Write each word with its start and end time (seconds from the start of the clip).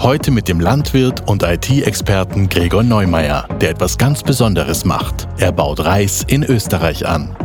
Heute 0.00 0.30
mit 0.30 0.48
dem 0.48 0.58
Landwirt 0.58 1.28
und 1.28 1.42
IT-Experten 1.42 2.48
Gregor 2.48 2.82
Neumeier, 2.82 3.46
der 3.60 3.70
etwas 3.70 3.98
ganz 3.98 4.22
Besonderes 4.22 4.84
macht. 4.84 5.28
Er 5.38 5.52
baut 5.52 5.80
Reis 5.80 6.24
in 6.26 6.42
Österreich 6.42 7.06
an. 7.06 7.36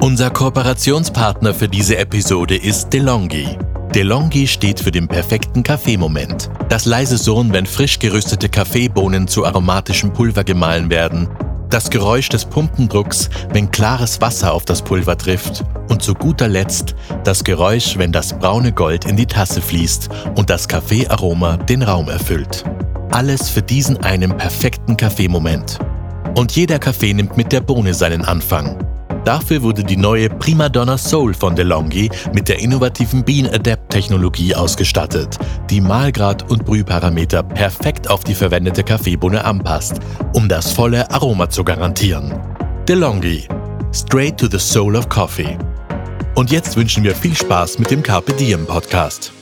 Unser 0.00 0.30
Kooperationspartner 0.30 1.54
für 1.54 1.68
diese 1.68 1.96
Episode 1.96 2.56
ist 2.56 2.90
DeLonghi. 2.92 3.56
DeLonghi 3.94 4.48
steht 4.48 4.80
für 4.80 4.90
den 4.90 5.06
perfekten 5.06 5.62
Kaffeemoment. 5.62 6.50
Das 6.68 6.86
leise 6.86 7.18
Surren, 7.18 7.52
wenn 7.52 7.66
frisch 7.66 7.98
geröstete 7.98 8.48
Kaffeebohnen 8.48 9.28
zu 9.28 9.44
aromatischem 9.44 10.12
Pulver 10.12 10.42
gemahlen 10.42 10.90
werden. 10.90 11.28
Das 11.72 11.88
Geräusch 11.88 12.28
des 12.28 12.44
Pumpendrucks, 12.44 13.30
wenn 13.54 13.70
klares 13.70 14.20
Wasser 14.20 14.52
auf 14.52 14.66
das 14.66 14.82
Pulver 14.82 15.16
trifft. 15.16 15.64
Und 15.88 16.02
zu 16.02 16.12
guter 16.12 16.46
Letzt 16.46 16.94
das 17.24 17.44
Geräusch, 17.44 17.96
wenn 17.96 18.12
das 18.12 18.38
braune 18.38 18.72
Gold 18.72 19.06
in 19.06 19.16
die 19.16 19.24
Tasse 19.24 19.62
fließt 19.62 20.10
und 20.34 20.50
das 20.50 20.68
Kaffeearoma 20.68 21.56
den 21.56 21.80
Raum 21.80 22.10
erfüllt. 22.10 22.62
Alles 23.10 23.48
für 23.48 23.62
diesen 23.62 23.96
einen 23.96 24.36
perfekten 24.36 24.98
Kaffeemoment. 24.98 25.78
Und 26.34 26.54
jeder 26.54 26.78
Kaffee 26.78 27.14
nimmt 27.14 27.38
mit 27.38 27.52
der 27.52 27.62
Bohne 27.62 27.94
seinen 27.94 28.22
Anfang. 28.22 28.76
Dafür 29.24 29.62
wurde 29.62 29.84
die 29.84 29.96
neue 29.96 30.28
Prima 30.28 30.68
Donna 30.68 30.98
Soul 30.98 31.32
von 31.32 31.54
DeLonghi 31.54 32.10
mit 32.34 32.48
der 32.48 32.58
innovativen 32.58 33.24
Bean 33.24 33.46
Adapt 33.46 33.90
Technologie 33.90 34.52
ausgestattet, 34.52 35.38
die 35.70 35.80
Mahlgrad 35.80 36.50
und 36.50 36.64
Brühparameter 36.64 37.44
perfekt 37.44 38.10
auf 38.10 38.24
die 38.24 38.34
verwendete 38.34 38.82
Kaffeebohne 38.82 39.44
anpasst, 39.44 40.00
um 40.32 40.48
das 40.48 40.72
volle 40.72 41.08
Aroma 41.12 41.48
zu 41.48 41.62
garantieren. 41.62 42.34
DeLonghi. 42.88 43.46
Straight 43.94 44.38
to 44.38 44.48
the 44.50 44.58
Soul 44.58 44.96
of 44.96 45.08
Coffee. 45.08 45.56
Und 46.34 46.50
jetzt 46.50 46.76
wünschen 46.76 47.04
wir 47.04 47.14
viel 47.14 47.36
Spaß 47.36 47.78
mit 47.78 47.92
dem 47.92 48.02
Carpe 48.02 48.32
Diem 48.32 48.66
Podcast. 48.66 49.32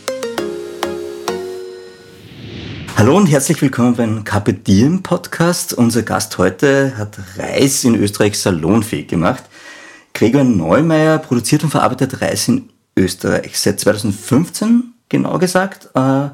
Hallo 2.97 3.17
und 3.17 3.29
herzlich 3.29 3.63
willkommen 3.63 3.95
beim 3.95 4.25
Carpe 4.25 4.53
Diem 4.53 5.03
Podcast. 5.03 5.73
Unser 5.73 6.03
Gast 6.03 6.37
heute 6.37 6.99
hat 6.99 7.17
Reis 7.39 7.83
in 7.85 7.95
Österreich 7.95 8.39
salonfähig 8.39 9.09
gemacht. 9.09 9.45
Gregor 10.21 10.45
Neumeier 10.45 11.19
produziert 11.19 11.65
und 11.65 11.71
verarbeitet 11.71 12.21
Reis 12.21 12.47
in 12.47 12.69
Österreich. 12.95 13.59
Seit 13.59 13.81
2015, 13.81 14.93
genau 15.09 15.39
gesagt, 15.39 15.89
äh, 15.95 16.29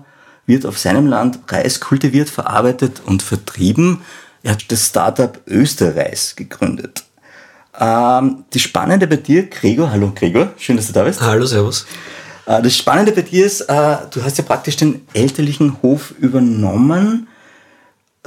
wird 0.44 0.66
auf 0.66 0.76
seinem 0.76 1.06
Land 1.06 1.38
Reis 1.46 1.78
kultiviert, 1.78 2.28
verarbeitet 2.28 3.00
und 3.06 3.22
vertrieben. 3.22 4.00
Er 4.42 4.54
hat 4.54 4.72
das 4.72 4.86
Startup 4.86 5.40
Österreich 5.46 6.34
gegründet. 6.34 7.04
Ähm, 7.78 8.42
das 8.50 8.62
Spannende 8.62 9.06
bei 9.06 9.18
dir, 9.18 9.46
Gregor, 9.46 9.92
hallo 9.92 10.10
Gregor, 10.12 10.50
schön, 10.58 10.76
dass 10.76 10.88
du 10.88 10.92
da 10.92 11.04
bist. 11.04 11.20
Hallo, 11.20 11.46
servus. 11.46 11.86
Äh, 12.46 12.62
das 12.62 12.76
Spannende 12.76 13.12
bei 13.12 13.22
dir 13.22 13.46
ist, 13.46 13.60
äh, 13.60 13.98
du 14.10 14.20
hast 14.24 14.36
ja 14.36 14.42
praktisch 14.42 14.74
den 14.74 15.06
elterlichen 15.14 15.80
Hof 15.82 16.12
übernommen. 16.18 17.28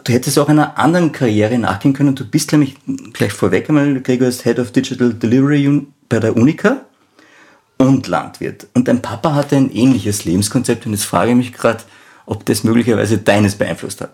Du 0.04 0.14
hättest 0.14 0.40
auch 0.40 0.50
einer 0.50 0.78
anderen 0.78 1.12
Karriere 1.12 1.58
nachgehen 1.58 1.94
können. 1.94 2.16
Du 2.16 2.26
bist 2.26 2.52
nämlich 2.52 2.76
gleich 3.14 3.34
vorweg 3.34 3.70
einmal, 3.70 4.02
Gregor 4.02 4.28
ist 4.28 4.44
Head 4.44 4.60
of 4.60 4.72
Digital 4.72 5.14
Delivery 5.14 5.86
bei 6.08 6.20
der 6.20 6.36
Unica 6.36 6.82
und 7.78 8.08
Landwirt. 8.08 8.68
Und 8.74 8.88
dein 8.88 9.02
Papa 9.02 9.34
hatte 9.34 9.56
ein 9.56 9.72
ähnliches 9.72 10.26
Lebenskonzept 10.26 10.86
und 10.86 10.94
jetzt 10.94 11.06
frage 11.06 11.32
ich 11.32 11.38
mich 11.38 11.54
gerade, 11.54 11.84
ob 12.26 12.46
das 12.46 12.64
möglicherweise 12.64 13.18
deines 13.18 13.56
beeinflusst 13.56 14.02
hat. 14.02 14.12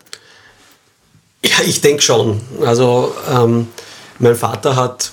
Ja, 1.43 1.57
ich 1.65 1.81
denke 1.81 2.01
schon. 2.01 2.41
Also 2.65 3.13
ähm, 3.29 3.67
mein 4.19 4.35
Vater 4.35 4.75
hat, 4.75 5.11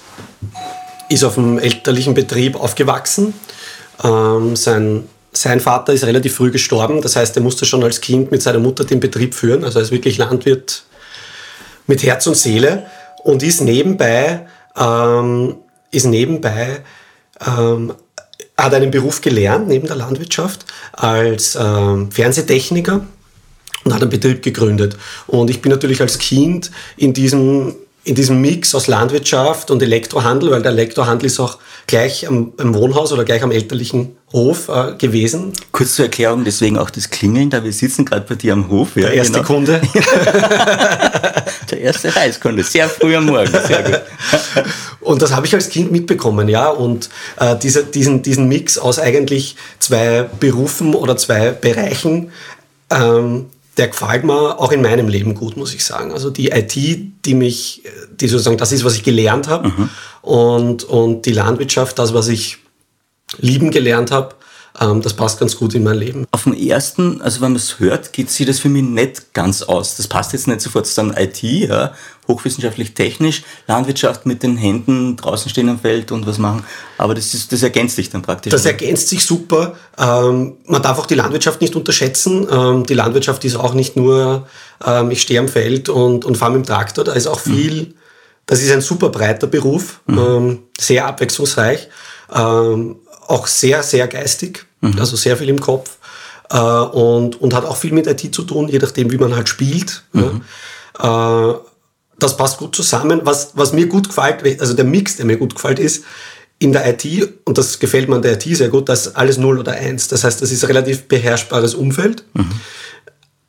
ist 1.08 1.24
auf 1.24 1.36
einem 1.36 1.58
elterlichen 1.58 2.14
Betrieb 2.14 2.56
aufgewachsen. 2.56 3.34
Ähm, 4.02 4.56
sein, 4.56 5.08
sein 5.32 5.60
Vater 5.60 5.92
ist 5.92 6.04
relativ 6.04 6.36
früh 6.36 6.50
gestorben. 6.50 7.00
Das 7.00 7.16
heißt, 7.16 7.36
er 7.36 7.42
musste 7.42 7.64
schon 7.64 7.82
als 7.82 8.00
Kind 8.00 8.30
mit 8.30 8.42
seiner 8.42 8.58
Mutter 8.58 8.84
den 8.84 9.00
Betrieb 9.00 9.34
führen. 9.34 9.64
Also 9.64 9.78
er 9.78 9.84
ist 9.84 9.90
wirklich 9.90 10.18
Landwirt 10.18 10.84
mit 11.86 12.02
Herz 12.02 12.26
und 12.26 12.36
Seele 12.36 12.86
und 13.24 13.42
ist 13.42 13.60
nebenbei, 13.60 14.46
ähm, 14.76 15.56
ist 15.90 16.06
nebenbei 16.06 16.82
ähm, 17.46 17.94
hat 18.56 18.74
einen 18.74 18.90
Beruf 18.90 19.20
gelernt 19.20 19.68
neben 19.68 19.86
der 19.86 19.96
Landwirtschaft 19.96 20.66
als 20.92 21.56
ähm, 21.60 22.12
Fernsehtechniker 22.12 23.04
und 23.84 23.94
hat 23.94 24.02
einen 24.02 24.10
Betrieb 24.10 24.42
gegründet. 24.42 24.96
Und 25.26 25.50
ich 25.50 25.62
bin 25.62 25.72
natürlich 25.72 26.00
als 26.00 26.18
Kind 26.18 26.70
in 26.96 27.12
diesem 27.12 27.74
in 28.04 28.16
diesem 28.16 28.40
Mix 28.40 28.74
aus 28.74 28.88
Landwirtschaft 28.88 29.70
und 29.70 29.80
Elektrohandel, 29.80 30.50
weil 30.50 30.62
der 30.62 30.72
Elektrohandel 30.72 31.26
ist 31.26 31.38
auch 31.38 31.58
gleich 31.86 32.26
am, 32.26 32.52
am 32.58 32.74
Wohnhaus 32.74 33.12
oder 33.12 33.24
gleich 33.24 33.42
am 33.44 33.52
elterlichen 33.52 34.16
Hof 34.32 34.68
äh, 34.68 34.94
gewesen. 34.96 35.52
Kurz 35.70 35.94
zur 35.94 36.06
Erklärung, 36.06 36.42
deswegen 36.42 36.78
auch 36.78 36.90
das 36.90 37.10
Klingeln, 37.10 37.50
da 37.50 37.62
wir 37.62 37.72
sitzen 37.72 38.04
gerade 38.04 38.26
bei 38.28 38.34
dir 38.34 38.54
am 38.54 38.68
Hof. 38.68 38.96
Ja, 38.96 39.02
der 39.02 39.14
erste 39.14 39.34
genau. 39.34 39.46
Kunde. 39.46 39.80
der 41.70 41.80
erste 41.80 42.14
Reiskunde, 42.14 42.64
sehr 42.64 42.88
früh 42.88 43.14
am 43.14 43.26
Morgen, 43.26 43.52
sehr 43.66 43.82
gut. 43.82 44.00
und 45.00 45.22
das 45.22 45.32
habe 45.32 45.46
ich 45.46 45.54
als 45.54 45.68
Kind 45.68 45.92
mitbekommen, 45.92 46.48
ja. 46.48 46.68
Und 46.70 47.08
äh, 47.38 47.54
diese, 47.56 47.84
diesen, 47.84 48.22
diesen 48.22 48.48
Mix 48.48 48.78
aus 48.78 48.98
eigentlich 48.98 49.54
zwei 49.78 50.28
Berufen 50.40 50.94
oder 50.94 51.16
zwei 51.16 51.50
Bereichen, 51.50 52.32
ähm, 52.90 53.46
der 53.76 53.88
gefällt 53.88 54.24
mir 54.24 54.58
auch 54.58 54.72
in 54.72 54.82
meinem 54.82 55.08
Leben 55.08 55.34
gut, 55.34 55.56
muss 55.56 55.74
ich 55.74 55.84
sagen. 55.84 56.12
Also 56.12 56.30
die 56.30 56.50
IT, 56.50 56.74
die 57.24 57.34
mich, 57.34 57.82
die 58.20 58.28
sozusagen, 58.28 58.58
das 58.58 58.72
ist, 58.72 58.84
was 58.84 58.94
ich 58.94 59.02
gelernt 59.02 59.48
habe. 59.48 59.68
Mhm. 59.68 59.88
Und, 60.20 60.84
und 60.84 61.26
die 61.26 61.32
Landwirtschaft, 61.32 61.98
das, 61.98 62.12
was 62.12 62.28
ich 62.28 62.58
lieben 63.38 63.70
gelernt 63.70 64.10
habe, 64.10 64.34
das 64.74 65.14
passt 65.14 65.38
ganz 65.38 65.56
gut 65.56 65.74
in 65.74 65.82
mein 65.82 65.98
Leben. 65.98 66.26
Auf 66.30 66.44
den 66.44 66.56
ersten, 66.56 67.20
also 67.20 67.40
wenn 67.40 67.52
man 67.52 67.56
es 67.56 67.78
hört, 67.78 68.12
geht 68.12 68.30
sie 68.30 68.44
das 68.44 68.58
für 68.58 68.70
mich 68.70 68.82
nicht 68.82 69.34
ganz 69.34 69.62
aus. 69.62 69.96
Das 69.96 70.08
passt 70.08 70.32
jetzt 70.32 70.48
nicht 70.48 70.60
sofort 70.60 70.86
zu 70.86 70.96
dann 70.96 71.14
IT, 71.16 71.42
ja, 71.42 71.92
hochwissenschaftlich 72.28 72.94
technisch, 72.94 73.42
Landwirtschaft 73.66 74.26
mit 74.26 74.42
den 74.42 74.56
Händen 74.56 75.16
draußen 75.16 75.50
stehen 75.50 75.68
am 75.68 75.78
Feld 75.78 76.12
und 76.12 76.26
was 76.26 76.38
machen. 76.38 76.64
Aber 76.96 77.14
das, 77.14 77.34
ist, 77.34 77.52
das 77.52 77.62
ergänzt 77.62 77.96
sich 77.96 78.10
dann 78.10 78.22
praktisch. 78.22 78.52
Das 78.52 78.64
ergänzt 78.64 79.08
sich 79.08 79.24
super. 79.24 79.74
Ähm, 79.98 80.54
man 80.66 80.82
darf 80.82 80.98
auch 80.98 81.06
die 81.06 81.16
Landwirtschaft 81.16 81.60
nicht 81.60 81.74
unterschätzen. 81.74 82.46
Ähm, 82.50 82.86
die 82.86 82.94
Landwirtschaft 82.94 83.44
ist 83.44 83.56
auch 83.56 83.74
nicht 83.74 83.96
nur, 83.96 84.46
ähm, 84.84 85.10
ich 85.10 85.22
stehe 85.22 85.40
am 85.40 85.48
Feld 85.48 85.88
und, 85.88 86.24
und 86.24 86.36
fahre 86.36 86.52
mit 86.52 86.64
dem 86.64 86.66
Traktor. 86.66 87.04
Da 87.04 87.12
ist 87.12 87.26
auch 87.26 87.40
viel, 87.40 87.82
mhm. 87.82 87.94
das 88.46 88.62
ist 88.62 88.70
ein 88.70 88.80
super 88.80 89.08
breiter 89.08 89.48
Beruf, 89.48 90.00
mhm. 90.06 90.18
Ähm, 90.18 90.58
sehr 90.78 91.06
abwechslungsreich. 91.06 91.88
Ähm, 92.32 92.96
auch 93.32 93.46
sehr, 93.46 93.82
sehr 93.82 94.06
geistig, 94.08 94.66
mhm. 94.80 94.98
also 94.98 95.16
sehr 95.16 95.36
viel 95.36 95.48
im 95.48 95.60
Kopf 95.60 95.96
äh, 96.50 96.58
und, 96.58 97.40
und 97.40 97.54
hat 97.54 97.64
auch 97.64 97.76
viel 97.76 97.92
mit 97.92 98.06
IT 98.06 98.34
zu 98.34 98.42
tun, 98.42 98.68
je 98.68 98.78
nachdem, 98.78 99.10
wie 99.10 99.18
man 99.18 99.34
halt 99.34 99.48
spielt. 99.48 100.04
Mhm. 100.12 100.42
Ja. 101.02 101.50
Äh, 101.50 101.54
das 102.18 102.36
passt 102.36 102.58
gut 102.58 102.76
zusammen. 102.76 103.22
Was, 103.24 103.52
was 103.54 103.72
mir 103.72 103.86
gut 103.86 104.08
gefällt, 104.08 104.60
also 104.60 104.74
der 104.74 104.84
Mix, 104.84 105.16
der 105.16 105.26
mir 105.26 105.38
gut 105.38 105.54
gefällt, 105.54 105.78
ist, 105.78 106.04
in 106.58 106.72
der 106.72 106.88
IT, 106.88 107.04
und 107.44 107.58
das 107.58 107.80
gefällt 107.80 108.08
mir 108.08 108.16
an 108.16 108.22
der 108.22 108.34
IT 108.34 108.56
sehr 108.56 108.68
gut, 108.68 108.88
das 108.88 109.06
ist 109.06 109.16
alles 109.16 109.38
0 109.38 109.58
oder 109.58 109.72
1. 109.72 110.08
Das 110.08 110.22
heißt, 110.22 110.40
das 110.40 110.52
ist 110.52 110.62
ein 110.62 110.68
relativ 110.68 111.08
beherrschbares 111.08 111.74
Umfeld. 111.74 112.24
Mhm. 112.34 112.52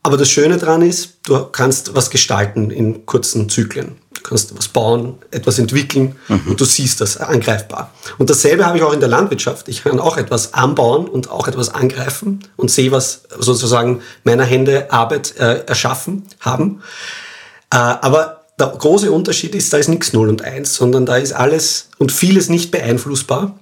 Aber 0.05 0.17
das 0.17 0.29
Schöne 0.29 0.57
daran 0.57 0.81
ist, 0.81 1.19
du 1.23 1.45
kannst 1.45 1.95
was 1.95 2.09
gestalten 2.09 2.69
in 2.71 3.05
kurzen 3.05 3.47
Zyklen. 3.47 3.95
Du 4.13 4.21
kannst 4.21 4.55
was 4.55 4.67
bauen, 4.67 5.15
etwas 5.31 5.59
entwickeln 5.59 6.17
mhm. 6.27 6.41
und 6.49 6.61
du 6.61 6.65
siehst 6.65 6.99
das 6.99 7.17
angreifbar. 7.17 7.93
Und 8.17 8.29
dasselbe 8.29 8.65
habe 8.65 8.77
ich 8.77 8.83
auch 8.83 8.93
in 8.93 8.99
der 8.99 9.09
Landwirtschaft. 9.09 9.69
Ich 9.69 9.83
kann 9.83 10.01
auch 10.01 10.17
etwas 10.17 10.53
anbauen 10.53 11.07
und 11.07 11.31
auch 11.31 11.47
etwas 11.47 11.73
angreifen 11.73 12.39
und 12.57 12.69
sehe, 12.69 12.91
was 12.91 13.23
sozusagen 13.39 14.01
meiner 14.25 14.43
Hände 14.43 14.91
Arbeit 14.91 15.37
äh, 15.37 15.65
erschaffen 15.65 16.23
haben. 16.41 16.81
Äh, 17.71 17.77
aber 17.77 18.41
der 18.59 18.67
große 18.67 19.11
Unterschied 19.11 19.55
ist, 19.55 19.71
da 19.71 19.77
ist 19.77 19.87
nichts 19.87 20.11
0 20.13 20.29
und 20.29 20.41
1, 20.41 20.75
sondern 20.75 21.05
da 21.05 21.15
ist 21.15 21.33
alles 21.33 21.89
und 21.97 22.11
vieles 22.11 22.49
nicht 22.49 22.71
beeinflussbar. 22.71 23.57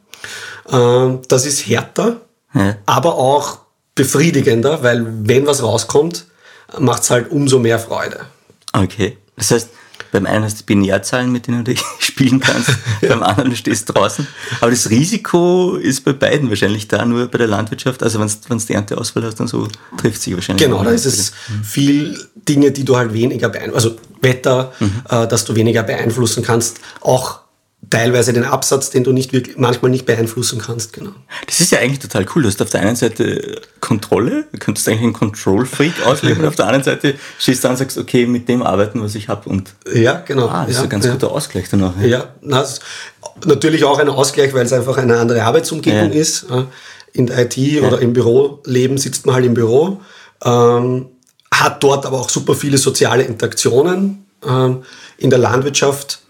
Äh, 0.70 1.18
das 1.28 1.46
ist 1.46 1.68
härter, 1.68 2.22
ja. 2.54 2.78
aber 2.88 3.16
auch 3.16 3.60
befriedigender, 3.96 4.84
weil 4.84 5.06
wenn 5.28 5.46
was 5.46 5.62
rauskommt, 5.62 6.26
macht 6.80 7.04
es 7.04 7.10
halt 7.10 7.32
umso 7.32 7.60
mehr 7.60 7.80
Freude. 7.80 8.22
Okay. 8.74 9.18
Das 9.36 9.52
heißt, 9.52 9.70
Beim 10.12 10.26
einen 10.26 10.44
hast 10.44 10.62
du 10.62 10.66
Binärzahlen, 10.66 11.32
mit 11.32 11.48
denen 11.48 11.64
du 11.64 11.74
spielen 12.00 12.40
kannst, 12.40 12.70
ja. 13.02 13.10
beim 13.10 13.24
anderen 13.24 13.50
du 13.50 13.56
stehst 13.56 13.94
draußen. 13.94 14.28
Aber 14.60 14.70
das 14.70 14.90
Risiko 14.90 15.76
ist 15.76 16.04
bei 16.04 16.14
beiden 16.14 16.50
wahrscheinlich 16.50 16.88
da, 16.88 17.06
nur 17.06 17.28
bei 17.28 17.38
der 17.38 17.48
Landwirtschaft. 17.48 18.04
Also 18.04 18.20
wenn 18.20 18.28
du 18.28 18.66
die 18.66 18.74
Ernteausfall 18.74 19.24
hast 19.24 19.40
und 19.40 19.48
so, 19.48 19.68
trifft 19.98 20.22
sich 20.22 20.36
wahrscheinlich. 20.36 20.66
Genau, 20.66 20.84
da 20.84 20.92
ist 20.92 21.06
es 21.06 21.32
mhm. 21.48 21.64
viel 21.64 22.28
Dinge, 22.36 22.72
die 22.72 22.84
du 22.84 22.98
halt 22.98 23.14
weniger 23.14 23.50
beeinflussen, 23.50 23.76
also 23.76 23.98
Wetter, 24.22 24.74
mhm. 24.80 25.02
äh, 25.10 25.28
dass 25.28 25.46
du 25.46 25.56
weniger 25.56 25.84
beeinflussen 25.84 26.44
kannst. 26.44 26.80
Auch 27.00 27.41
teilweise 27.92 28.34
den 28.34 28.44
Absatz, 28.44 28.90
den 28.90 29.04
du 29.04 29.12
nicht 29.12 29.34
wirklich, 29.34 29.58
manchmal 29.58 29.92
nicht 29.92 30.06
beeinflussen 30.06 30.60
kannst, 30.60 30.94
genau. 30.94 31.12
Das 31.46 31.60
ist 31.60 31.72
ja 31.72 31.80
eigentlich 31.80 32.00
total 32.00 32.26
cool. 32.34 32.42
Du 32.42 32.48
hast 32.48 32.62
auf 32.62 32.70
der 32.70 32.82
einen 32.82 32.96
Seite 32.96 33.62
Kontrolle, 33.80 34.46
du 34.52 34.58
könntest 34.58 34.88
eigentlich 34.88 35.04
einen 35.04 35.14
Control-Freak 35.14 36.06
ausleben 36.06 36.42
und 36.42 36.48
auf 36.48 36.56
der 36.56 36.66
anderen 36.66 36.84
Seite 36.84 37.16
stehst 37.38 37.64
du 37.64 37.68
da 37.68 37.72
und 37.72 37.78
sagst, 37.78 37.98
okay, 37.98 38.26
mit 38.26 38.50
dem 38.50 38.64
arbeiten, 38.64 39.04
was 39.04 39.14
ich 39.14 39.28
habe 39.28 39.48
und 39.50 39.74
ja, 39.94 40.24
genau. 40.26 40.48
Ah, 40.48 40.66
das 40.66 40.76
ja, 40.76 40.80
ist 40.80 40.84
ein 40.86 40.90
ganz 40.90 41.06
ja. 41.06 41.12
guter 41.12 41.32
Ausgleich 41.32 41.66
danach. 41.70 41.94
Ja, 42.02 42.08
ja 42.08 42.36
na, 42.42 42.66
natürlich 43.46 43.84
auch 43.84 44.00
ein 44.00 44.10
Ausgleich, 44.10 44.54
weil 44.54 44.66
es 44.66 44.74
einfach 44.74 44.98
eine 44.98 45.18
andere 45.18 45.44
Arbeitsumgebung 45.44 46.12
ist. 46.12 46.48
In 47.14 47.28
der 47.28 47.40
IT 47.40 47.84
oder 47.84 48.00
im 48.00 48.14
Büroleben 48.14 48.98
sitzt 48.98 49.26
man 49.26 49.36
halt 49.36 49.46
im 49.46 49.54
Büro, 49.54 50.00
ähm, 50.46 51.08
hat 51.54 51.84
dort 51.84 52.06
aber 52.06 52.22
auch 52.22 52.30
super 52.30 52.56
viele 52.56 52.78
soziale 52.78 53.24
Interaktionen. 53.24 54.26
Ähm, 54.48 54.84
in 55.18 55.30
der 55.30 55.38
Landwirtschaft 55.38 56.22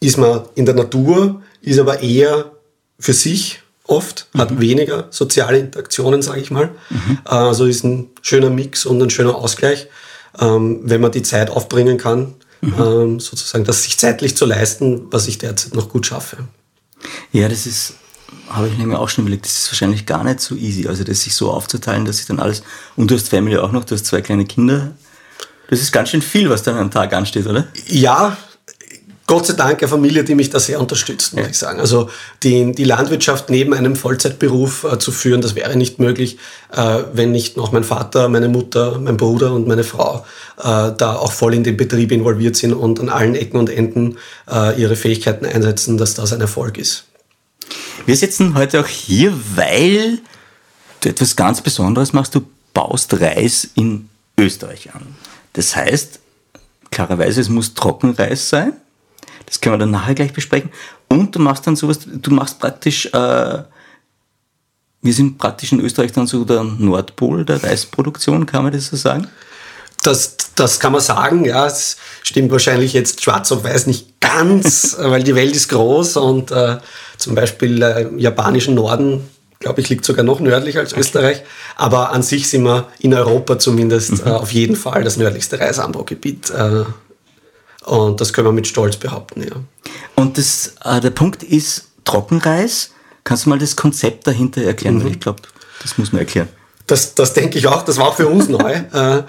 ist 0.00 0.18
man 0.18 0.42
in 0.54 0.66
der 0.66 0.74
Natur, 0.74 1.42
ist 1.60 1.78
aber 1.78 2.00
eher 2.00 2.52
für 2.98 3.12
sich 3.12 3.62
oft, 3.86 4.28
mhm. 4.32 4.38
hat 4.40 4.60
weniger 4.60 5.06
soziale 5.10 5.58
Interaktionen, 5.58 6.22
sage 6.22 6.40
ich 6.40 6.50
mal. 6.50 6.70
Mhm. 6.90 7.18
Also 7.24 7.66
ist 7.66 7.84
ein 7.84 8.10
schöner 8.22 8.50
Mix 8.50 8.86
und 8.86 9.02
ein 9.02 9.10
schöner 9.10 9.34
Ausgleich, 9.36 9.88
ähm, 10.40 10.80
wenn 10.84 11.00
man 11.00 11.12
die 11.12 11.22
Zeit 11.22 11.50
aufbringen 11.50 11.98
kann, 11.98 12.34
mhm. 12.60 12.74
ähm, 12.78 13.20
sozusagen 13.20 13.64
das 13.64 13.82
sich 13.82 13.98
zeitlich 13.98 14.36
zu 14.36 14.46
leisten, 14.46 15.06
was 15.10 15.28
ich 15.28 15.38
derzeit 15.38 15.74
noch 15.74 15.88
gut 15.88 16.06
schaffe. 16.06 16.38
Ja, 17.32 17.48
das 17.48 17.66
ist, 17.66 17.94
habe 18.48 18.68
ich 18.68 18.78
mir 18.78 18.98
auch 18.98 19.08
schon 19.08 19.24
überlegt, 19.24 19.44
das 19.44 19.58
ist 19.58 19.70
wahrscheinlich 19.70 20.06
gar 20.06 20.24
nicht 20.24 20.40
so 20.40 20.54
easy. 20.54 20.88
Also 20.88 21.04
das 21.04 21.22
sich 21.22 21.34
so 21.34 21.50
aufzuteilen, 21.50 22.04
dass 22.04 22.20
ich 22.20 22.26
dann 22.26 22.40
alles, 22.40 22.62
und 22.96 23.10
du 23.10 23.14
hast 23.14 23.28
Family 23.28 23.58
auch 23.58 23.72
noch, 23.72 23.84
du 23.84 23.94
hast 23.94 24.06
zwei 24.06 24.22
kleine 24.22 24.46
Kinder. 24.46 24.92
Das 25.68 25.80
ist 25.80 25.92
ganz 25.92 26.10
schön 26.10 26.22
viel, 26.22 26.50
was 26.50 26.62
dann 26.62 26.76
am 26.76 26.90
Tag 26.90 27.12
ansteht, 27.12 27.46
oder? 27.46 27.66
Ja, 27.86 28.36
Gott 29.26 29.46
sei 29.46 29.54
Dank 29.54 29.80
eine 29.80 29.88
Familie, 29.88 30.22
die 30.22 30.34
mich 30.34 30.50
da 30.50 30.60
sehr 30.60 30.78
unterstützt, 30.78 31.34
muss 31.34 31.46
ich 31.46 31.58
sagen. 31.58 31.80
Also 31.80 32.10
die, 32.42 32.72
die 32.72 32.84
Landwirtschaft 32.84 33.48
neben 33.48 33.72
einem 33.72 33.96
Vollzeitberuf 33.96 34.84
äh, 34.84 34.98
zu 34.98 35.12
führen, 35.12 35.40
das 35.40 35.54
wäre 35.54 35.76
nicht 35.76 35.98
möglich, 35.98 36.38
äh, 36.72 37.04
wenn 37.12 37.32
nicht 37.32 37.56
noch 37.56 37.72
mein 37.72 37.84
Vater, 37.84 38.28
meine 38.28 38.48
Mutter, 38.48 38.98
mein 38.98 39.16
Bruder 39.16 39.54
und 39.54 39.66
meine 39.66 39.84
Frau 39.84 40.26
äh, 40.58 40.92
da 40.96 41.16
auch 41.16 41.32
voll 41.32 41.54
in 41.54 41.64
den 41.64 41.78
Betrieb 41.78 42.12
involviert 42.12 42.56
sind 42.56 42.74
und 42.74 43.00
an 43.00 43.08
allen 43.08 43.34
Ecken 43.34 43.58
und 43.58 43.70
Enden 43.70 44.18
äh, 44.50 44.78
ihre 44.78 44.94
Fähigkeiten 44.94 45.46
einsetzen, 45.46 45.96
dass 45.96 46.12
das 46.12 46.34
ein 46.34 46.42
Erfolg 46.42 46.76
ist. 46.76 47.04
Wir 48.04 48.16
sitzen 48.16 48.54
heute 48.54 48.80
auch 48.80 48.86
hier, 48.86 49.32
weil 49.54 50.18
du 51.00 51.08
etwas 51.08 51.34
ganz 51.34 51.62
Besonderes 51.62 52.12
machst. 52.12 52.34
Du 52.34 52.42
baust 52.74 53.18
Reis 53.18 53.70
in 53.74 54.10
Österreich 54.36 54.94
an. 54.94 55.16
Das 55.54 55.74
heißt, 55.74 56.20
klarerweise, 56.90 57.40
es 57.40 57.48
muss 57.48 57.72
Trockenreis 57.72 58.50
sein. 58.50 58.74
Das 59.46 59.60
können 59.60 59.74
wir 59.74 59.78
dann 59.78 59.90
nachher 59.90 60.14
gleich 60.14 60.32
besprechen. 60.32 60.70
Und 61.08 61.34
du 61.34 61.38
machst 61.38 61.66
dann 61.66 61.76
sowas, 61.76 62.00
du 62.04 62.30
machst 62.30 62.58
praktisch, 62.58 63.06
äh, 63.06 63.62
wir 65.02 65.12
sind 65.12 65.38
praktisch 65.38 65.72
in 65.72 65.80
Österreich 65.80 66.12
dann 66.12 66.26
so 66.26 66.44
der 66.44 66.64
Nordpol 66.64 67.44
der 67.44 67.62
Reisproduktion, 67.62 68.46
kann 68.46 68.64
man 68.64 68.72
das 68.72 68.86
so 68.86 68.96
sagen? 68.96 69.28
Das, 70.02 70.36
das 70.54 70.80
kann 70.80 70.92
man 70.92 71.00
sagen, 71.00 71.44
ja. 71.44 71.66
Es 71.66 71.96
stimmt 72.22 72.50
wahrscheinlich 72.50 72.92
jetzt 72.92 73.22
schwarz 73.22 73.50
auf 73.52 73.64
weiß 73.64 73.86
nicht 73.86 74.20
ganz, 74.20 74.96
weil 75.00 75.22
die 75.22 75.34
Welt 75.34 75.54
ist 75.54 75.68
groß 75.68 76.16
und 76.18 76.50
äh, 76.50 76.78
zum 77.16 77.34
Beispiel 77.34 77.82
äh, 77.82 78.02
im 78.02 78.18
japanischen 78.18 78.74
Norden, 78.74 79.28
glaube 79.60 79.80
ich, 79.80 79.88
liegt 79.88 80.04
sogar 80.04 80.24
noch 80.24 80.40
nördlicher 80.40 80.80
als 80.80 80.92
okay. 80.92 81.00
Österreich. 81.00 81.42
Aber 81.76 82.12
an 82.12 82.22
sich 82.22 82.48
sind 82.48 82.64
wir 82.64 82.88
in 82.98 83.14
Europa 83.14 83.58
zumindest 83.58 84.24
mhm. 84.24 84.30
äh, 84.30 84.34
auf 84.34 84.52
jeden 84.52 84.76
Fall 84.76 85.04
das 85.04 85.16
nördlichste 85.16 85.58
Reisanbaugebiet 85.58 86.50
äh, 86.50 86.84
und 87.86 88.20
das 88.20 88.32
können 88.32 88.48
wir 88.48 88.52
mit 88.52 88.66
Stolz 88.66 88.96
behaupten, 88.96 89.42
ja. 89.42 89.56
Und 90.14 90.38
das, 90.38 90.74
äh, 90.84 91.00
der 91.00 91.10
Punkt 91.10 91.42
ist 91.42 91.88
Trockenreis. 92.04 92.92
Kannst 93.24 93.46
du 93.46 93.50
mal 93.50 93.58
das 93.58 93.76
Konzept 93.76 94.26
dahinter 94.26 94.62
erklären? 94.62 94.96
Mhm. 94.96 95.04
Weil 95.04 95.10
ich 95.12 95.20
glaube, 95.20 95.42
das 95.82 95.98
muss 95.98 96.12
man 96.12 96.20
erklären. 96.20 96.48
Das, 96.86 97.14
das 97.14 97.32
denke 97.32 97.58
ich 97.58 97.66
auch. 97.66 97.82
Das 97.82 97.96
war 97.96 98.08
auch 98.08 98.16
für 98.16 98.28
uns 98.28 98.48
neu, 98.48 98.72
äh, 98.72 99.18
äh, 99.18 99.22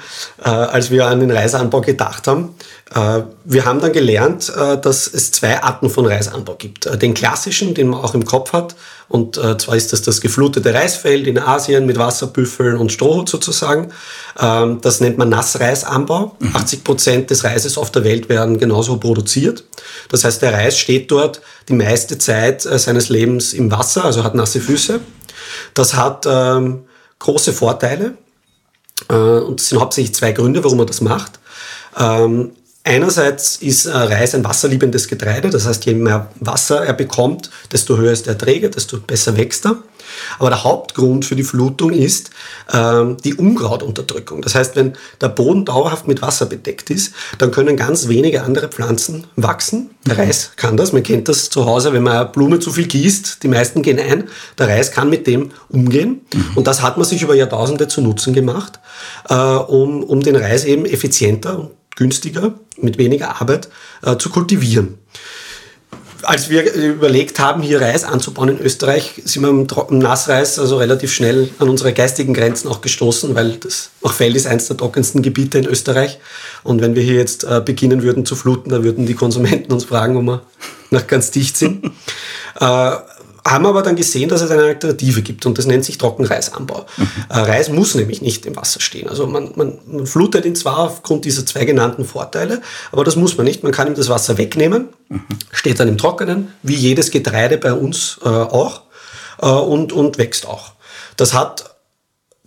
als 0.44 0.92
wir 0.92 1.08
an 1.08 1.22
den 1.22 1.32
Reisanbau 1.32 1.82
gedacht 1.82 2.28
haben. 2.28 2.56
Äh, 2.94 3.22
wir 3.46 3.66
haben 3.66 3.80
dann 3.80 3.94
gelernt, 3.94 4.52
äh, 4.56 4.78
dass 4.78 5.08
es 5.08 5.32
zwei 5.32 5.64
Arten 5.64 5.90
von 5.90 6.06
Reisanbau 6.06 6.56
gibt. 6.56 6.86
Äh, 6.86 6.98
den 6.98 7.14
klassischen, 7.14 7.74
den 7.74 7.90
man 7.90 8.02
auch 8.02 8.14
im 8.14 8.26
Kopf 8.26 8.52
hat. 8.52 8.76
Und 9.08 9.38
äh, 9.38 9.58
zwar 9.58 9.76
ist 9.78 9.94
das 9.94 10.02
das 10.02 10.20
geflutete 10.20 10.74
Reisfeld 10.74 11.28
in 11.28 11.40
Asien 11.40 11.86
mit 11.86 11.98
Wasserbüffeln 11.98 12.76
und 12.76 12.92
Strohhut 12.92 13.30
sozusagen. 13.30 13.92
Ähm, 14.38 14.82
das 14.82 15.00
nennt 15.00 15.18
man 15.18 15.30
Nassreisanbau. 15.30 16.36
Mhm. 16.40 16.56
80 16.56 16.84
Prozent 16.84 17.30
des 17.30 17.46
Reises 17.46 17.78
auf 17.78 17.90
der 17.90 18.04
Welt 18.04 18.28
werden 18.28 18.58
genauso 18.58 18.98
produziert. 18.98 19.64
Das 20.10 20.26
heißt, 20.26 20.42
der 20.42 20.54
Reis 20.54 20.78
steht 20.78 21.10
dort 21.10 21.42
die 21.70 21.74
meiste 21.74 22.18
Zeit 22.18 22.64
seines 22.64 23.08
Lebens 23.10 23.54
im 23.54 23.72
Wasser, 23.72 24.04
also 24.04 24.26
hat 24.26 24.36
nasse 24.36 24.60
Füße. 24.60 25.00
Das 25.74 25.94
hat... 25.94 26.26
Ähm, 26.28 26.84
große 27.20 27.54
Vorteile. 27.54 28.18
Äh, 29.10 29.14
und 29.14 29.60
es 29.60 29.70
sind 29.70 29.80
hauptsächlich 29.80 30.16
zwei 30.16 30.32
Gründe, 30.32 30.64
warum 30.64 30.78
man 30.78 30.88
das 30.88 31.02
macht. 31.02 31.40
Ähm, 31.98 32.52
einerseits 32.86 33.58
ist 33.58 33.86
äh, 33.86 33.92
Reis 33.92 34.34
ein 34.34 34.46
wasserliebendes 34.46 35.08
Getreide, 35.08 35.50
das 35.50 35.66
heißt, 35.66 35.86
je 35.86 35.96
mehr 35.96 36.30
Wasser 36.40 36.86
er 36.86 36.94
bekommt, 36.94 37.50
desto 37.72 37.98
höher 37.98 38.14
ist 38.14 38.28
der 38.28 38.34
Erträge, 38.34 38.70
desto 38.70 39.00
besser 39.00 39.36
wächst 39.36 39.66
er. 39.66 39.78
Aber 40.40 40.50
der 40.50 40.64
Hauptgrund 40.64 41.26
für 41.26 41.36
die 41.36 41.44
Flutung 41.44 41.92
ist 41.92 42.30
ähm, 42.72 43.18
die 43.24 43.34
Unkrautunterdrückung. 43.34 44.42
Das 44.42 44.56
heißt, 44.56 44.76
wenn 44.76 44.94
der 45.20 45.30
Boden 45.30 45.66
dauerhaft 45.66 46.08
mit 46.08 46.22
Wasser 46.22 46.46
bedeckt 46.46 46.90
ist, 46.90 47.14
dann 47.40 47.52
können 47.52 47.76
ganz 47.76 48.08
wenige 48.08 48.44
andere 48.44 48.68
Pflanzen 48.68 49.26
wachsen. 49.36 49.90
Der 50.06 50.14
mhm. 50.14 50.20
Reis 50.22 50.52
kann 50.56 50.78
das. 50.78 50.94
Man 50.94 51.04
kennt 51.04 51.28
das 51.28 51.50
zu 51.50 51.66
Hause, 51.66 51.92
wenn 51.92 52.04
man 52.04 52.16
eine 52.16 52.26
Blume 52.26 52.60
zu 52.60 52.72
viel 52.72 52.88
gießt. 52.88 53.44
Die 53.44 53.48
meisten 53.48 53.82
gehen 53.82 54.00
ein. 54.00 54.26
Der 54.58 54.68
Reis 54.68 54.92
kann 54.92 55.10
mit 55.10 55.28
dem 55.28 55.52
umgehen. 55.70 56.22
Mhm. 56.34 56.52
Und 56.56 56.68
das 56.68 56.82
hat 56.82 56.98
man 56.98 57.06
sich 57.06 57.22
über 57.22 57.36
Jahrtausende 57.36 57.88
zu 57.88 58.02
Nutzen 58.02 58.34
gemacht, 58.34 58.80
äh, 59.30 59.34
um, 59.34 60.04
um 60.04 60.22
den 60.22 60.36
Reis 60.36 60.66
eben 60.66 60.86
effizienter 60.86 61.72
günstiger, 61.96 62.54
mit 62.78 62.98
weniger 62.98 63.42
Arbeit 63.42 63.70
äh, 64.04 64.18
zu 64.18 64.30
kultivieren 64.30 64.98
als 66.26 66.50
wir 66.50 66.74
überlegt 66.74 67.40
haben, 67.40 67.62
hier 67.62 67.82
Reis 67.82 68.04
anzubauen 68.04 68.50
in 68.50 68.60
Österreich, 68.60 69.22
sind 69.26 69.44
wir 69.44 69.50
im 69.50 70.00
Nassreis 70.00 70.60
also 70.60 70.78
relativ 70.78 71.14
schnell 71.14 71.50
an 71.60 71.70
unsere 71.70 71.94
geistigen 71.94 72.34
Grenzen 72.34 72.68
auch 72.68 72.82
gestoßen, 72.82 73.36
weil 73.36 73.58
das 73.58 73.92
Machfeld 74.02 74.36
ist 74.36 74.48
eines 74.48 74.68
der 74.68 74.78
trockensten 74.78 75.22
Gebiete 75.22 75.60
in 75.60 75.66
Österreich. 75.66 76.20
Und 76.64 76.82
wenn 76.82 76.96
wir 76.96 77.04
hier 77.04 77.16
jetzt 77.16 77.44
äh, 77.44 77.62
beginnen 77.64 78.04
würden 78.04 78.26
zu 78.26 78.36
fluten, 78.36 78.70
dann 78.70 78.84
würden 78.84 79.06
die 79.06 79.14
Konsumenten 79.14 79.72
uns 79.72 79.86
fragen, 79.86 80.18
ob 80.18 80.24
wir 80.24 80.42
noch 80.90 81.08
ganz 81.08 81.32
dicht 81.32 81.58
sind. 81.58 81.86
äh, 82.60 82.92
haben 83.46 83.66
aber 83.68 83.84
dann 83.84 83.96
gesehen, 83.96 84.28
dass 84.28 84.42
es 84.42 84.50
eine 84.50 84.64
Alternative 84.64 85.22
gibt 85.22 85.46
und 85.46 85.58
das 85.58 85.68
nennt 85.68 85.86
sich 85.86 85.98
Trockenreisanbau. 85.98 86.86
Mhm. 86.98 87.08
Reis 87.30 87.70
muss 87.70 87.94
nämlich 87.96 88.22
nicht 88.22 88.46
im 88.46 88.56
Wasser 88.56 88.80
stehen. 88.80 89.10
Also 89.10 89.28
man, 89.28 89.52
man, 89.56 89.80
man, 89.86 90.08
flutet 90.08 90.46
ihn 90.46 90.56
zwar 90.56 90.80
aufgrund 90.80 91.26
dieser 91.26 91.46
zwei 91.46 91.66
genannten 91.66 92.06
Vorteile, 92.06 92.62
aber 92.92 93.04
das 93.04 93.16
muss 93.16 93.38
man 93.38 93.46
nicht. 93.46 93.64
Man 93.64 93.72
kann 93.72 93.88
ihm 93.88 93.96
das 93.96 94.08
Wasser 94.08 94.38
wegnehmen, 94.38 94.90
mhm. 95.10 95.24
steht 95.52 95.80
dann 95.80 95.88
im 95.88 95.98
Trockenen, 95.98 96.54
wie 96.64 96.76
jedes 96.76 97.12
Getreide 97.12 97.58
bei 97.58 97.74
uns 97.74 98.20
äh, 98.24 98.30
auch 98.30 98.84
äh, 99.42 99.48
und, 99.48 99.92
und 99.92 100.18
wächst 100.18 100.48
auch. 100.48 100.72
Das 101.18 101.34
hat 101.34 101.76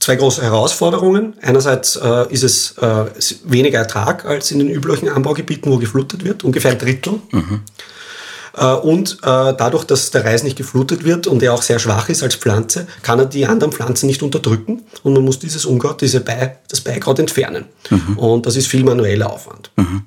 zwei 0.01 0.17
große 0.17 0.43
Herausforderungen. 0.43 1.35
Einerseits 1.43 1.97
äh, 1.97 2.33
ist 2.33 2.43
es 2.43 2.79
äh, 2.79 3.05
weniger 3.45 3.79
Ertrag 3.79 4.25
als 4.25 4.51
in 4.51 4.59
den 4.59 4.71
üblichen 4.71 5.09
Anbaugebieten, 5.09 5.71
wo 5.71 5.79
geflutet 5.79 6.25
wird, 6.25 6.45
ungefähr 6.45 6.73
ein 6.73 6.79
Drittel. 6.79 7.21
Mhm. 7.31 7.63
Äh, 8.59 8.75
und 8.75 9.19
äh, 9.23 9.55
dadurch, 9.57 9.85
dass 9.85 10.11
der 10.11 10.25
Reis 10.25 10.43
nicht 10.43 10.57
geflutet 10.57 11.05
wird 11.05 11.27
und 11.27 11.43
er 11.43 11.55
auch 11.55 11.63
sehr 11.63 11.79
schwach 11.79 12.09
ist 12.09 12.23
als 12.23 12.35
Pflanze, 12.35 12.87
kann 13.03 13.19
er 13.19 13.27
die 13.27 13.47
anderen 13.47 13.73
Pflanzen 13.73 14.07
nicht 14.07 14.23
unterdrücken 14.23 14.85
und 15.03 15.13
man 15.13 15.25
muss 15.25 15.39
dieses 15.39 15.65
Unkraut, 15.65 16.01
diese 16.01 16.21
Bei, 16.21 16.59
das 16.69 16.81
Beikraut 16.81 17.19
entfernen. 17.19 17.67
Mhm. 17.91 18.19
Und 18.19 18.47
das 18.47 18.57
ist 18.57 18.67
viel 18.67 18.85
manueller 18.85 19.33
Aufwand. 19.33 19.71
Mhm. 19.77 20.03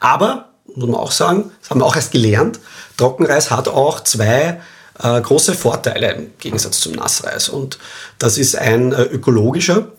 Aber, 0.00 0.50
muss 0.74 0.88
man 0.88 1.00
auch 1.00 1.12
sagen, 1.12 1.50
das 1.60 1.70
haben 1.70 1.80
wir 1.80 1.86
auch 1.86 1.96
erst 1.96 2.12
gelernt, 2.12 2.60
Trockenreis 2.96 3.50
hat 3.50 3.68
auch 3.68 4.00
zwei 4.04 4.60
äh, 5.02 5.20
große 5.20 5.54
Vorteile 5.54 6.12
im 6.12 6.30
Gegensatz 6.38 6.80
zum 6.80 6.92
Nassreis. 6.92 7.48
Und 7.48 7.78
das 8.18 8.38
ist 8.38 8.56
ein 8.56 8.92
äh, 8.92 9.02
ökologischer. 9.02 9.92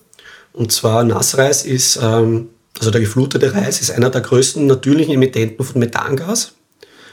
Und 0.53 0.71
zwar 0.71 1.03
Nassreis 1.03 1.63
ist, 1.63 1.99
ähm, 2.01 2.49
also 2.77 2.91
der 2.91 3.01
geflutete 3.01 3.53
Reis 3.53 3.81
ist 3.81 3.91
einer 3.91 4.09
der 4.09 4.21
größten 4.21 4.65
natürlichen 4.65 5.13
Emittenten 5.13 5.65
von 5.65 5.79
Methangas. 5.79 6.53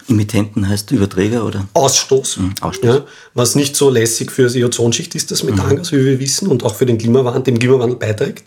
Emittenten 0.08 0.68
heißt 0.68 0.90
Überträger 0.90 1.44
oder? 1.44 1.66
Ausstoß. 1.74 2.38
Mhm, 2.38 2.54
Ausstoß. 2.60 2.94
Ja, 2.94 3.04
was 3.34 3.54
nicht 3.54 3.76
so 3.76 3.90
lässig 3.90 4.30
für 4.30 4.48
die 4.48 4.64
Ozonschicht 4.64 5.14
ist, 5.14 5.30
das 5.30 5.42
Methangas, 5.42 5.92
mhm. 5.92 5.96
wie 5.96 6.04
wir 6.04 6.20
wissen, 6.20 6.48
und 6.48 6.64
auch 6.64 6.74
für 6.74 6.86
den 6.86 6.98
Klimawandel, 6.98 7.42
dem 7.42 7.58
Klimawandel 7.58 7.98
beiträgt. 7.98 8.44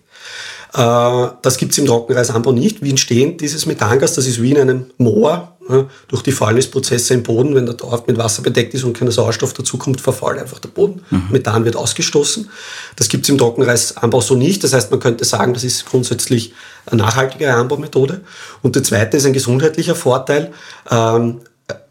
Äh, 0.73 1.27
das 1.41 1.57
gibt 1.57 1.71
es 1.71 1.77
im 1.77 1.85
Trockenreisanbau 1.85 2.51
nicht. 2.51 2.81
Wie 2.83 2.89
entsteht 2.89 3.41
dieses 3.41 3.65
Methangas? 3.65 4.13
Das 4.13 4.27
ist 4.27 4.41
wie 4.41 4.51
in 4.51 4.59
einem 4.59 4.85
Moor. 4.97 5.55
Durch 6.07 6.23
die 6.23 6.31
Fäulnisprozesse 6.31 7.13
im 7.13 7.21
Boden, 7.21 7.53
wenn 7.53 7.67
der 7.67 7.75
Dorf 7.75 8.07
mit 8.07 8.17
Wasser 8.17 8.41
bedeckt 8.41 8.73
ist 8.73 8.83
und 8.83 8.97
kein 8.97 9.11
Sauerstoff 9.11 9.53
dazukommt, 9.53 10.01
verfault 10.01 10.39
einfach 10.39 10.57
der 10.57 10.69
Boden. 10.69 11.03
Mhm. 11.11 11.27
Methan 11.29 11.63
wird 11.63 11.75
ausgestoßen. 11.75 12.49
Das 12.95 13.07
gibt 13.07 13.25
es 13.25 13.29
im 13.29 13.37
Trockenreisanbau 13.37 14.19
so 14.19 14.33
nicht. 14.33 14.63
Das 14.63 14.73
heißt, 14.73 14.89
man 14.89 14.99
könnte 14.99 15.25
sagen, 15.25 15.53
das 15.53 15.63
ist 15.63 15.85
grundsätzlich 15.85 16.53
eine 16.87 17.03
nachhaltige 17.03 17.53
Anbaumethode. 17.53 18.21
Und 18.63 18.75
der 18.77 18.83
zweite 18.83 19.17
ist 19.17 19.27
ein 19.27 19.33
gesundheitlicher 19.33 19.93
Vorteil. 19.93 20.53
Ähm, 20.89 21.41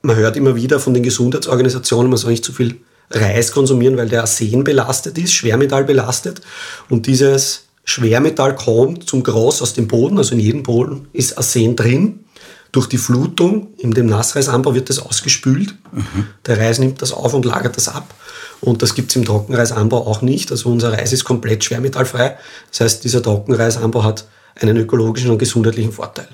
man 0.08 0.16
hört 0.16 0.36
immer 0.36 0.56
wieder 0.56 0.80
von 0.80 0.94
den 0.94 1.02
Gesundheitsorganisationen, 1.02 2.10
man 2.10 2.16
soll 2.16 2.30
nicht 2.30 2.44
zu 2.44 2.52
viel 2.52 2.80
Reis 3.10 3.52
konsumieren, 3.52 3.98
weil 3.98 4.08
der 4.08 4.22
Arsen 4.22 4.64
belastet 4.64 5.18
ist, 5.18 5.34
Schwermetall 5.34 5.84
belastet. 5.84 6.40
Und 6.88 7.06
dieses 7.06 7.66
Schwermetall 7.84 8.56
kommt 8.56 9.06
zum 9.06 9.22
Groß 9.22 9.60
aus 9.60 9.74
dem 9.74 9.86
Boden, 9.86 10.16
also 10.16 10.34
in 10.34 10.40
jedem 10.40 10.62
Boden 10.62 11.08
ist 11.12 11.36
Arsen 11.36 11.76
drin. 11.76 12.20
Durch 12.72 12.86
die 12.86 12.98
Flutung 12.98 13.68
in 13.78 13.92
dem 13.92 14.06
Nassreisanbau 14.06 14.74
wird 14.74 14.88
das 14.88 14.98
ausgespült. 14.98 15.74
Mhm. 15.92 16.26
Der 16.46 16.58
Reis 16.58 16.78
nimmt 16.78 17.00
das 17.02 17.12
auf 17.12 17.34
und 17.34 17.44
lagert 17.44 17.76
das 17.76 17.88
ab. 17.88 18.14
Und 18.60 18.82
das 18.82 18.94
gibt 18.94 19.10
es 19.10 19.16
im 19.16 19.26
Trockenreisanbau 19.26 20.06
auch 20.06 20.22
nicht. 20.22 20.50
Also 20.50 20.70
unser 20.70 20.92
Reis 20.92 21.12
ist 21.12 21.24
komplett 21.24 21.64
schwermetallfrei. 21.64 22.36
Das 22.70 22.80
heißt, 22.80 23.04
dieser 23.04 23.22
Trockenreisanbau 23.22 24.04
hat 24.04 24.26
einen 24.54 24.76
ökologischen 24.76 25.30
und 25.30 25.38
gesundheitlichen 25.38 25.92
Vorteil. 25.92 26.28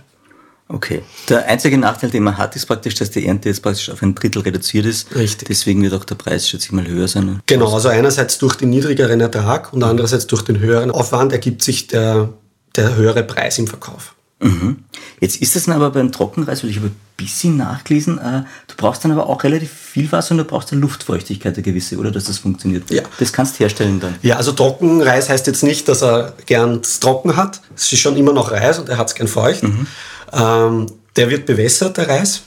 Okay. 0.69 1.03
Der 1.29 1.47
einzige 1.47 1.77
Nachteil, 1.77 2.11
den 2.11 2.23
man 2.23 2.39
hat, 2.39 2.57
ist 2.57 2.67
praktisch, 2.67 2.95
dass 2.95 3.11
die 3.11 3.27
Ernte 3.27 3.51
jetzt 3.51 3.63
praktisch 3.63 3.91
auf 3.91 4.03
ein 4.03 4.15
Drittel 4.15 4.43
reduziert 4.43 4.87
ist. 4.87 5.15
Richtig. 5.15 5.49
Deswegen 5.49 5.83
wird 5.83 5.93
auch 5.93 6.05
der 6.05 6.15
Preis, 6.15 6.49
schätze 6.49 6.67
ich 6.67 6.73
mal, 6.73 6.87
höher 6.87 7.07
sein. 7.07 7.41
Genau, 7.47 7.73
also 7.73 7.89
einerseits 7.89 8.39
durch 8.39 8.57
den 8.57 8.71
niedrigeren 8.71 9.21
Ertrag 9.21 9.73
und 9.73 9.83
andererseits 9.83 10.27
durch 10.27 10.43
den 10.43 10.59
höheren 10.59 10.91
Aufwand 10.91 11.33
ergibt 11.33 11.63
sich 11.63 11.87
der, 11.89 12.31
der 12.77 12.97
höhere 12.97 13.25
Preis 13.25 13.59
im 13.59 13.67
Verkauf. 13.67 14.15
Mhm. 14.41 14.85
Jetzt 15.21 15.37
ist 15.37 15.55
es 15.57 15.65
dann 15.65 15.77
aber 15.77 15.91
beim 15.91 16.13
Trockenreis, 16.13 16.63
weil 16.63 16.71
ich 16.71 16.77
habe 16.77 16.89
ein 16.89 16.97
bisschen 17.17 17.57
nachgelesen, 17.57 18.19
äh, 18.19 18.43
du 18.67 18.75
brauchst 18.77 19.05
dann 19.05 19.13
aber 19.13 19.29
auch 19.29 19.43
relativ 19.45 19.71
viel 19.71 20.11
Wasser 20.13 20.33
und 20.33 20.39
du 20.39 20.45
brauchst 20.45 20.73
eine 20.73 20.81
Luftfeuchtigkeit, 20.81 21.55
eine 21.55 21.63
gewisse, 21.63 21.97
oder 21.97 22.11
dass 22.11 22.25
das 22.25 22.39
funktioniert. 22.39 22.91
Ja. 22.91 23.03
Das 23.19 23.33
kannst 23.33 23.55
du 23.55 23.61
herstellen 23.61 24.01
dann. 24.01 24.17
Ja, 24.23 24.37
also 24.37 24.53
Trockenreis 24.53 25.29
heißt 25.29 25.47
jetzt 25.47 25.63
nicht, 25.63 25.89
dass 25.89 26.03
er 26.03 26.35
gern 26.47 26.83
trocken 27.01 27.37
hat. 27.37 27.61
Es 27.77 27.93
ist 27.93 28.01
schon 28.01 28.17
immer 28.17 28.33
noch 28.33 28.51
Reis 28.51 28.79
und 28.79 28.89
er 28.89 28.99
hat 28.99 29.09
es 29.09 29.15
gern 29.15 29.29
feucht. 29.29 29.63
Mhm. 29.63 29.87
Ähm, 30.35 30.87
der 31.17 31.31
wird 31.31 31.47
bewässert, 31.47 31.97
der 31.97 32.09
Reis. 32.09 32.43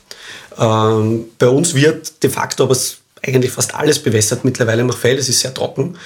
Ähm, 0.57 1.25
bei 1.37 1.47
uns 1.47 1.73
wird 1.73 2.21
de 2.21 2.29
facto 2.29 2.63
aber 2.63 2.77
eigentlich 3.25 3.51
fast 3.51 3.73
alles 3.75 3.99
bewässert 3.99 4.43
mittlerweile 4.43 4.81
im 4.81 4.91
Feld. 4.91 5.19
Es 5.19 5.29
ist 5.29 5.39
sehr 5.39 5.53
trocken 5.53 5.97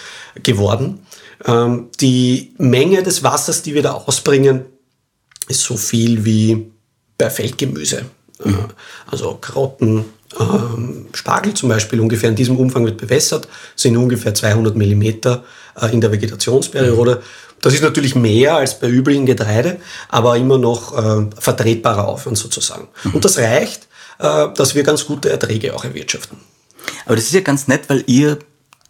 geworden. 0.43 1.05
Ähm, 1.45 1.89
die 1.99 2.53
Menge 2.57 3.03
des 3.03 3.23
Wassers, 3.23 3.61
die 3.61 3.73
wir 3.73 3.81
da 3.81 3.93
ausbringen, 3.93 4.65
ist 5.47 5.61
so 5.61 5.75
viel 5.75 6.23
wie 6.23 6.71
bei 7.17 7.29
Feldgemüse. 7.29 8.05
Mhm. 8.43 8.67
Also 9.07 9.35
Karotten, 9.35 10.05
ähm, 10.39 11.07
Spargel 11.13 11.53
zum 11.53 11.69
Beispiel 11.69 11.99
ungefähr 11.99 12.29
in 12.29 12.35
diesem 12.35 12.57
Umfang 12.57 12.85
wird 12.85 12.97
bewässert, 12.97 13.47
sind 13.75 13.97
ungefähr 13.97 14.33
200 14.33 14.75
Millimeter 14.75 15.43
äh, 15.79 15.91
in 15.91 16.01
der 16.01 16.11
Vegetationsperiode. 16.11 17.15
Mhm. 17.15 17.21
Das 17.61 17.73
ist 17.73 17.83
natürlich 17.83 18.15
mehr 18.15 18.55
als 18.55 18.79
bei 18.79 18.87
üblichen 18.87 19.25
Getreide, 19.25 19.77
aber 20.09 20.37
immer 20.37 20.57
noch 20.57 20.97
äh, 20.97 21.27
vertretbarer 21.39 22.07
Aufwand 22.07 22.37
sozusagen. 22.37 22.87
Mhm. 23.03 23.15
Und 23.15 23.25
das 23.25 23.37
reicht, 23.37 23.87
äh, 24.19 24.47
dass 24.55 24.75
wir 24.75 24.83
ganz 24.83 25.05
gute 25.05 25.29
Erträge 25.29 25.75
auch 25.75 25.85
erwirtschaften. 25.85 26.37
Aber 27.05 27.15
das 27.15 27.25
ist 27.25 27.33
ja 27.33 27.41
ganz 27.41 27.67
nett, 27.67 27.83
weil 27.87 28.03
ihr, 28.07 28.39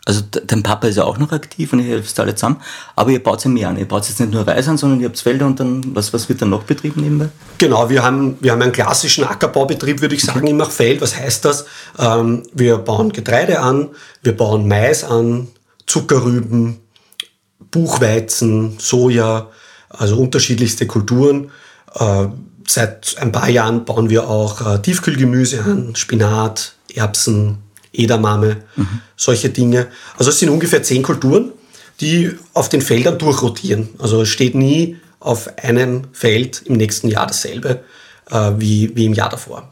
also 0.05 0.21
dein 0.29 0.63
Papa 0.63 0.87
ist 0.87 0.95
ja 0.95 1.03
auch 1.03 1.17
noch 1.17 1.31
aktiv 1.31 1.73
und 1.73 1.79
ihr 1.79 1.85
helft 1.85 2.17
alle 2.19 2.33
zusammen, 2.35 2.61
aber 2.95 3.11
ihr 3.11 3.21
baut 3.21 3.43
ja 3.43 3.49
mehr 3.49 3.69
an. 3.69 3.77
Ihr 3.77 3.87
baut 3.87 4.07
jetzt 4.07 4.19
nicht 4.19 4.31
nur 4.31 4.47
Reis 4.47 4.67
an, 4.67 4.77
sondern 4.77 4.99
ihr 5.01 5.07
habt 5.07 5.19
Felder 5.19 5.45
und 5.45 5.59
dann, 5.59 5.95
was, 5.95 6.13
was 6.13 6.29
wird 6.29 6.41
dann 6.41 6.49
noch 6.49 6.63
betrieben 6.63 7.01
nebenbei? 7.01 7.29
Genau, 7.57 7.89
wir 7.89 8.03
haben, 8.03 8.37
wir 8.39 8.53
haben 8.53 8.61
einen 8.61 8.71
klassischen 8.71 9.25
Ackerbaubetrieb, 9.25 10.01
würde 10.01 10.15
ich 10.15 10.23
sagen, 10.23 10.39
okay. 10.39 10.49
im 10.49 10.57
Machfeld. 10.57 11.01
Was 11.01 11.17
heißt 11.17 11.45
das? 11.45 11.65
Ähm, 11.99 12.43
wir 12.53 12.77
bauen 12.77 13.11
Getreide 13.11 13.59
an, 13.59 13.89
wir 14.23 14.35
bauen 14.35 14.67
Mais 14.67 15.03
an, 15.03 15.47
Zuckerrüben, 15.85 16.79
Buchweizen, 17.69 18.77
Soja, 18.79 19.49
also 19.89 20.17
unterschiedlichste 20.17 20.87
Kulturen. 20.87 21.51
Äh, 21.95 22.27
seit 22.67 23.17
ein 23.19 23.31
paar 23.31 23.49
Jahren 23.49 23.85
bauen 23.85 24.09
wir 24.09 24.27
auch 24.29 24.65
äh, 24.65 24.81
Tiefkühlgemüse 24.81 25.63
an, 25.63 25.95
Spinat, 25.95 26.73
Erbsen, 26.93 27.59
Edamame, 27.93 28.63
mhm. 28.75 29.01
solche 29.15 29.49
Dinge. 29.49 29.87
Also 30.17 30.29
es 30.29 30.39
sind 30.39 30.49
ungefähr 30.49 30.83
zehn 30.83 31.03
Kulturen, 31.03 31.51
die 31.99 32.31
auf 32.53 32.69
den 32.69 32.81
Feldern 32.81 33.17
durchrotieren. 33.17 33.89
Also 33.99 34.21
es 34.21 34.29
steht 34.29 34.55
nie 34.55 34.97
auf 35.19 35.57
einem 35.57 36.05
Feld 36.13 36.63
im 36.65 36.77
nächsten 36.77 37.07
Jahr 37.07 37.27
dasselbe 37.27 37.83
äh, 38.29 38.51
wie, 38.57 38.95
wie 38.95 39.05
im 39.05 39.13
Jahr 39.13 39.29
davor. 39.29 39.69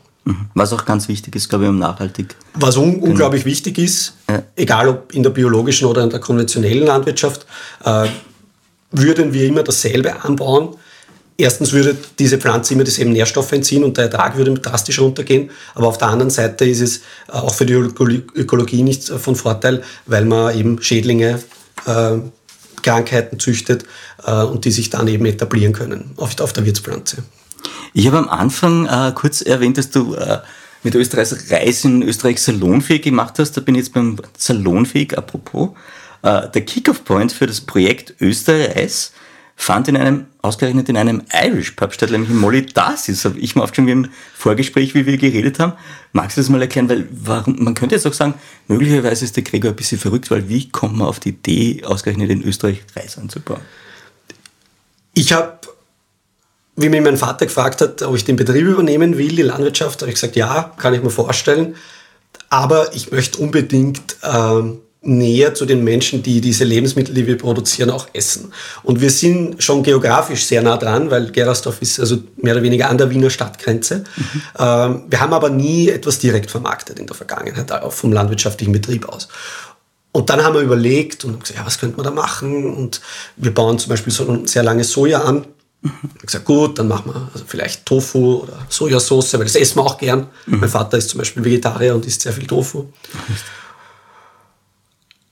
Was 0.54 0.74
auch 0.74 0.86
ganz 0.86 1.08
wichtig 1.08 1.36
ist, 1.36 1.50
glaube 1.50 1.66
ich, 1.66 1.70
um 1.70 1.80
nachhaltig. 1.80 2.36
Was 2.54 2.78
un 2.78 2.96
genau. 2.96 3.08
unglaublich 3.08 3.46
wichtig 3.46 3.78
ist, 3.78 4.14
ja. 4.30 4.44
egal 4.56 4.88
ob 4.90 5.14
in 5.14 5.24
der 5.24 5.30
biologischen 5.32 5.88
oder 5.88 6.04
in 6.04 6.10
der 6.10 6.20
konventionellen 6.20 6.86
Landwirtschaft, 6.86 7.46
äh, 7.84 8.08
würden 8.92 9.34
wir 9.34 9.46
immer 9.46 9.64
dasselbe 9.64 10.24
anbauen. 10.24 10.76
Erstens 11.38 11.72
würde 11.72 11.96
diese 12.20 12.38
Pflanze 12.38 12.74
immer 12.74 12.84
dieselben 12.84 13.14
Nährstoffe 13.14 13.52
entziehen 13.54 13.84
und 13.84 13.96
der 13.98 14.06
Ertrag 14.06 14.36
würde 14.36 14.54
drastisch 14.56 15.00
runtergehen. 15.00 15.52
Aber 15.74 15.88
auf 15.88 15.98
der 15.98 16.10
anderen 16.10 16.30
Seite 16.30 16.66
ist 16.66 16.82
es 16.82 16.98
äh, 17.28 17.32
auch 17.32 17.54
für 17.54 17.66
die 17.66 17.74
Ökologie 17.74 18.84
nicht 18.84 19.08
von 19.08 19.36
Vorteil, 19.36 19.82
weil 20.06 20.26
man 20.26 20.56
eben 20.58 20.82
Schädlinge, 20.82 21.40
äh, 21.86 22.18
Krankheiten 22.82 23.40
züchtet 23.40 23.86
äh, 24.26 24.44
und 24.44 24.66
die 24.66 24.72
sich 24.72 24.90
dann 24.90 25.08
eben 25.08 25.26
etablieren 25.26 25.74
können 25.74 26.12
auf, 26.18 26.40
auf 26.40 26.54
der 26.54 26.66
Wirtspflanze. 26.66 27.24
Ich 27.94 28.08
habe 28.08 28.18
am 28.18 28.30
Anfang 28.30 28.86
äh, 28.86 29.12
kurz 29.16 29.42
erwähnt, 29.42 29.78
dass 29.78 29.90
du 29.90 30.14
äh, 30.16 30.40
mit 30.84 30.96
Österreichs 30.96 31.52
Reis 31.52 31.84
in 31.84 32.04
Österreich 32.04 32.42
salonfähig 32.42 33.02
gemacht 33.02 33.40
hast. 33.40 33.54
Da 33.54 33.62
bin 33.62 33.76
ich 33.76 33.80
jetzt 33.80 33.94
beim 33.94 34.18
salonfähig. 34.38 35.18
Apropos, 35.18 35.72
äh, 36.22 36.50
der 36.50 36.62
Kickoff-Point 36.62 37.32
für 37.32 37.48
das 37.48 37.62
Projekt 37.62 38.16
Österreich 38.22 39.12
fand 39.56 39.90
in 39.90 39.98
einem, 39.98 40.28
ausgerechnet 40.42 40.88
in 40.88 40.96
einem 40.96 41.22
Irish 41.34 41.72
Pub 41.72 41.94
statt, 41.94 42.12
nämlich 42.12 42.30
in 42.30 42.38
Molly 42.38 42.66
Darcy's, 42.66 43.26
habe 43.26 43.38
ich 43.40 43.56
mal 43.56 43.64
aufgeschrieben 43.64 44.06
im 44.06 44.12
Vorgespräch, 44.34 44.96
wie 44.96 45.06
wir 45.06 45.18
geredet 45.18 45.60
haben. 45.60 45.74
Magst 46.14 46.38
du 46.38 46.42
das 46.42 46.50
mal 46.50 46.62
erklären? 46.62 46.88
Weil 46.88 47.10
warum, 47.12 47.62
man 47.62 47.74
könnte 47.74 47.96
jetzt 47.96 48.08
auch 48.08 48.14
sagen, 48.14 48.36
möglicherweise 48.70 49.26
ist 49.26 49.36
der 49.36 49.44
Gregor 49.44 49.72
ein 49.72 49.76
bisschen 49.76 50.00
verrückt, 50.00 50.32
weil 50.32 50.48
wie 50.48 50.70
kommt 50.70 50.96
man 50.96 51.08
auf 51.08 51.20
die 51.20 51.30
Idee, 51.30 51.84
ausgerechnet 51.84 52.30
in 52.30 52.42
Österreich 52.42 52.84
Reis 52.96 53.18
anzubauen? 53.18 53.60
Ich 55.14 55.34
habe 55.34 55.60
wie 56.80 56.90
mich 56.90 57.02
mein 57.02 57.18
Vater 57.18 57.46
gefragt 57.46 57.82
hat, 57.82 58.02
ob 58.02 58.16
ich 58.16 58.26
den 58.26 58.36
Betrieb 58.36 58.66
übernehmen 58.66 59.18
will, 59.18 59.30
die 59.30 59.42
Landwirtschaft, 59.42 60.02
habe 60.02 60.10
ich 60.10 60.16
gesagt, 60.16 60.36
ja, 60.36 60.72
kann 60.78 60.94
ich 60.94 61.04
mir 61.04 61.10
vorstellen. 61.10 61.76
Aber 62.50 62.94
ich 62.96 63.12
möchte 63.12 63.40
unbedingt 63.40 64.16
äh, 64.24 64.62
näher 65.02 65.54
zu 65.54 65.66
den 65.66 65.84
Menschen, 65.84 66.24
die 66.24 66.42
diese 66.42 66.64
Lebensmittel, 66.64 67.14
die 67.14 67.28
wir 67.28 67.38
produzieren, 67.38 67.90
auch 67.90 68.08
essen. 68.14 68.54
Und 68.84 69.02
wir 69.02 69.10
sind 69.10 69.62
schon 69.64 69.84
geografisch 69.84 70.46
sehr 70.46 70.62
nah 70.62 70.78
dran, 70.78 71.12
weil 71.12 71.32
Gerasdorf 71.32 71.82
ist 71.82 72.00
also 72.00 72.18
mehr 72.38 72.54
oder 72.54 72.64
weniger 72.64 72.90
an 72.90 72.98
der 72.98 73.10
Wiener 73.10 73.30
Stadtgrenze. 73.30 74.04
Mhm. 74.16 74.42
Ähm, 74.58 75.04
wir 75.10 75.20
haben 75.20 75.34
aber 75.34 75.50
nie 75.50 75.90
etwas 75.90 76.20
direkt 76.20 76.52
vermarktet 76.52 77.00
in 77.00 77.08
der 77.08 77.16
Vergangenheit, 77.16 77.72
auch 77.72 77.94
vom 77.94 78.12
landwirtschaftlichen 78.12 78.74
Betrieb 78.74 79.08
aus. 79.08 79.28
Und 80.12 80.30
dann 80.30 80.44
haben 80.44 80.56
wir 80.56 80.62
überlegt 80.62 81.24
und 81.24 81.40
gesagt, 81.40 81.60
ja, 81.60 81.66
was 81.66 81.80
könnte 81.80 81.98
man 81.98 82.06
da 82.06 82.12
machen? 82.12 82.74
Und 82.74 83.00
wir 83.38 83.54
bauen 83.54 83.78
zum 83.78 83.90
Beispiel 83.90 84.12
so 84.12 84.28
ein 84.28 84.48
sehr 84.48 84.64
langes 84.64 84.92
Soja 84.92 85.22
an 85.22 85.46
Mhm. 85.82 85.92
Ich 86.04 86.10
habe 86.10 86.26
gesagt, 86.26 86.46
gut, 86.46 86.80
dann 86.80 86.88
machen 86.88 87.14
wir 87.14 87.30
also 87.34 87.46
vielleicht 87.48 87.86
Tofu 87.86 88.44
oder 88.44 88.66
Sojasauce, 88.68 89.34
weil 89.34 89.46
das 89.46 89.56
essen 89.56 89.78
wir 89.78 89.84
auch 89.86 89.98
gern. 89.98 90.28
Mhm. 90.46 90.60
Mein 90.60 90.70
Vater 90.70 90.98
ist 90.98 91.10
zum 91.10 91.20
Beispiel 91.20 91.44
Vegetarier 91.44 91.96
und 91.96 92.06
isst 92.06 92.22
sehr 92.22 92.34
viel 92.34 92.48
Tofu. 92.48 92.86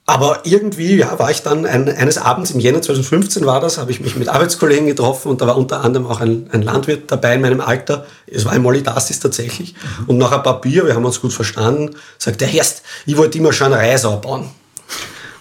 Aber 0.10 0.39
irgendwie 0.46 0.96
ja, 0.96 1.20
war 1.20 1.32
ich 1.32 1.44
dann 1.44 1.66
ein, 1.66 1.89
eines 1.89 2.18
Abends 2.18 2.51
im 2.51 2.62
Jänner 2.62 2.82
2015 2.82 3.46
war 3.46 3.60
das, 3.60 3.77
habe 3.77 3.92
ich 3.92 4.00
mich 4.00 4.16
mit 4.16 4.30
Arbeitskollegen 4.30 4.88
getroffen 4.88 5.27
und 5.30 5.42
da 5.42 5.48
war 5.48 5.58
unter 5.58 5.82
anderem 5.84 6.08
auch 6.08 6.22
ein, 6.22 6.50
ein 6.54 6.62
Landwirt 6.62 7.12
dabei 7.12 7.36
in 7.36 7.42
meinem 7.42 7.60
Alter. 7.60 8.06
Es 8.25 8.46
war 8.46 8.54
ein 8.54 8.62
Molly 8.62 8.82
Dassis 8.82 9.20
tatsächlich. 9.20 9.74
Mhm. 9.74 10.06
Und 10.08 10.18
nach 10.18 10.32
ein 10.32 10.44
paar 10.44 10.62
Bier, 10.62 10.86
wir 10.86 10.96
haben 10.96 11.04
uns 11.04 11.20
gut 11.20 11.34
verstanden, 11.34 11.94
sagt 12.18 12.39
der 12.39 12.48
Herst, 12.48 12.84
ich 13.06 13.18
wollte 13.18 13.38
immer 13.38 13.51
schon 13.51 13.74
Reis 13.74 14.04
bauen. 14.04 14.50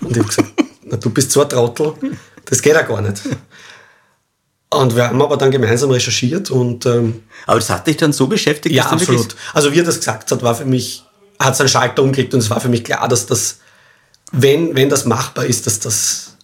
Und 0.01 0.11
ich 0.11 0.19
habe 0.19 0.29
gesagt, 0.29 0.49
na, 0.83 0.97
du 0.97 1.11
bist 1.11 1.31
so 1.31 1.43
ein 1.43 1.49
Trottel, 1.49 1.95
das 2.45 2.61
geht 2.61 2.75
ja 2.75 2.83
gar 2.83 3.01
nicht. 3.01 3.23
Und 4.77 4.97
wir 4.97 5.09
haben 5.09 5.21
aber 5.21 5.37
dann 5.37 5.51
gemeinsam 5.51 5.91
recherchiert 5.91 6.51
und. 6.51 6.87
Ähm, 6.87 7.23
aber 7.47 7.59
das 7.59 7.71
hat 7.71 7.87
dich 7.87 7.97
dann 7.97 8.13
so 8.13 8.27
beschäftigt? 8.27 8.75
Ja, 8.75 8.87
absolut. 8.87 9.37
Also 9.53 9.73
wie 9.73 9.81
er 9.81 9.85
das 9.85 9.97
gesagt 9.99 10.31
hat, 10.31 10.43
war 10.43 10.55
für 10.55 10.65
mich, 10.65 11.05
hat 11.39 11.55
es 11.55 11.61
einen 11.61 11.69
Schalter 11.69 12.03
umgelegt 12.03 12.35
und 12.35 12.41
es 12.41 12.51
war 12.51 12.61
für 12.61 12.69
mich 12.69 12.85
klar, 12.85 13.09
dass 13.09 13.27
das, 13.27 13.59
wenn, 14.33 14.75
wenn 14.75 14.89
das 14.89 15.05
machbar 15.05 15.47
ist, 15.47 15.67
dass 15.67 15.81
das 15.81 16.37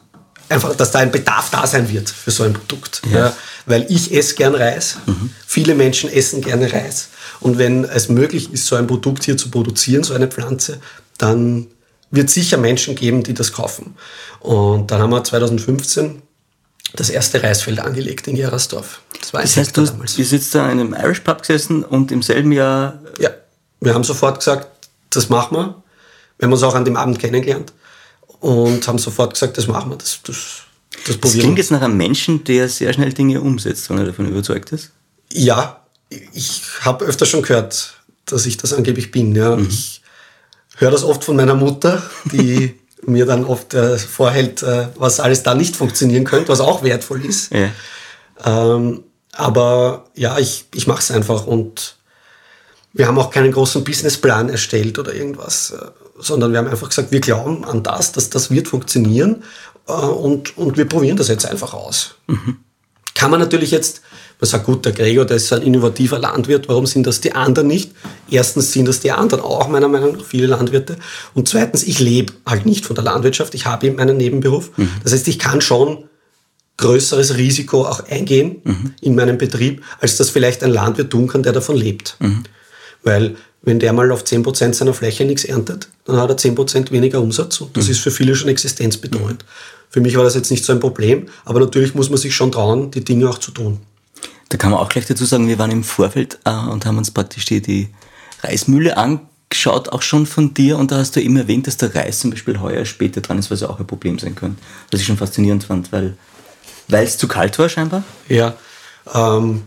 einfach, 0.48 0.74
dass 0.76 0.90
da 0.90 1.00
ein 1.00 1.10
Bedarf 1.10 1.50
da 1.50 1.66
sein 1.66 1.90
wird 1.90 2.10
für 2.10 2.30
so 2.30 2.44
ein 2.44 2.52
Produkt. 2.52 3.02
Ja. 3.10 3.18
ja 3.18 3.36
weil 3.66 3.86
ich 3.88 4.12
esse 4.12 4.34
gern 4.34 4.54
Reis. 4.54 4.98
Mhm. 5.06 5.30
Viele 5.46 5.74
Menschen 5.74 6.10
essen 6.10 6.40
gerne 6.40 6.72
Reis. 6.72 7.08
Und 7.40 7.58
wenn 7.58 7.84
es 7.84 8.08
möglich 8.08 8.52
ist, 8.52 8.66
so 8.66 8.76
ein 8.76 8.86
Produkt 8.86 9.24
hier 9.24 9.36
zu 9.36 9.50
produzieren, 9.50 10.04
so 10.04 10.14
eine 10.14 10.28
Pflanze, 10.28 10.80
dann 11.18 11.68
wird 12.10 12.28
es 12.28 12.34
sicher 12.34 12.58
Menschen 12.58 12.94
geben, 12.94 13.22
die 13.22 13.34
das 13.34 13.52
kaufen. 13.52 13.96
Und 14.40 14.90
dann 14.90 15.00
haben 15.00 15.10
wir 15.10 15.24
2015 15.24 16.22
das 16.94 17.10
erste 17.10 17.42
Reisfeld 17.42 17.80
angelegt 17.80 18.26
in 18.28 18.36
Gerasdorf. 18.36 19.00
Das, 19.20 19.30
das 19.30 19.56
heißt, 19.56 19.76
du 19.76 19.84
damals. 19.84 20.14
bist 20.14 20.32
jetzt 20.32 20.54
da 20.54 20.70
in 20.70 20.80
einem 20.80 20.94
Irish 20.94 21.20
Pub 21.20 21.40
gesessen 21.40 21.84
und 21.84 22.12
im 22.12 22.22
selben 22.22 22.52
Jahr... 22.52 23.00
Ja, 23.18 23.30
wir 23.80 23.94
haben 23.94 24.04
sofort 24.04 24.38
gesagt, 24.38 24.68
das 25.10 25.28
machen 25.28 25.56
wir. 25.56 25.82
Wir 26.38 26.46
haben 26.46 26.52
uns 26.52 26.62
auch 26.62 26.74
an 26.74 26.84
dem 26.84 26.96
Abend 26.96 27.18
kennengelernt 27.18 27.72
und 28.40 28.86
haben 28.86 28.98
sofort 28.98 29.34
gesagt, 29.34 29.56
das 29.56 29.66
machen 29.66 29.90
wir, 29.90 29.96
das, 29.96 30.20
das, 30.22 30.62
das 31.06 31.16
probieren 31.16 31.20
Das 31.20 31.32
klingt 31.32 31.58
jetzt 31.58 31.70
nach 31.70 31.82
einem 31.82 31.96
Menschen, 31.96 32.44
der 32.44 32.68
sehr 32.68 32.92
schnell 32.92 33.12
Dinge 33.12 33.40
umsetzt, 33.40 33.88
wenn 33.88 33.98
er 33.98 34.06
davon 34.06 34.28
überzeugt 34.28 34.72
ist. 34.72 34.90
Ja, 35.32 35.86
ich 36.32 36.62
habe 36.80 37.04
öfter 37.04 37.24
schon 37.26 37.42
gehört, 37.42 37.94
dass 38.26 38.46
ich 38.46 38.56
das 38.56 38.72
angeblich 38.72 39.10
bin. 39.10 39.34
Ja. 39.34 39.56
Mhm. 39.56 39.68
Ich 39.68 40.02
höre 40.76 40.90
das 40.90 41.04
oft 41.04 41.24
von 41.24 41.36
meiner 41.36 41.54
Mutter, 41.54 42.02
die 42.24 42.78
mir 43.04 43.26
dann 43.26 43.44
oft 43.44 43.74
äh, 43.74 43.98
vorhält, 43.98 44.62
äh, 44.62 44.88
was 44.96 45.20
alles 45.20 45.42
da 45.42 45.54
nicht 45.54 45.76
funktionieren 45.76 46.24
könnte, 46.24 46.48
was 46.48 46.60
auch 46.60 46.82
wertvoll 46.82 47.24
ist. 47.24 47.52
Ja. 47.52 47.70
Ähm, 48.44 49.04
aber 49.32 50.04
ja, 50.14 50.38
ich, 50.38 50.66
ich 50.74 50.86
mache 50.86 51.00
es 51.00 51.10
einfach 51.10 51.46
und 51.46 51.96
wir 52.92 53.06
haben 53.06 53.18
auch 53.18 53.30
keinen 53.30 53.52
großen 53.52 53.84
Businessplan 53.84 54.50
erstellt 54.50 54.98
oder 54.98 55.14
irgendwas, 55.14 55.70
äh, 55.70 55.86
sondern 56.18 56.52
wir 56.52 56.58
haben 56.58 56.68
einfach 56.68 56.88
gesagt, 56.88 57.10
wir 57.10 57.20
glauben 57.20 57.64
an 57.64 57.82
das, 57.82 58.12
dass 58.12 58.30
das 58.30 58.50
wird 58.50 58.68
funktionieren 58.68 59.42
äh, 59.88 59.92
und, 59.92 60.56
und 60.56 60.76
wir 60.76 60.86
probieren 60.86 61.16
das 61.16 61.28
jetzt 61.28 61.46
einfach 61.46 61.74
aus. 61.74 62.16
Mhm. 62.26 62.58
Kann 63.14 63.30
man 63.30 63.40
natürlich 63.40 63.70
jetzt, 63.70 64.02
man 64.42 64.48
sagt, 64.48 64.66
gut, 64.66 64.84
der 64.84 64.90
Gregor, 64.90 65.24
der 65.24 65.36
ist 65.36 65.52
ein 65.52 65.62
innovativer 65.62 66.18
Landwirt, 66.18 66.68
warum 66.68 66.84
sind 66.84 67.06
das 67.06 67.20
die 67.20 67.32
anderen 67.32 67.68
nicht? 67.68 67.92
Erstens 68.28 68.72
sind 68.72 68.88
das 68.88 68.98
die 68.98 69.12
anderen 69.12 69.40
auch, 69.40 69.68
meiner 69.68 69.86
Meinung 69.86 70.16
nach, 70.16 70.24
viele 70.24 70.48
Landwirte. 70.48 70.96
Und 71.32 71.46
zweitens, 71.46 71.84
ich 71.84 72.00
lebe 72.00 72.32
halt 72.44 72.66
nicht 72.66 72.84
von 72.84 72.96
der 72.96 73.04
Landwirtschaft, 73.04 73.54
ich 73.54 73.66
habe 73.66 73.86
eben 73.86 73.94
meinen 73.96 74.16
Nebenberuf. 74.16 74.76
Mhm. 74.76 74.90
Das 75.04 75.12
heißt, 75.12 75.28
ich 75.28 75.38
kann 75.38 75.60
schon 75.60 76.08
größeres 76.78 77.36
Risiko 77.36 77.86
auch 77.86 78.08
eingehen 78.08 78.62
mhm. 78.64 78.94
in 79.00 79.14
meinem 79.14 79.38
Betrieb, 79.38 79.84
als 80.00 80.16
das 80.16 80.30
vielleicht 80.30 80.64
ein 80.64 80.72
Landwirt 80.72 81.10
tun 81.10 81.28
kann, 81.28 81.44
der 81.44 81.52
davon 81.52 81.76
lebt. 81.76 82.16
Mhm. 82.18 82.42
Weil 83.04 83.36
wenn 83.62 83.78
der 83.78 83.92
mal 83.92 84.10
auf 84.10 84.24
10% 84.24 84.74
seiner 84.74 84.92
Fläche 84.92 85.24
nichts 85.24 85.44
erntet, 85.44 85.86
dann 86.04 86.16
hat 86.16 86.30
er 86.30 86.36
10% 86.36 86.90
weniger 86.90 87.20
Umsatz 87.20 87.60
und 87.60 87.76
das 87.76 87.84
mhm. 87.84 87.92
ist 87.92 88.00
für 88.00 88.10
viele 88.10 88.34
schon 88.34 88.48
existenzbedrohend. 88.48 89.44
Für 89.88 90.00
mich 90.00 90.16
war 90.16 90.24
das 90.24 90.34
jetzt 90.34 90.50
nicht 90.50 90.64
so 90.64 90.72
ein 90.72 90.80
Problem, 90.80 91.28
aber 91.44 91.60
natürlich 91.60 91.94
muss 91.94 92.10
man 92.10 92.18
sich 92.18 92.34
schon 92.34 92.50
trauen, 92.50 92.90
die 92.90 93.04
Dinge 93.04 93.30
auch 93.30 93.38
zu 93.38 93.52
tun. 93.52 93.78
Da 94.52 94.58
kann 94.58 94.70
man 94.70 94.80
auch 94.80 94.90
gleich 94.90 95.06
dazu 95.06 95.24
sagen, 95.24 95.48
wir 95.48 95.58
waren 95.58 95.70
im 95.70 95.82
Vorfeld 95.82 96.38
äh, 96.44 96.50
und 96.50 96.84
haben 96.84 96.98
uns 96.98 97.10
praktisch 97.10 97.46
die, 97.46 97.62
die 97.62 97.88
Reismühle 98.42 98.98
angeschaut, 98.98 99.88
auch 99.88 100.02
schon 100.02 100.26
von 100.26 100.52
dir 100.52 100.76
und 100.76 100.90
da 100.90 100.98
hast 100.98 101.16
du 101.16 101.22
eben 101.22 101.38
erwähnt, 101.38 101.66
dass 101.66 101.78
der 101.78 101.94
Reis 101.94 102.20
zum 102.20 102.32
Beispiel 102.32 102.60
heuer 102.60 102.84
später 102.84 103.22
dran 103.22 103.38
ist, 103.38 103.50
was 103.50 103.62
ja 103.62 103.70
auch 103.70 103.80
ein 103.80 103.86
Problem 103.86 104.18
sein 104.18 104.34
könnte. 104.34 104.60
Was 104.90 105.00
ich 105.00 105.06
schon 105.06 105.16
faszinierend 105.16 105.64
fand, 105.64 105.90
weil 105.90 106.18
es 106.90 107.16
zu 107.16 107.28
kalt 107.28 107.58
war 107.58 107.70
scheinbar? 107.70 108.04
Ja, 108.28 108.52
ähm, 109.14 109.62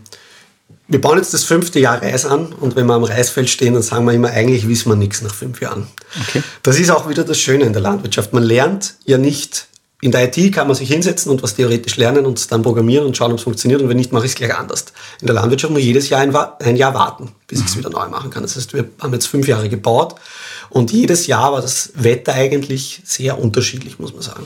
wir 0.86 1.00
bauen 1.00 1.18
jetzt 1.18 1.34
das 1.34 1.42
fünfte 1.42 1.80
Jahr 1.80 2.00
Reis 2.00 2.24
an 2.24 2.52
und 2.52 2.76
wenn 2.76 2.86
wir 2.86 2.94
am 2.94 3.02
Reisfeld 3.02 3.50
stehen, 3.50 3.74
dann 3.74 3.82
sagen 3.82 4.06
wir 4.06 4.12
immer, 4.12 4.28
eigentlich 4.28 4.68
wissen 4.68 4.88
wir 4.88 4.94
nichts 4.94 5.20
nach 5.20 5.34
fünf 5.34 5.60
Jahren. 5.60 5.88
Okay. 6.28 6.44
Das 6.62 6.78
ist 6.78 6.92
auch 6.92 7.08
wieder 7.08 7.24
das 7.24 7.40
Schöne 7.40 7.64
in 7.64 7.72
der 7.72 7.82
Landwirtschaft. 7.82 8.32
Man 8.32 8.44
lernt 8.44 8.94
ja 9.04 9.18
nicht, 9.18 9.66
in 10.02 10.10
der 10.10 10.24
IT 10.24 10.52
kann 10.52 10.66
man 10.66 10.76
sich 10.76 10.88
hinsetzen 10.88 11.32
und 11.32 11.42
was 11.42 11.54
theoretisch 11.54 11.96
lernen 11.96 12.26
und 12.26 12.52
dann 12.52 12.62
programmieren 12.62 13.06
und 13.06 13.16
schauen, 13.16 13.32
ob 13.32 13.38
es 13.38 13.44
funktioniert 13.44 13.80
und 13.80 13.88
wenn 13.88 13.96
nicht, 13.96 14.12
mache 14.12 14.26
ich 14.26 14.32
es 14.32 14.36
gleich 14.36 14.54
anders. 14.54 14.86
In 15.20 15.26
der 15.26 15.34
Landwirtschaft 15.34 15.70
muss 15.70 15.80
man 15.80 15.86
jedes 15.86 16.10
Jahr 16.10 16.20
ein, 16.20 16.34
ein 16.34 16.76
Jahr 16.76 16.92
warten, 16.92 17.32
bis 17.46 17.60
ich 17.60 17.66
es 17.66 17.74
mhm. 17.74 17.80
wieder 17.80 17.90
neu 17.90 18.08
machen 18.08 18.30
kann. 18.30 18.42
Das 18.42 18.56
heißt, 18.56 18.74
wir 18.74 18.88
haben 19.00 19.12
jetzt 19.14 19.26
fünf 19.26 19.48
Jahre 19.48 19.70
gebaut 19.70 20.16
und 20.68 20.92
jedes 20.92 21.26
Jahr 21.26 21.52
war 21.52 21.62
das 21.62 21.92
Wetter 21.94 22.34
eigentlich 22.34 23.00
sehr 23.04 23.38
unterschiedlich, 23.38 23.98
muss 23.98 24.12
man 24.12 24.22
sagen. 24.22 24.44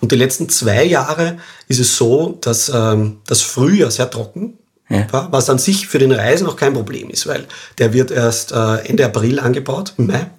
Und 0.00 0.10
die 0.10 0.16
letzten 0.16 0.48
zwei 0.48 0.84
Jahre 0.84 1.38
ist 1.68 1.80
es 1.80 1.96
so, 1.96 2.38
dass 2.40 2.70
ähm, 2.74 3.18
das 3.26 3.42
Frühjahr 3.42 3.90
sehr 3.90 4.10
trocken 4.10 4.54
ja. 4.90 5.06
Was 5.30 5.50
an 5.50 5.58
sich 5.58 5.86
für 5.86 5.98
den 5.98 6.12
Reis 6.12 6.40
noch 6.40 6.56
kein 6.56 6.72
Problem 6.72 7.10
ist, 7.10 7.26
weil 7.26 7.46
der 7.76 7.92
wird 7.92 8.10
erst 8.10 8.52
äh, 8.52 8.76
Ende 8.86 9.04
April 9.04 9.38
angebaut, 9.38 9.92
im 9.98 10.06
Mai. 10.06 10.30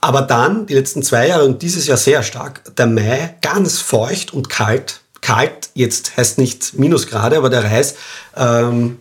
Aber 0.00 0.22
dann, 0.22 0.66
die 0.66 0.74
letzten 0.74 1.02
zwei 1.02 1.28
Jahre 1.28 1.44
und 1.44 1.62
dieses 1.62 1.86
Jahr 1.86 1.98
sehr 1.98 2.22
stark, 2.22 2.74
der 2.76 2.86
Mai 2.86 3.34
ganz 3.42 3.80
feucht 3.80 4.32
und 4.32 4.48
kalt. 4.48 5.00
Kalt 5.20 5.70
jetzt 5.74 6.16
heißt 6.16 6.38
nicht 6.38 6.78
Minusgrade, 6.78 7.36
aber 7.36 7.50
der 7.50 7.64
Reis 7.64 7.96
ähm, 8.34 8.98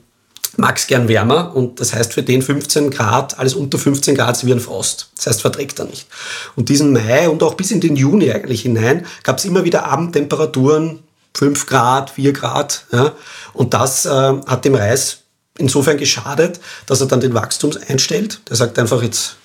mag 0.57 0.77
es 0.77 0.87
gern 0.87 1.07
wärmer 1.07 1.55
und 1.55 1.79
das 1.79 1.93
heißt 1.93 2.13
für 2.13 2.23
den 2.23 2.41
15 2.41 2.91
Grad, 2.91 3.39
alles 3.39 3.53
unter 3.53 3.77
15 3.77 4.15
Grad 4.15 4.35
ist 4.35 4.45
wie 4.45 4.51
ein 4.51 4.59
Frost. 4.59 5.09
Das 5.15 5.27
heißt, 5.27 5.41
verträgt 5.41 5.79
er 5.79 5.85
nicht. 5.85 6.07
Und 6.55 6.69
diesen 6.69 6.91
Mai 6.91 7.29
und 7.29 7.41
auch 7.43 7.53
bis 7.53 7.71
in 7.71 7.79
den 7.79 7.95
Juni 7.95 8.31
eigentlich 8.31 8.63
hinein 8.63 9.05
gab 9.23 9.37
es 9.37 9.45
immer 9.45 9.63
wieder 9.63 9.85
Abendtemperaturen 9.85 10.99
5 11.35 11.65
Grad, 11.65 12.09
4 12.11 12.33
Grad. 12.33 12.85
Ja. 12.91 13.13
Und 13.53 13.73
das 13.73 14.05
äh, 14.05 14.09
hat 14.09 14.65
dem 14.65 14.75
Reis 14.75 15.19
insofern 15.57 15.97
geschadet, 15.97 16.59
dass 16.85 17.01
er 17.01 17.07
dann 17.07 17.21
den 17.21 17.33
Wachstum 17.33 17.71
einstellt. 17.87 18.41
Der 18.49 18.55
sagt 18.55 18.77
einfach 18.79 19.01
jetzt, 19.03 19.35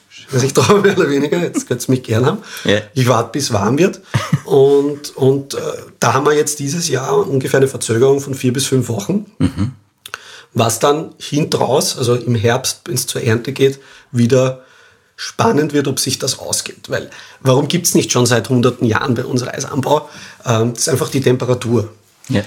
ich 0.43 0.53
traue 0.53 0.81
mehr 0.81 0.97
oder 0.97 1.09
weniger, 1.11 1.39
jetzt 1.39 1.69
könnt 1.69 1.87
ihr 1.87 1.91
mich 1.91 2.03
gern 2.03 2.27
haben. 2.27 2.39
Yeah. 2.65 2.83
Ich 2.95 3.09
warte, 3.09 3.31
bis 3.33 3.53
warm 3.53 3.79
wird. 3.79 4.01
Und, 4.45 5.17
und 5.17 5.55
äh, 5.55 5.59
da 6.01 6.15
haben 6.15 6.27
wir 6.27 6.35
jetzt 6.35 6.59
dieses 6.59 6.89
Jahr 6.89 7.27
ungefähr 7.27 7.59
eine 7.59 7.69
Verzögerung 7.69 8.21
von 8.21 8.35
vier 8.35 8.53
bis 8.53 8.67
fünf 8.67 8.89
Wochen. 8.89 9.27
Mhm. 9.39 9.73
Was 10.53 10.79
dann 10.79 11.15
hintraus, 11.19 11.99
also 11.99 12.15
im 12.15 12.35
Herbst, 12.35 12.83
wenn 12.87 12.95
es 12.95 13.07
zur 13.07 13.23
Ernte 13.23 13.53
geht, 13.53 13.81
wieder 14.13 14.65
spannend 15.17 15.73
wird, 15.73 15.89
ob 15.89 16.01
sich 16.01 16.19
das 16.19 16.39
ausgeht. 16.39 16.89
Weil 16.89 17.11
warum 17.41 17.69
gibt 17.69 17.87
es 17.87 17.95
nicht 17.95 18.13
schon 18.13 18.27
seit 18.27 18.49
hunderten 18.49 18.87
Jahren 18.87 19.15
bei 19.15 19.25
uns 19.25 19.47
Reisanbau? 19.47 20.09
Ähm, 20.45 20.73
das 20.75 20.83
ist 20.83 20.89
einfach 20.89 21.09
die 21.09 21.21
Temperatur. 21.21 21.93
Ja. 22.29 22.43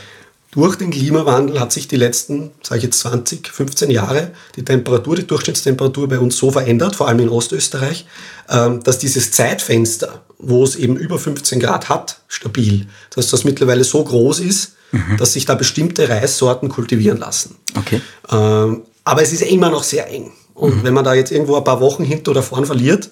Durch 0.51 0.75
den 0.77 0.91
Klimawandel 0.91 1.59
hat 1.59 1.73
sich 1.73 1.87
die 1.87 1.97
letzten, 1.97 2.51
sage 2.63 2.79
ich 2.79 2.83
jetzt 2.85 2.99
20, 2.99 3.47
15 3.47 3.91
Jahre, 3.91 4.31
die 4.55 4.63
Temperatur, 4.63 5.15
die 5.15 5.27
Durchschnittstemperatur 5.27 6.07
bei 6.07 6.19
uns 6.19 6.37
so 6.37 6.51
verändert, 6.51 6.95
vor 6.95 7.07
allem 7.07 7.19
in 7.19 7.29
Ostösterreich, 7.29 8.05
ähm, 8.49 8.81
dass 8.83 8.97
dieses 8.97 9.31
Zeitfenster, 9.31 10.21
wo 10.39 10.63
es 10.63 10.75
eben 10.75 10.95
über 10.95 11.19
15 11.19 11.59
Grad 11.59 11.89
hat, 11.89 12.21
stabil, 12.27 12.87
dass 13.13 13.29
das 13.29 13.43
mittlerweile 13.43 13.83
so 13.83 14.03
groß 14.03 14.39
ist, 14.39 14.75
mhm. 14.91 15.17
dass 15.17 15.33
sich 15.33 15.45
da 15.45 15.55
bestimmte 15.55 16.07
Reissorten 16.07 16.69
kultivieren 16.69 17.17
lassen. 17.17 17.55
Okay. 17.75 18.01
Ähm, 18.31 18.83
aber 19.03 19.21
es 19.21 19.33
ist 19.33 19.41
immer 19.41 19.69
noch 19.69 19.83
sehr 19.83 20.09
eng. 20.09 20.31
Und 20.53 20.77
mhm. 20.77 20.83
wenn 20.83 20.93
man 20.93 21.03
da 21.03 21.13
jetzt 21.13 21.31
irgendwo 21.31 21.55
ein 21.55 21.63
paar 21.63 21.81
Wochen 21.81 22.03
hinten 22.03 22.29
oder 22.29 22.41
vorn 22.41 22.65
verliert, 22.65 23.11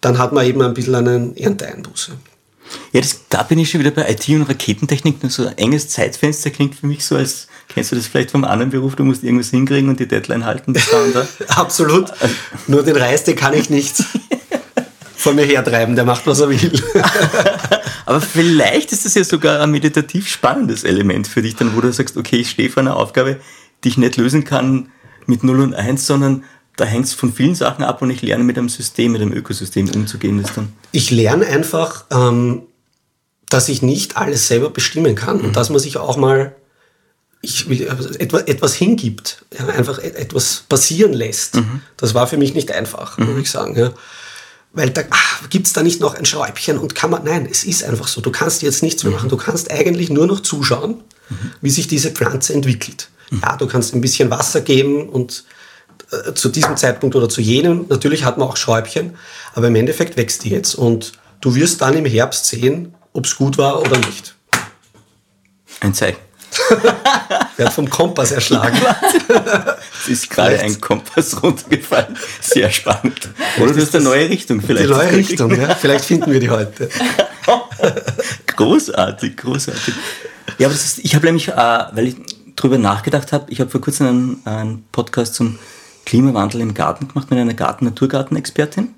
dann 0.00 0.18
hat 0.18 0.32
man 0.32 0.46
eben 0.46 0.62
ein 0.62 0.74
bisschen 0.74 0.94
einen 0.94 1.36
Ernteeinbuße. 1.36 2.12
Ja, 2.92 3.00
das, 3.00 3.20
da 3.28 3.42
bin 3.42 3.58
ich 3.58 3.70
schon 3.70 3.80
wieder 3.80 3.90
bei 3.90 4.10
IT 4.10 4.28
und 4.28 4.42
Raketentechnik. 4.42 5.16
So 5.28 5.46
ein 5.46 5.58
enges 5.58 5.88
Zeitfenster 5.88 6.50
klingt 6.50 6.74
für 6.74 6.86
mich 6.86 7.04
so, 7.04 7.16
als 7.16 7.48
kennst 7.68 7.92
du 7.92 7.96
das 7.96 8.06
vielleicht 8.06 8.30
vom 8.30 8.44
anderen 8.44 8.70
Beruf, 8.70 8.96
du 8.96 9.04
musst 9.04 9.22
irgendwas 9.22 9.50
hinkriegen 9.50 9.88
und 9.88 10.00
die 10.00 10.08
Deadline 10.08 10.44
halten. 10.44 10.74
Absolut. 11.48 12.12
Nur 12.66 12.82
den 12.82 12.96
Reis, 12.96 13.24
den 13.24 13.36
kann 13.36 13.54
ich 13.54 13.70
nicht 13.70 14.02
von 15.16 15.36
mir 15.36 15.44
hertreiben, 15.44 15.94
der 15.94 16.04
macht, 16.04 16.26
was 16.26 16.40
er 16.40 16.48
will. 16.48 16.82
Aber 18.06 18.20
vielleicht 18.20 18.92
ist 18.92 19.04
das 19.04 19.14
ja 19.14 19.24
sogar 19.24 19.60
ein 19.60 19.70
meditativ 19.70 20.28
spannendes 20.28 20.84
Element 20.84 21.28
für 21.28 21.42
dich, 21.42 21.56
dann 21.56 21.76
wo 21.76 21.80
du 21.80 21.92
sagst, 21.92 22.16
okay, 22.16 22.36
ich 22.36 22.50
stehe 22.50 22.70
vor 22.70 22.82
einer 22.82 22.96
Aufgabe, 22.96 23.38
die 23.84 23.88
ich 23.88 23.98
nicht 23.98 24.16
lösen 24.16 24.44
kann 24.44 24.90
mit 25.26 25.44
0 25.44 25.60
und 25.60 25.74
1, 25.74 26.06
sondern 26.06 26.44
da 26.78 26.84
hängt 26.84 27.06
es 27.06 27.12
von 27.12 27.32
vielen 27.32 27.54
Sachen 27.54 27.84
ab 27.84 28.00
und 28.02 28.10
ich 28.10 28.22
lerne 28.22 28.44
mit 28.44 28.56
einem 28.56 28.68
System, 28.68 29.12
mit 29.12 29.20
einem 29.20 29.32
Ökosystem 29.32 29.90
umzugehen. 29.90 30.40
Das 30.40 30.54
dann 30.54 30.72
ich 30.92 31.10
lerne 31.10 31.46
einfach, 31.46 32.06
ähm, 32.10 32.62
dass 33.48 33.68
ich 33.68 33.82
nicht 33.82 34.16
alles 34.16 34.46
selber 34.46 34.70
bestimmen 34.70 35.14
kann 35.14 35.38
mhm. 35.38 35.44
und 35.46 35.56
dass 35.56 35.70
man 35.70 35.80
sich 35.80 35.96
auch 35.96 36.16
mal 36.16 36.54
ich 37.40 37.68
will, 37.68 37.88
also 37.88 38.08
etwas, 38.14 38.42
etwas 38.42 38.74
hingibt, 38.74 39.44
ja, 39.56 39.66
einfach 39.66 39.98
e-, 39.98 40.08
etwas 40.08 40.64
passieren 40.68 41.12
lässt. 41.12 41.56
Mhm. 41.56 41.82
Das 41.96 42.14
war 42.14 42.26
für 42.26 42.36
mich 42.36 42.54
nicht 42.54 42.72
einfach, 42.72 43.18
mhm. 43.18 43.30
muss 43.30 43.42
ich 43.42 43.50
sagen. 43.50 43.76
Ja. 43.76 43.92
Weil 44.72 44.90
da 44.90 45.02
gibt 45.48 45.66
es 45.66 45.72
da 45.72 45.82
nicht 45.82 46.00
noch 46.00 46.14
ein 46.14 46.24
Schräubchen 46.24 46.78
und 46.78 46.94
kann 46.94 47.10
man, 47.10 47.24
nein, 47.24 47.48
es 47.50 47.64
ist 47.64 47.84
einfach 47.84 48.08
so. 48.08 48.20
Du 48.20 48.30
kannst 48.30 48.62
jetzt 48.62 48.82
nichts 48.82 49.04
mehr 49.04 49.10
mhm. 49.10 49.16
machen. 49.16 49.28
Du 49.28 49.36
kannst 49.36 49.70
eigentlich 49.70 50.10
nur 50.10 50.26
noch 50.26 50.40
zuschauen, 50.40 51.02
mhm. 51.28 51.52
wie 51.60 51.70
sich 51.70 51.86
diese 51.86 52.10
Pflanze 52.10 52.54
entwickelt. 52.54 53.08
Mhm. 53.30 53.40
Ja, 53.42 53.56
du 53.56 53.66
kannst 53.66 53.94
ein 53.94 54.00
bisschen 54.00 54.30
Wasser 54.30 54.60
geben 54.60 55.08
und 55.08 55.44
äh, 56.10 56.34
zu 56.34 56.48
diesem 56.48 56.76
Zeitpunkt 56.76 57.16
oder 57.16 57.28
zu 57.28 57.40
jenem. 57.40 57.86
Natürlich 57.88 58.24
hat 58.24 58.38
man 58.38 58.48
auch 58.48 58.56
Schräubchen, 58.56 59.16
aber 59.54 59.68
im 59.68 59.74
Endeffekt 59.74 60.16
wächst 60.16 60.44
die 60.44 60.50
jetzt 60.50 60.74
und 60.74 61.12
du 61.40 61.54
wirst 61.54 61.82
dann 61.82 61.96
im 61.96 62.06
Herbst 62.06 62.46
sehen, 62.46 62.94
ob 63.12 63.26
es 63.26 63.36
gut 63.36 63.58
war 63.58 63.80
oder 63.80 63.98
nicht. 63.98 64.34
Ein 65.80 65.94
Zeichen. 65.94 66.18
Wird 67.56 67.72
vom 67.72 67.90
Kompass 67.90 68.32
erschlagen. 68.32 68.78
es 70.02 70.08
ist 70.08 70.30
gerade 70.30 70.60
ein 70.60 70.80
Kompass 70.80 71.42
runtergefallen. 71.42 72.16
Sehr 72.40 72.70
spannend. 72.70 73.28
Oder 73.60 73.72
du 73.74 73.80
hast 73.82 73.94
eine 73.94 74.04
neue 74.04 74.30
Richtung 74.30 74.62
vielleicht. 74.62 74.88
Die 74.88 74.92
neue 74.92 75.12
Richtung, 75.12 75.60
ja. 75.60 75.74
Vielleicht 75.74 76.06
finden 76.06 76.32
wir 76.32 76.40
die 76.40 76.50
heute. 76.50 76.88
großartig, 78.46 79.36
großartig. 79.36 79.94
Ja, 80.58 80.68
aber 80.68 80.74
das 80.74 80.84
ist, 80.84 80.98
ich 81.00 81.14
habe 81.14 81.26
nämlich, 81.26 81.48
äh, 81.48 81.54
weil 81.54 82.08
ich 82.08 82.16
drüber 82.56 82.78
nachgedacht 82.78 83.32
habe, 83.32 83.50
ich 83.50 83.60
habe 83.60 83.70
vor 83.70 83.80
kurzem 83.80 84.06
einen, 84.06 84.46
einen 84.46 84.84
Podcast 84.90 85.34
zum 85.34 85.58
Klimawandel 86.08 86.62
im 86.62 86.72
Garten 86.72 87.06
gemacht 87.06 87.30
mit 87.30 87.38
einer 87.38 87.52
Garten-Naturgarten-Expertin. 87.52 88.94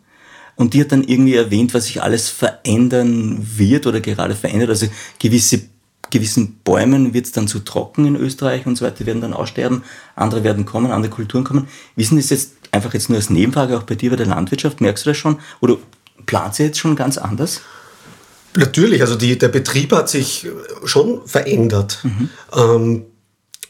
Und 0.55 0.75
die 0.75 0.81
hat 0.81 0.93
dann 0.93 1.03
irgendwie 1.03 1.35
erwähnt, 1.35 1.75
was 1.75 1.87
sich 1.87 2.03
alles 2.03 2.29
verändern 2.29 3.45
wird 3.57 3.87
oder 3.87 4.01
gerade 4.01 4.37
verändert. 4.37 4.69
Also 4.69 4.87
gewisse 5.19 5.63
gewissen 6.11 6.59
Bäumen 6.65 7.15
wird 7.15 7.27
es 7.27 7.33
dann 7.33 7.47
zu 7.47 7.61
trocken 7.61 8.05
in 8.05 8.17
Österreich 8.17 8.67
und 8.67 8.77
so 8.77 8.85
weiter, 8.85 8.97
die 8.99 9.07
werden 9.07 9.23
dann 9.23 9.33
aussterben, 9.33 9.85
andere 10.17 10.43
werden 10.43 10.67
kommen, 10.67 10.91
andere 10.91 11.13
Kulturen 11.13 11.45
kommen. 11.45 11.69
Wissen 11.95 12.17
das 12.17 12.31
jetzt 12.31 12.55
einfach 12.73 12.95
jetzt 12.95 13.09
nur 13.11 13.17
als 13.17 13.31
Nebenfrage 13.31 13.79
auch 13.79 13.85
bei 13.85 13.95
dir 13.95 14.11
bei 14.11 14.17
der 14.17 14.27
Landwirtschaft? 14.27 14.81
Merkst 14.81 15.07
du 15.07 15.11
das 15.11 15.17
schon? 15.17 15.39
Oder 15.61 15.77
plant 16.27 16.57
sie 16.57 16.65
jetzt 16.65 16.79
schon 16.79 16.97
ganz 16.97 17.17
anders? 17.17 17.61
Natürlich, 18.57 19.01
also 19.03 19.15
die, 19.15 19.39
der 19.39 19.49
Betrieb 19.49 19.93
hat 19.93 20.09
sich 20.09 20.49
schon 20.85 21.27
verändert. 21.27 22.01
Mhm. 22.03 22.29
Ähm, 22.57 23.03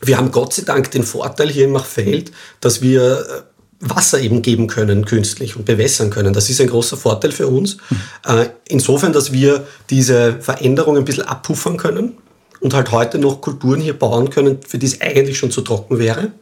wir 0.01 0.17
haben 0.17 0.31
Gott 0.31 0.55
sei 0.55 0.63
Dank 0.63 0.91
den 0.91 1.03
Vorteil 1.03 1.51
hier 1.51 1.65
im 1.65 1.73
Machfeld, 1.73 2.33
dass 2.61 2.83
wir 2.83 3.21
äh, 3.21 3.43
Wasser 3.81 4.21
eben 4.21 4.43
geben 4.43 4.67
können, 4.67 5.07
künstlich 5.07 5.57
und 5.57 5.65
bewässern 5.65 6.11
können. 6.11 6.35
Das 6.35 6.51
ist 6.51 6.61
ein 6.61 6.69
großer 6.69 6.97
Vorteil 6.97 7.33
für 7.33 7.47
uns. 7.47 7.79
Mhm. 7.89 8.47
insofern, 8.69 9.13
dass 9.13 9.33
wir 9.33 9.67
diese 9.89 10.39
Veränderung 10.41 10.99
ein 10.99 11.05
bisschen 11.07 11.25
abpuffern 11.25 11.79
können 11.79 12.19
und 12.61 12.75
halt 12.75 12.91
heute 12.93 13.19
noch 13.19 13.41
Kulturen 13.41 13.81
hier 13.81 13.99
bauen 13.99 14.29
können, 14.29 14.59
für 14.67 14.77
die 14.77 14.87
es 14.87 15.01
eigentlich 15.01 15.39
schon 15.39 15.51
zu 15.51 15.63
trocken 15.63 15.99
wäre. 15.99 16.33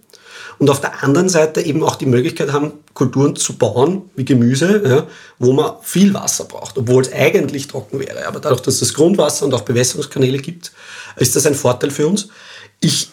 Und 0.58 0.70
auf 0.70 0.80
der 0.80 1.04
anderen 1.04 1.28
Seite 1.28 1.60
eben 1.60 1.84
auch 1.84 1.94
die 1.94 2.06
Möglichkeit 2.06 2.52
haben, 2.52 2.72
Kulturen 2.92 3.36
zu 3.36 3.56
bauen, 3.56 4.10
wie 4.16 4.24
Gemüse, 4.24 4.82
ja, 4.84 5.06
wo 5.38 5.52
man 5.52 5.74
viel 5.82 6.12
Wasser 6.14 6.44
braucht, 6.44 6.76
obwohl 6.76 7.02
es 7.02 7.12
eigentlich 7.12 7.68
trocken 7.68 8.00
wäre. 8.00 8.26
Aber 8.26 8.40
dadurch, 8.40 8.62
dass 8.62 8.82
es 8.82 8.92
Grundwasser 8.92 9.44
und 9.44 9.54
auch 9.54 9.60
Bewässerungskanäle 9.60 10.38
gibt, 10.38 10.72
ist 11.14 11.36
das 11.36 11.46
ein 11.46 11.54
Vorteil 11.54 11.92
für 11.92 12.08
uns. 12.08 12.28
Ich, 12.80 13.10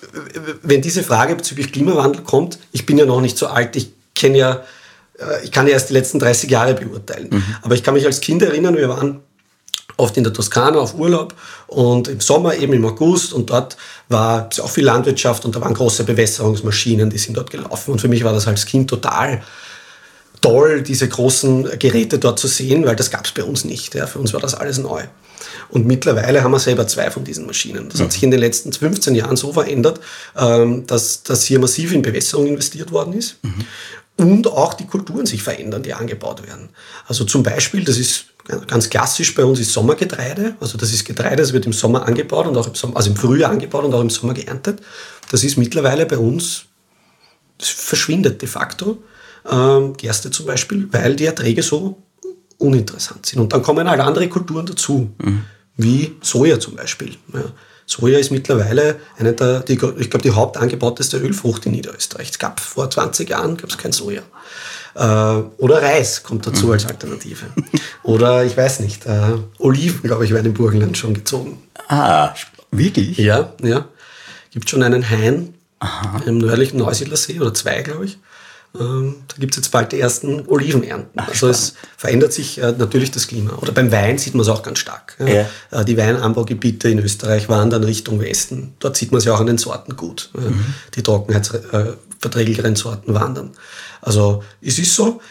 wenn 0.61 0.81
diese 0.81 1.03
Frage 1.03 1.35
bezüglich 1.35 1.71
Klimawandel 1.71 2.23
kommt, 2.23 2.59
ich 2.71 2.85
bin 2.85 2.97
ja 2.97 3.05
noch 3.05 3.21
nicht 3.21 3.37
so 3.37 3.47
alt, 3.47 3.75
ich 3.75 3.91
kenne 4.13 4.37
ja, 4.37 4.63
äh, 5.17 5.43
ich 5.43 5.51
kann 5.51 5.65
ja 5.67 5.73
erst 5.73 5.89
die 5.89 5.93
letzten 5.93 6.19
30 6.19 6.49
Jahre 6.49 6.75
beurteilen. 6.75 7.29
Mhm. 7.31 7.43
Aber 7.61 7.75
ich 7.75 7.83
kann 7.83 7.95
mich 7.95 8.05
als 8.05 8.21
Kind 8.21 8.41
erinnern, 8.43 8.77
wir 8.77 8.89
waren 8.89 9.21
oft 9.97 10.17
in 10.17 10.23
der 10.23 10.33
Toskana 10.33 10.77
auf 10.77 10.95
Urlaub 10.95 11.33
und 11.67 12.07
im 12.07 12.19
Sommer 12.19 12.55
eben 12.55 12.73
im 12.73 12.85
August 12.85 13.33
und 13.33 13.49
dort 13.49 13.77
war 14.09 14.49
auch 14.61 14.69
viel 14.69 14.83
Landwirtschaft 14.83 15.45
und 15.45 15.55
da 15.55 15.61
waren 15.61 15.73
große 15.73 16.03
Bewässerungsmaschinen, 16.03 17.09
die 17.09 17.17
sind 17.17 17.37
dort 17.37 17.49
gelaufen 17.49 17.91
und 17.91 18.01
für 18.01 18.07
mich 18.07 18.23
war 18.23 18.33
das 18.33 18.47
als 18.47 18.65
Kind 18.65 18.89
total 18.89 19.41
toll, 20.41 20.81
diese 20.83 21.07
großen 21.07 21.79
Geräte 21.79 22.19
dort 22.19 22.37
zu 22.37 22.47
sehen, 22.47 22.85
weil 22.85 22.95
das 22.95 23.09
gab 23.09 23.25
es 23.25 23.31
bei 23.31 23.43
uns 23.43 23.65
nicht. 23.65 23.95
Ja. 23.95 24.05
Für 24.05 24.19
uns 24.19 24.31
war 24.33 24.39
das 24.39 24.53
alles 24.53 24.77
neu. 24.77 25.03
Und 25.69 25.85
mittlerweile 25.85 26.43
haben 26.43 26.51
wir 26.51 26.59
selber 26.59 26.87
zwei 26.87 27.11
von 27.11 27.23
diesen 27.23 27.45
Maschinen. 27.45 27.89
Das 27.89 28.01
hat 28.01 28.11
sich 28.11 28.23
in 28.23 28.31
den 28.31 28.39
letzten 28.39 28.71
15 28.71 29.15
Jahren 29.15 29.37
so 29.37 29.53
verändert, 29.53 29.99
ähm, 30.37 30.85
dass, 30.87 31.23
dass 31.23 31.43
hier 31.43 31.59
massiv 31.59 31.93
in 31.93 32.01
Bewässerung 32.01 32.47
investiert 32.47 32.91
worden 32.91 33.13
ist. 33.13 33.37
Mhm 33.43 33.65
und 34.17 34.47
auch 34.47 34.73
die 34.73 34.85
Kulturen 34.85 35.25
sich 35.25 35.43
verändern, 35.43 35.83
die 35.83 35.93
angebaut 35.93 36.47
werden. 36.47 36.69
Also 37.07 37.25
zum 37.25 37.43
Beispiel, 37.43 37.83
das 37.83 37.97
ist 37.97 38.27
ganz 38.67 38.89
klassisch 38.89 39.33
bei 39.33 39.43
uns 39.43 39.59
ist 39.59 39.73
Sommergetreide. 39.73 40.55
Also 40.59 40.77
das 40.77 40.93
ist 40.93 41.05
Getreide, 41.05 41.37
das 41.37 41.53
wird 41.53 41.65
im 41.65 41.73
Sommer 41.73 42.05
angebaut 42.07 42.47
und 42.47 42.55
auch 42.57 42.67
im 42.67 42.75
Sommer, 42.75 42.97
also 42.97 43.09
im 43.09 43.15
Frühjahr 43.15 43.51
angebaut 43.51 43.83
und 43.83 43.93
auch 43.93 44.01
im 44.01 44.09
Sommer 44.09 44.33
geerntet. 44.33 44.81
Das 45.31 45.43
ist 45.43 45.57
mittlerweile 45.57 46.05
bei 46.05 46.17
uns, 46.17 46.65
verschwindet 47.59 48.41
de 48.41 48.47
facto. 48.47 49.03
Ähm, 49.49 49.95
Gerste 49.97 50.31
zum 50.31 50.45
Beispiel, 50.45 50.87
weil 50.91 51.15
die 51.15 51.25
Erträge 51.25 51.61
so 51.61 52.01
uninteressant 52.65 53.25
sind. 53.25 53.39
Und 53.39 53.53
dann 53.53 53.61
kommen 53.61 53.89
halt 53.89 53.99
andere 54.01 54.27
Kulturen 54.27 54.65
dazu, 54.65 55.09
mhm. 55.23 55.43
wie 55.77 56.15
Soja 56.21 56.59
zum 56.59 56.75
Beispiel. 56.75 57.15
Ja. 57.33 57.43
Soja 57.85 58.17
ist 58.17 58.31
mittlerweile 58.31 58.97
eine 59.17 59.33
der, 59.33 59.59
die, 59.59 59.73
ich 59.73 60.09
glaube, 60.09 60.23
die 60.23 60.31
hauptangebauteste 60.31 61.17
Ölfrucht 61.17 61.65
in 61.67 61.73
Niederösterreich. 61.73 62.31
Es 62.31 62.39
gab 62.39 62.59
vor 62.59 62.89
20 62.89 63.29
Jahren 63.29 63.57
gab 63.57 63.69
es 63.69 63.77
kein 63.77 63.91
Soja. 63.91 64.23
Äh, 64.95 65.01
oder 65.01 65.81
Reis 65.81 66.23
kommt 66.23 66.47
dazu 66.47 66.71
als 66.71 66.85
Alternative. 66.85 67.45
Oder 68.03 68.45
ich 68.45 68.55
weiß 68.55 68.79
nicht, 68.79 69.05
äh, 69.05 69.37
Oliven, 69.59 70.01
glaube 70.03 70.25
ich, 70.25 70.31
werden 70.31 70.47
im 70.47 70.53
Burgenland 70.53 70.97
schon 70.97 71.13
gezogen. 71.13 71.61
Ah, 71.87 72.33
wirklich? 72.71 73.17
Ja, 73.17 73.53
ja. 73.61 73.85
Gibt 74.51 74.69
schon 74.69 74.83
einen 74.83 75.09
Hain 75.09 75.53
Aha. 75.79 76.21
im 76.25 76.37
nördlichen 76.37 76.77
Neusiedler 76.77 77.17
See 77.17 77.39
oder 77.39 77.53
zwei, 77.53 77.81
glaube 77.81 78.05
ich. 78.05 78.17
Ähm, 78.79 79.15
da 79.27 79.35
gibt 79.37 79.53
es 79.53 79.57
jetzt 79.57 79.71
bald 79.71 79.91
die 79.91 79.99
ersten 79.99 80.47
Olivenernten. 80.47 81.11
Ach, 81.15 81.29
also 81.29 81.47
es 81.49 81.75
verändert 81.97 82.33
sich 82.33 82.57
äh, 82.57 82.73
natürlich 82.77 83.11
das 83.11 83.27
Klima. 83.27 83.53
Oder 83.61 83.71
beim 83.71 83.91
Wein 83.91 84.17
sieht 84.17 84.33
man 84.33 84.41
es 84.41 84.49
auch 84.49 84.63
ganz 84.63 84.79
stark. 84.79 85.15
Ja. 85.19 85.27
Ja. 85.27 85.45
Äh, 85.71 85.85
die 85.85 85.97
Weinanbaugebiete 85.97 86.89
in 86.89 86.99
Österreich 86.99 87.49
wandern 87.49 87.83
Richtung 87.83 88.19
Westen. 88.19 88.73
Dort 88.79 88.97
sieht 88.97 89.11
man 89.11 89.19
es 89.19 89.25
ja 89.25 89.33
auch 89.33 89.39
an 89.39 89.47
den 89.47 89.57
Sorten 89.57 89.95
gut. 89.95 90.29
Mhm. 90.33 90.65
Die 90.95 91.03
trockenheitsverträglicheren 91.03 92.75
Sorten 92.75 93.13
wandern. 93.13 93.51
Also 94.01 94.43
es 94.61 94.79
ist 94.79 94.93
so. 94.93 95.21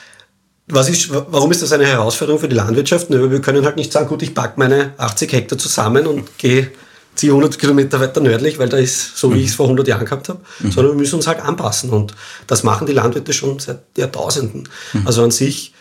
Was 0.66 0.88
ist, 0.88 1.10
warum 1.10 1.50
ist 1.50 1.60
das 1.60 1.72
eine 1.72 1.84
Herausforderung 1.84 2.40
für 2.40 2.48
die 2.48 2.56
Landwirtschaft? 2.56 3.10
Wir 3.10 3.40
können 3.42 3.66
halt 3.66 3.76
nicht 3.76 3.92
sagen, 3.92 4.08
gut, 4.08 4.22
ich 4.22 4.32
packe 4.32 4.54
meine 4.58 4.94
80 4.96 5.30
Hektar 5.30 5.58
zusammen 5.58 6.06
und 6.06 6.38
gehe 6.38 6.70
ziehe 7.14 7.32
100 7.32 7.58
Kilometer 7.58 8.00
weiter 8.00 8.20
nördlich, 8.20 8.58
weil 8.58 8.68
da 8.68 8.76
ist 8.76 9.16
so, 9.16 9.34
wie 9.34 9.40
ich 9.40 9.48
es 9.48 9.54
vor 9.54 9.66
100 9.66 9.86
Jahren 9.86 10.04
gehabt 10.04 10.28
habe, 10.28 10.40
mhm. 10.60 10.72
sondern 10.72 10.94
wir 10.94 10.98
müssen 10.98 11.16
uns 11.16 11.26
halt 11.26 11.40
anpassen. 11.40 11.90
Und 11.90 12.14
das 12.46 12.62
machen 12.62 12.86
die 12.86 12.92
Landwirte 12.92 13.32
schon 13.32 13.58
seit 13.58 13.80
Jahrtausenden. 13.96 14.68
Mhm. 14.92 15.06
Also 15.06 15.22
an 15.22 15.30
sich 15.30 15.72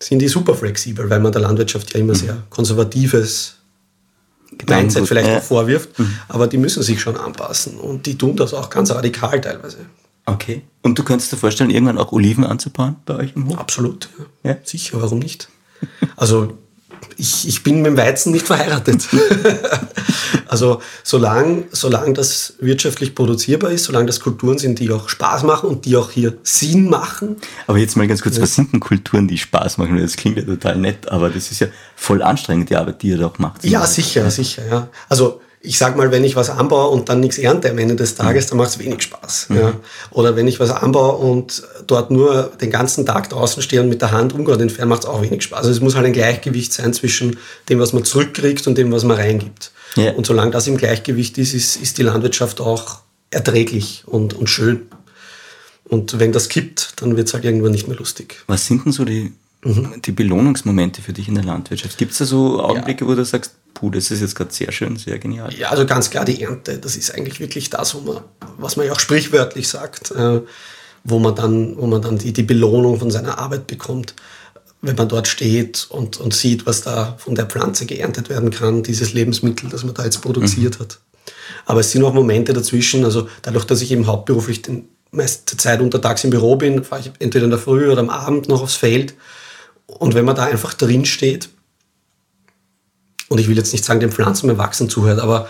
sind 0.00 0.18
die 0.18 0.28
super 0.28 0.54
flexibel, 0.54 1.08
weil 1.08 1.20
man 1.20 1.32
der 1.32 1.42
Landwirtschaft 1.42 1.94
ja 1.94 2.00
immer 2.00 2.14
mhm. 2.14 2.18
sehr 2.18 2.42
konservatives 2.50 3.56
Mindset 4.68 5.06
vielleicht 5.06 5.28
ja. 5.28 5.40
vorwirft. 5.40 5.98
Mhm. 5.98 6.18
Aber 6.28 6.46
die 6.46 6.58
müssen 6.58 6.82
sich 6.82 7.00
schon 7.00 7.16
anpassen. 7.16 7.78
Und 7.78 8.06
die 8.06 8.18
tun 8.18 8.36
das 8.36 8.54
auch 8.54 8.70
ganz 8.70 8.90
radikal 8.90 9.40
teilweise. 9.40 9.78
Okay. 10.24 10.62
Und 10.82 10.98
du 10.98 11.04
könntest 11.04 11.32
dir 11.32 11.36
vorstellen, 11.36 11.70
irgendwann 11.70 11.98
auch 11.98 12.12
Oliven 12.12 12.44
anzubauen 12.44 12.96
bei 13.06 13.16
euch 13.16 13.36
im 13.36 13.48
Hof? 13.48 13.58
Absolut. 13.58 14.08
Ja. 14.42 14.50
ja. 14.50 14.56
Sicher, 14.64 15.00
warum 15.00 15.20
nicht? 15.20 15.48
Also 16.16 16.56
ich, 17.16 17.48
ich 17.48 17.62
bin 17.62 17.76
mit 17.76 17.86
dem 17.86 17.96
Weizen 17.96 18.32
nicht 18.32 18.46
verheiratet. 18.46 19.08
also 20.48 20.80
solange, 21.02 21.64
solange 21.72 22.12
das 22.12 22.54
wirtschaftlich 22.60 23.14
produzierbar 23.14 23.70
ist, 23.70 23.84
solange 23.84 24.06
das 24.06 24.20
Kulturen 24.20 24.58
sind, 24.58 24.78
die 24.78 24.90
auch 24.90 25.08
Spaß 25.08 25.44
machen 25.44 25.68
und 25.68 25.84
die 25.84 25.96
auch 25.96 26.10
hier 26.10 26.36
Sinn 26.42 26.90
machen. 26.90 27.36
Aber 27.66 27.78
jetzt 27.78 27.96
mal 27.96 28.06
ganz 28.06 28.22
kurz, 28.22 28.40
was 28.40 28.54
sind 28.54 28.72
denn 28.72 28.80
Kulturen, 28.80 29.28
die 29.28 29.38
Spaß 29.38 29.78
machen? 29.78 29.98
Das 29.98 30.16
klingt 30.16 30.36
ja 30.36 30.44
total 30.44 30.76
nett, 30.76 31.08
aber 31.08 31.30
das 31.30 31.50
ist 31.50 31.60
ja 31.60 31.68
voll 31.94 32.22
anstrengend, 32.22 32.70
die 32.70 32.76
Arbeit, 32.76 33.02
die 33.02 33.08
ihr 33.08 33.18
da 33.18 33.26
auch 33.26 33.38
macht. 33.38 33.64
Ja, 33.64 33.86
sicher, 33.86 34.30
sicher. 34.30 34.62
Ja. 34.68 34.88
Also 35.08 35.40
ich 35.60 35.78
sag 35.78 35.96
mal, 35.96 36.10
wenn 36.12 36.24
ich 36.24 36.36
was 36.36 36.50
anbaue 36.50 36.90
und 36.90 37.08
dann 37.08 37.20
nichts 37.20 37.38
ernte 37.38 37.70
am 37.70 37.78
Ende 37.78 37.96
des 37.96 38.14
Tages, 38.14 38.46
mhm. 38.46 38.48
dann 38.50 38.58
macht 38.58 38.70
es 38.70 38.78
wenig 38.78 39.02
Spaß. 39.02 39.48
Mhm. 39.48 39.56
Ja. 39.56 39.72
Oder 40.10 40.36
wenn 40.36 40.46
ich 40.46 40.60
was 40.60 40.70
anbaue 40.70 41.16
und 41.16 41.62
dort 41.86 42.10
nur 42.10 42.52
den 42.60 42.70
ganzen 42.70 43.04
Tag 43.04 43.30
draußen 43.30 43.62
stehe 43.62 43.82
und 43.82 43.88
mit 43.88 44.00
der 44.00 44.12
Hand 44.12 44.32
Unkraut 44.32 44.60
entfernen, 44.60 44.90
macht 44.90 45.04
es 45.04 45.08
auch 45.08 45.22
wenig 45.22 45.42
Spaß. 45.42 45.58
Also 45.58 45.70
es 45.70 45.80
muss 45.80 45.96
halt 45.96 46.06
ein 46.06 46.12
Gleichgewicht 46.12 46.72
sein 46.72 46.92
zwischen 46.92 47.38
dem, 47.68 47.80
was 47.80 47.92
man 47.92 48.04
zurückkriegt 48.04 48.66
und 48.66 48.78
dem, 48.78 48.92
was 48.92 49.04
man 49.04 49.16
reingibt. 49.16 49.72
Ja. 49.96 50.12
Und 50.12 50.26
solange 50.26 50.50
das 50.50 50.66
im 50.66 50.76
Gleichgewicht 50.76 51.38
ist, 51.38 51.54
ist, 51.54 51.76
ist 51.76 51.98
die 51.98 52.02
Landwirtschaft 52.02 52.60
auch 52.60 53.00
erträglich 53.30 54.04
und, 54.06 54.34
und 54.34 54.48
schön. 54.48 54.86
Und 55.84 56.18
wenn 56.18 56.32
das 56.32 56.48
kippt, 56.48 56.94
dann 56.96 57.16
wird 57.16 57.28
es 57.28 57.34
halt 57.34 57.44
irgendwann 57.44 57.72
nicht 57.72 57.88
mehr 57.88 57.96
lustig. 57.96 58.42
Was 58.46 58.66
sind 58.66 58.84
denn 58.84 58.92
so 58.92 59.04
die, 59.04 59.32
mhm. 59.62 60.02
die 60.04 60.12
Belohnungsmomente 60.12 61.00
für 61.00 61.12
dich 61.12 61.28
in 61.28 61.34
der 61.34 61.44
Landwirtschaft? 61.44 61.96
Gibt 61.96 62.12
es 62.12 62.18
da 62.18 62.24
so 62.24 62.60
Augenblicke, 62.60 63.04
ja. 63.04 63.10
wo 63.10 63.14
du 63.14 63.24
sagst, 63.24 63.52
puh, 63.76 63.90
das 63.90 64.10
ist 64.10 64.22
jetzt 64.22 64.34
gerade 64.34 64.52
sehr 64.52 64.72
schön, 64.72 64.96
sehr 64.96 65.18
genial. 65.18 65.52
Ja, 65.54 65.68
also 65.68 65.86
ganz 65.86 66.10
klar 66.10 66.24
die 66.24 66.42
Ernte, 66.42 66.78
das 66.78 66.96
ist 66.96 67.14
eigentlich 67.14 67.40
wirklich 67.40 67.70
das, 67.70 67.94
wo 67.94 68.00
man, 68.00 68.22
was 68.56 68.76
man 68.76 68.86
ja 68.86 68.92
auch 68.92 69.00
sprichwörtlich 69.00 69.68
sagt, 69.68 70.10
äh, 70.12 70.40
wo 71.04 71.18
man 71.18 71.34
dann, 71.34 71.76
wo 71.76 71.86
man 71.86 72.00
dann 72.00 72.18
die, 72.18 72.32
die 72.32 72.42
Belohnung 72.42 72.98
von 72.98 73.10
seiner 73.10 73.38
Arbeit 73.38 73.66
bekommt, 73.66 74.14
wenn 74.80 74.96
man 74.96 75.08
dort 75.08 75.28
steht 75.28 75.86
und, 75.90 76.16
und 76.16 76.34
sieht, 76.34 76.64
was 76.64 76.80
da 76.80 77.16
von 77.18 77.34
der 77.34 77.46
Pflanze 77.46 77.86
geerntet 77.86 78.30
werden 78.30 78.50
kann, 78.50 78.82
dieses 78.82 79.12
Lebensmittel, 79.12 79.68
das 79.68 79.84
man 79.84 79.94
da 79.94 80.04
jetzt 80.04 80.22
produziert 80.22 80.78
mhm. 80.78 80.84
hat. 80.84 80.98
Aber 81.66 81.80
es 81.80 81.90
sind 81.90 82.02
auch 82.02 82.14
Momente 82.14 82.52
dazwischen, 82.52 83.04
also 83.04 83.28
dadurch, 83.42 83.64
dass 83.66 83.82
ich 83.82 83.92
eben 83.92 84.06
hauptberuflich 84.06 84.62
die 84.62 84.84
meiste 85.10 85.56
Zeit 85.56 85.80
untertags 85.80 86.24
im 86.24 86.30
Büro 86.30 86.56
bin, 86.56 86.82
fahre 86.82 87.02
ich 87.02 87.10
entweder 87.18 87.44
in 87.44 87.50
der 87.50 87.58
Früh 87.58 87.90
oder 87.90 88.00
am 88.00 88.10
Abend 88.10 88.48
noch 88.48 88.62
aufs 88.62 88.74
Feld. 88.74 89.14
Und 89.86 90.14
wenn 90.14 90.24
man 90.24 90.34
da 90.34 90.44
einfach 90.44 90.74
drin 90.74 91.04
steht 91.04 91.50
und 93.28 93.38
ich 93.38 93.48
will 93.48 93.56
jetzt 93.56 93.72
nicht 93.72 93.84
sagen, 93.84 94.00
den 94.00 94.12
Pflanzen 94.12 94.46
beim 94.46 94.58
Wachsen 94.58 94.88
zuhört, 94.88 95.20
aber 95.20 95.48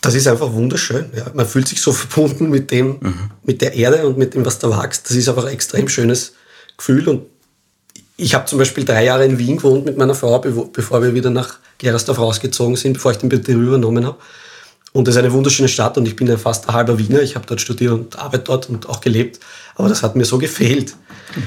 das 0.00 0.14
ist 0.14 0.26
einfach 0.26 0.52
wunderschön. 0.52 1.06
Ja. 1.16 1.26
Man 1.34 1.46
fühlt 1.46 1.68
sich 1.68 1.80
so 1.80 1.92
verbunden 1.92 2.50
mit 2.50 2.70
dem, 2.70 2.98
mhm. 3.00 3.30
mit 3.42 3.60
der 3.60 3.74
Erde 3.74 4.06
und 4.06 4.18
mit 4.18 4.34
dem, 4.34 4.44
was 4.44 4.58
da 4.58 4.70
wächst. 4.70 5.08
Das 5.08 5.16
ist 5.16 5.28
einfach 5.28 5.44
ein 5.44 5.52
extrem 5.52 5.88
schönes 5.88 6.34
Gefühl. 6.76 7.08
Und 7.08 7.26
ich 8.16 8.34
habe 8.34 8.46
zum 8.46 8.58
Beispiel 8.58 8.84
drei 8.84 9.04
Jahre 9.04 9.24
in 9.24 9.38
Wien 9.38 9.56
gewohnt 9.56 9.84
mit 9.84 9.96
meiner 9.96 10.14
Frau, 10.14 10.38
bevor 10.38 11.02
wir 11.02 11.14
wieder 11.14 11.30
nach 11.30 11.58
Gerersdorf 11.78 12.18
rausgezogen 12.18 12.76
sind, 12.76 12.94
bevor 12.94 13.12
ich 13.12 13.18
den 13.18 13.28
Betrieb 13.28 13.56
übernommen 13.56 14.06
habe. 14.06 14.18
Und 14.96 15.06
das 15.06 15.14
ist 15.14 15.18
eine 15.18 15.30
wunderschöne 15.30 15.68
Stadt 15.68 15.98
und 15.98 16.08
ich 16.08 16.16
bin 16.16 16.26
ja 16.26 16.38
fast 16.38 16.70
ein 16.70 16.74
halber 16.74 16.98
Wiener. 16.98 17.20
Ich 17.20 17.36
habe 17.36 17.44
dort 17.46 17.60
studiert 17.60 17.92
und 17.92 18.18
arbeite 18.18 18.44
dort 18.44 18.70
und 18.70 18.88
auch 18.88 19.02
gelebt. 19.02 19.40
Aber 19.74 19.90
das 19.90 20.02
hat 20.02 20.16
mir 20.16 20.24
so 20.24 20.38
gefehlt. 20.38 20.96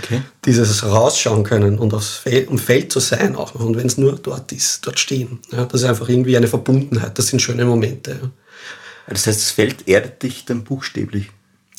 Okay. 0.03 0.21
Dieses 0.45 0.83
rausschauen 0.83 1.43
können 1.43 1.79
und 1.79 1.95
aufs 1.95 2.17
Feld, 2.17 2.47
um 2.47 2.59
Feld 2.59 2.91
zu 2.91 2.99
sein 2.99 3.35
auch 3.35 3.55
noch. 3.55 3.65
Und 3.65 3.75
wenn 3.75 3.87
es 3.87 3.97
nur 3.97 4.17
dort 4.17 4.51
ist, 4.51 4.85
dort 4.85 4.99
stehen. 4.99 5.39
Ja, 5.51 5.65
das 5.65 5.81
ist 5.81 5.87
einfach 5.87 6.07
irgendwie 6.07 6.37
eine 6.37 6.47
Verbundenheit. 6.47 7.17
Das 7.17 7.25
sind 7.25 7.41
schöne 7.41 7.65
Momente. 7.65 8.19
Ja. 8.21 8.29
Das 9.07 9.25
heißt, 9.25 9.39
das 9.39 9.49
Feld 9.49 9.87
erdet 9.87 10.21
dich 10.21 10.45
dann 10.45 10.63
buchstäblich. 10.63 11.31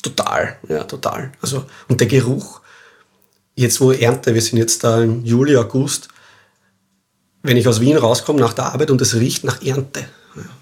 Total, 0.03 0.57
ja, 0.67 0.83
total. 0.83 1.31
Also, 1.41 1.63
und 1.87 2.01
der 2.01 2.07
Geruch, 2.07 2.59
jetzt 3.55 3.79
wo 3.79 3.93
Ernte, 3.93 4.33
wir 4.33 4.41
sind 4.41 4.57
jetzt 4.57 4.83
da 4.83 5.01
im 5.01 5.23
Juli, 5.23 5.55
August, 5.55 6.09
wenn 7.43 7.55
ich 7.55 7.65
aus 7.69 7.79
Wien 7.79 7.95
rauskomme 7.95 8.41
nach 8.41 8.51
der 8.51 8.65
Arbeit 8.65 8.91
und 8.91 8.99
es 8.99 9.15
riecht 9.15 9.45
nach 9.45 9.61
Ernte. 9.61 10.03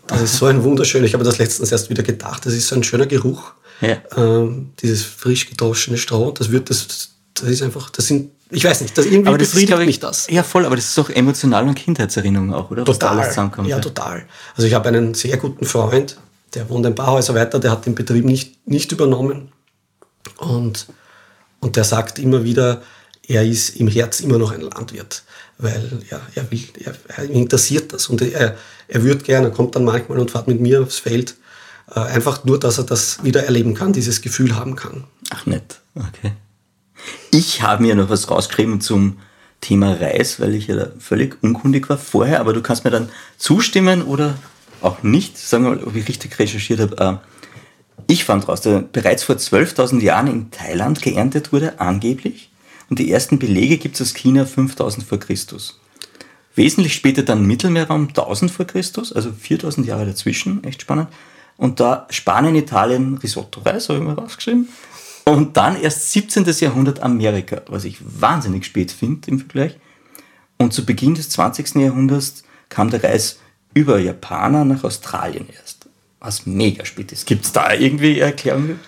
Ja. 0.09 0.15
Das 0.15 0.23
ist 0.23 0.37
so 0.37 0.45
ein 0.45 0.63
wunderschöner, 0.63 1.05
ich 1.05 1.13
habe 1.13 1.23
das 1.23 1.37
letztens 1.37 1.71
erst 1.71 1.89
wieder 1.89 2.03
gedacht, 2.03 2.45
das 2.45 2.53
ist 2.53 2.67
so 2.67 2.75
ein 2.75 2.83
schöner 2.83 3.05
Geruch. 3.05 3.53
Ja. 3.81 3.97
Ähm, 4.17 4.71
dieses 4.81 5.03
frisch 5.03 5.49
gedroschene 5.49 5.97
Stroh, 5.97 6.31
das 6.31 6.51
wird, 6.51 6.69
das, 6.69 7.09
das 7.33 7.49
ist 7.49 7.61
einfach, 7.61 7.89
das 7.89 8.07
sind, 8.07 8.31
ich 8.51 8.63
weiß 8.63 8.81
nicht, 8.81 8.97
das 8.97 9.05
irgendwie 9.05 9.27
Aber 9.27 9.37
das 9.37 9.53
ich, 9.55 9.69
mich 9.69 9.99
das. 9.99 10.27
Ja, 10.29 10.41
voll, 10.43 10.65
aber 10.65 10.75
das 10.75 10.85
ist 10.85 10.97
doch 10.97 11.09
emotional 11.09 11.67
und 11.67 11.75
Kindheitserinnerung 11.75 12.53
auch, 12.53 12.71
oder? 12.71 12.83
Alles 13.09 13.29
zusammenkommt. 13.29 13.67
Ja, 13.67 13.79
total. 13.79 14.25
Also 14.55 14.67
ich 14.67 14.73
habe 14.73 14.89
einen 14.89 15.13
sehr 15.13 15.37
guten 15.37 15.65
Freund, 15.65 16.17
der 16.55 16.67
wohnt 16.69 16.85
ein 16.85 16.95
paar 16.95 17.11
Häuser 17.11 17.35
weiter, 17.35 17.59
der 17.59 17.71
hat 17.71 17.85
den 17.85 17.93
Betrieb 17.93 18.25
nicht, 18.25 18.67
nicht 18.67 18.91
übernommen. 18.91 19.51
Und, 20.37 20.87
und 21.59 21.75
der 21.75 21.83
sagt 21.83 22.17
immer 22.17 22.43
wieder, 22.43 22.81
er 23.27 23.45
ist 23.45 23.75
im 23.77 23.87
Herz 23.87 24.19
immer 24.19 24.39
noch 24.39 24.51
ein 24.51 24.61
Landwirt, 24.61 25.23
weil 25.59 26.01
ja, 26.09 26.19
er 26.35 26.49
will, 26.51 26.63
er, 26.83 26.93
er 27.15 27.29
interessiert 27.29 27.93
das 27.93 28.07
und 28.07 28.21
er, 28.21 28.57
er 28.87 29.03
würde 29.03 29.23
gerne, 29.23 29.47
er 29.47 29.53
kommt 29.53 29.75
dann 29.75 29.85
manchmal 29.85 30.17
und 30.17 30.31
fährt 30.31 30.47
mit 30.47 30.59
mir 30.59 30.81
aufs 30.81 30.99
Feld, 30.99 31.35
äh, 31.93 31.99
einfach 31.99 32.43
nur, 32.45 32.59
dass 32.59 32.77
er 32.77 32.85
das 32.85 33.23
wieder 33.23 33.43
erleben 33.43 33.75
kann, 33.75 33.93
dieses 33.93 34.21
Gefühl 34.21 34.55
haben 34.55 34.75
kann. 34.75 35.03
Ach, 35.29 35.45
nett. 35.45 35.79
Okay. 35.95 36.31
Ich 37.31 37.61
habe 37.61 37.83
mir 37.83 37.95
noch 37.95 38.09
was 38.09 38.29
rausgeschrieben 38.29 38.81
zum 38.81 39.19
Thema 39.61 39.93
Reis, 39.93 40.39
weil 40.39 40.55
ich 40.55 40.67
ja 40.67 40.75
da 40.75 40.87
völlig 40.99 41.37
unkundig 41.43 41.89
war 41.89 41.97
vorher, 41.97 42.39
aber 42.39 42.53
du 42.53 42.61
kannst 42.61 42.85
mir 42.85 42.91
dann 42.91 43.09
zustimmen 43.37 44.03
oder 44.03 44.35
auch 44.81 45.03
nicht, 45.03 45.37
sagen 45.37 45.65
wir 45.65 45.71
mal, 45.71 45.83
ob 45.83 45.95
ich 45.95 46.07
richtig 46.07 46.39
recherchiert 46.39 46.79
habe. 46.79 46.97
Äh, 46.97 48.03
Ich 48.07 48.23
fand 48.23 48.47
raus, 48.47 48.61
dass 48.61 48.83
bereits 48.91 49.23
vor 49.23 49.35
12.000 49.35 50.01
Jahren 50.01 50.27
in 50.27 50.51
Thailand 50.51 51.01
geerntet 51.01 51.51
wurde, 51.51 51.79
angeblich. 51.79 52.49
Und 52.89 52.99
die 52.99 53.11
ersten 53.11 53.39
Belege 53.39 53.77
gibt 53.77 53.95
es 53.95 54.01
aus 54.01 54.13
China 54.13 54.45
5000 54.45 55.05
vor 55.05 55.19
Christus. 55.19 55.79
Wesentlich 56.55 56.93
später 56.93 57.23
dann 57.23 57.45
Mittelmeerraum 57.45 58.09
1000 58.09 58.51
vor 58.51 58.65
Christus, 58.65 59.13
also 59.13 59.31
4000 59.31 59.85
Jahre 59.87 60.05
dazwischen, 60.05 60.63
echt 60.63 60.81
spannend. 60.81 61.09
Und 61.57 61.79
da 61.79 62.07
Spanien, 62.09 62.55
Italien, 62.55 63.17
Risotto-Reis, 63.17 63.89
habe 63.89 63.99
ich 63.99 64.05
mal 64.05 64.13
rausgeschrieben. 64.13 64.67
Und 65.25 65.57
dann 65.57 65.79
erst 65.79 66.11
17. 66.11 66.45
Jahrhundert 66.59 67.01
Amerika, 67.01 67.61
was 67.67 67.83
ich 67.83 67.97
wahnsinnig 68.01 68.65
spät 68.65 68.91
finde 68.91 69.29
im 69.29 69.39
Vergleich. 69.39 69.77
Und 70.57 70.73
zu 70.73 70.85
Beginn 70.85 71.15
des 71.15 71.29
20. 71.29 71.75
Jahrhunderts 71.75 72.43
kam 72.69 72.89
der 72.89 73.03
Reis 73.03 73.39
über 73.73 73.99
Japaner 73.99 74.65
nach 74.65 74.83
Australien 74.83 75.47
erst. 75.55 75.87
Was 76.19 76.45
mega 76.45 76.83
spät 76.83 77.11
ist. 77.11 77.27
Gibt 77.27 77.45
es 77.45 77.51
da 77.51 77.73
irgendwie 77.73 78.19
Erklärungen? 78.19 78.79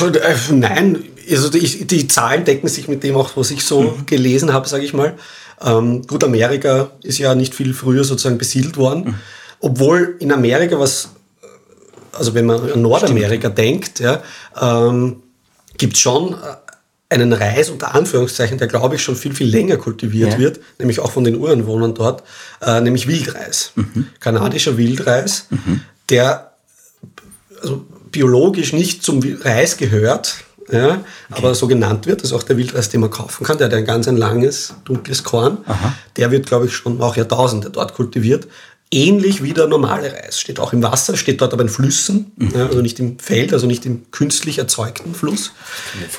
Äh, 0.00 0.34
Nein, 0.52 1.04
also 1.30 1.48
die, 1.48 1.84
die 1.86 2.08
Zahlen 2.08 2.44
decken 2.44 2.68
sich 2.68 2.88
mit 2.88 3.02
dem 3.02 3.16
auch, 3.16 3.36
was 3.36 3.50
ich 3.50 3.64
so 3.64 3.96
gelesen 4.06 4.52
habe, 4.52 4.68
sage 4.68 4.84
ich 4.84 4.92
mal. 4.92 5.14
Ähm, 5.62 6.02
gut, 6.06 6.24
Amerika 6.24 6.90
ist 7.02 7.18
ja 7.18 7.34
nicht 7.34 7.54
viel 7.54 7.74
früher 7.74 8.04
sozusagen 8.04 8.38
besiedelt 8.38 8.76
worden, 8.76 9.14
obwohl 9.60 10.16
in 10.18 10.32
Amerika 10.32 10.78
was, 10.78 11.10
also 12.12 12.34
wenn 12.34 12.46
man 12.46 12.70
an 12.72 12.82
Nordamerika 12.82 13.48
denkt, 13.48 14.00
ja, 14.00 14.22
ähm, 14.60 15.22
gibt 15.78 15.96
schon 15.96 16.32
äh, 16.34 16.36
einen 17.14 17.32
Reis 17.32 17.70
unter 17.70 17.94
Anführungszeichen, 17.94 18.58
der 18.58 18.66
glaube 18.66 18.96
ich 18.96 19.02
schon 19.02 19.14
viel, 19.16 19.34
viel 19.34 19.48
länger 19.48 19.76
kultiviert 19.76 20.32
Ja. 20.32 20.38
wird, 20.38 20.60
nämlich 20.78 20.98
auch 21.00 21.12
von 21.12 21.22
den 21.24 21.36
Ureinwohnern 21.36 21.94
dort, 21.94 22.24
äh, 22.60 22.80
nämlich 22.80 23.06
Wildreis. 23.06 23.72
Kanadischer 24.20 24.76
Wildreis, 24.76 25.46
der 26.10 26.52
also 27.62 27.86
biologisch 28.14 28.72
nicht 28.72 29.02
zum 29.02 29.20
Reis 29.42 29.76
gehört, 29.76 30.36
ja, 30.72 31.04
aber 31.30 31.54
so 31.54 31.66
genannt 31.66 32.06
wird. 32.06 32.22
Das 32.22 32.30
ist 32.30 32.36
auch 32.36 32.42
der 32.44 32.56
Wildreis, 32.56 32.88
den 32.88 33.00
man 33.00 33.10
kaufen 33.10 33.44
kann. 33.44 33.58
Der 33.58 33.66
hat 33.66 33.74
ein 33.74 33.84
ganz 33.84 34.08
ein 34.08 34.16
langes, 34.16 34.74
dunkles 34.84 35.22
Korn. 35.24 35.58
Der 36.16 36.30
wird, 36.30 36.46
glaube 36.46 36.66
ich, 36.66 36.72
schon 36.74 37.02
auch 37.02 37.16
Jahrtausende 37.16 37.68
dort 37.70 37.92
kultiviert. 37.94 38.46
Ähnlich 38.90 39.42
wie 39.42 39.52
der 39.52 39.66
normale 39.66 40.12
Reis. 40.12 40.38
Steht 40.38 40.60
auch 40.60 40.72
im 40.72 40.82
Wasser, 40.82 41.16
steht 41.16 41.40
dort 41.40 41.52
aber 41.52 41.62
in 41.62 41.68
Flüssen, 41.68 42.30
ja, 42.54 42.66
also 42.66 42.80
nicht 42.80 42.98
im 43.00 43.18
Feld, 43.18 43.52
also 43.52 43.66
nicht 43.66 43.84
im 43.84 44.10
künstlich 44.12 44.58
erzeugten 44.58 45.14
Fluss. 45.14 45.50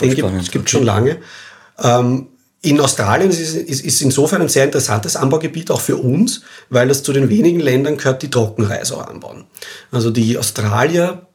Den 0.02 0.14
gibt 0.14 0.30
es 0.42 0.52
gibt 0.52 0.66
okay. 0.66 0.72
schon 0.72 0.84
lange. 0.84 1.18
Ähm, 1.82 2.28
in 2.62 2.80
Australien 2.80 3.30
ist, 3.30 3.40
es- 3.40 3.54
ist, 3.56 3.86
ist 3.86 4.02
insofern 4.02 4.42
ein 4.42 4.50
sehr 4.50 4.66
interessantes 4.66 5.16
Anbaugebiet, 5.16 5.72
auch 5.72 5.82
für 5.82 5.98
uns, 5.98 6.42
weil 6.70 6.88
das 6.88 7.02
zu 7.04 7.14
den 7.14 7.30
wenigen 7.30 7.60
Ländern 7.62 7.96
gehört, 7.98 8.22
die 8.24 8.30
Trockenreis 8.30 8.92
auch 8.92 9.08
anbauen. 9.08 9.46
Also 9.92 10.10
die 10.12 10.38
Australier, 10.38 11.28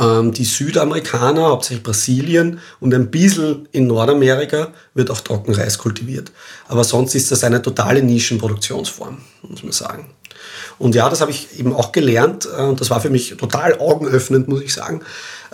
ähm, 0.00 0.32
die 0.32 0.44
Südamerikaner, 0.44 1.46
hauptsächlich 1.48 1.82
Brasilien 1.82 2.60
und 2.80 2.94
ein 2.94 3.10
bisschen 3.10 3.68
in 3.72 3.86
Nordamerika 3.86 4.68
wird 4.94 5.10
auch 5.10 5.20
Trockenreis 5.20 5.78
kultiviert. 5.78 6.32
Aber 6.68 6.84
sonst 6.84 7.14
ist 7.14 7.30
das 7.32 7.44
eine 7.44 7.62
totale 7.62 8.02
Nischenproduktionsform, 8.02 9.18
muss 9.42 9.62
man 9.62 9.72
sagen. 9.72 10.10
Und 10.78 10.94
ja, 10.94 11.08
das 11.08 11.20
habe 11.20 11.30
ich 11.32 11.58
eben 11.58 11.74
auch 11.74 11.90
gelernt 11.92 12.46
äh, 12.56 12.62
und 12.62 12.80
das 12.80 12.90
war 12.90 13.00
für 13.00 13.10
mich 13.10 13.34
total 13.36 13.78
augenöffnend, 13.78 14.48
muss 14.48 14.62
ich 14.62 14.72
sagen, 14.72 15.00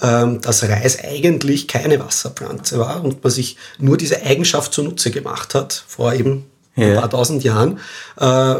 ähm, 0.02 0.40
dass 0.40 0.62
Reis 0.64 0.98
eigentlich 1.02 1.66
keine 1.68 1.98
Wasserpflanze 2.00 2.78
war 2.78 3.02
und 3.02 3.22
man 3.24 3.32
sich 3.32 3.56
nur 3.78 3.96
diese 3.96 4.22
Eigenschaft 4.22 4.72
zunutze 4.74 5.10
gemacht 5.10 5.54
hat, 5.54 5.84
vor 5.86 6.12
eben 6.12 6.44
ein 6.76 6.92
Ja. 6.94 7.00
paar 7.00 7.10
tausend 7.10 7.44
Jahren. 7.44 7.78
Äh, 8.18 8.56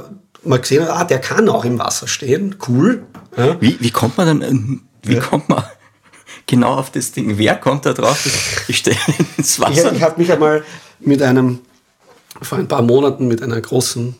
mal 0.46 0.58
gesehen 0.60 0.84
hat, 0.84 0.90
ah, 0.90 1.04
der 1.04 1.18
kann 1.20 1.48
auch 1.48 1.64
im 1.64 1.78
Wasser 1.78 2.06
stehen, 2.06 2.56
cool. 2.68 3.02
Ja. 3.36 3.60
Wie, 3.60 3.76
wie 3.80 3.90
kommt 3.90 4.16
man 4.16 4.26
dann, 4.26 4.42
ähm, 4.42 4.82
wie 5.02 5.16
kommt 5.18 5.48
man 5.48 5.64
genau 6.46 6.74
auf 6.74 6.90
das 6.90 7.12
Ding? 7.12 7.38
Wer 7.38 7.56
kommt 7.56 7.86
da 7.86 7.92
drauf? 7.92 8.18
Ich 8.68 8.78
stelle 8.78 8.96
ins 9.36 9.54
Ich, 9.54 9.60
Wasser. 9.60 9.92
ich 9.92 10.02
habe 10.02 10.20
mich 10.20 10.30
einmal 10.32 10.64
mit 11.00 11.22
einem, 11.22 11.60
vor 12.42 12.58
ein 12.58 12.68
paar 12.68 12.82
Monaten 12.82 13.26
mit 13.28 13.42
einer 13.42 13.60
großen 13.60 14.14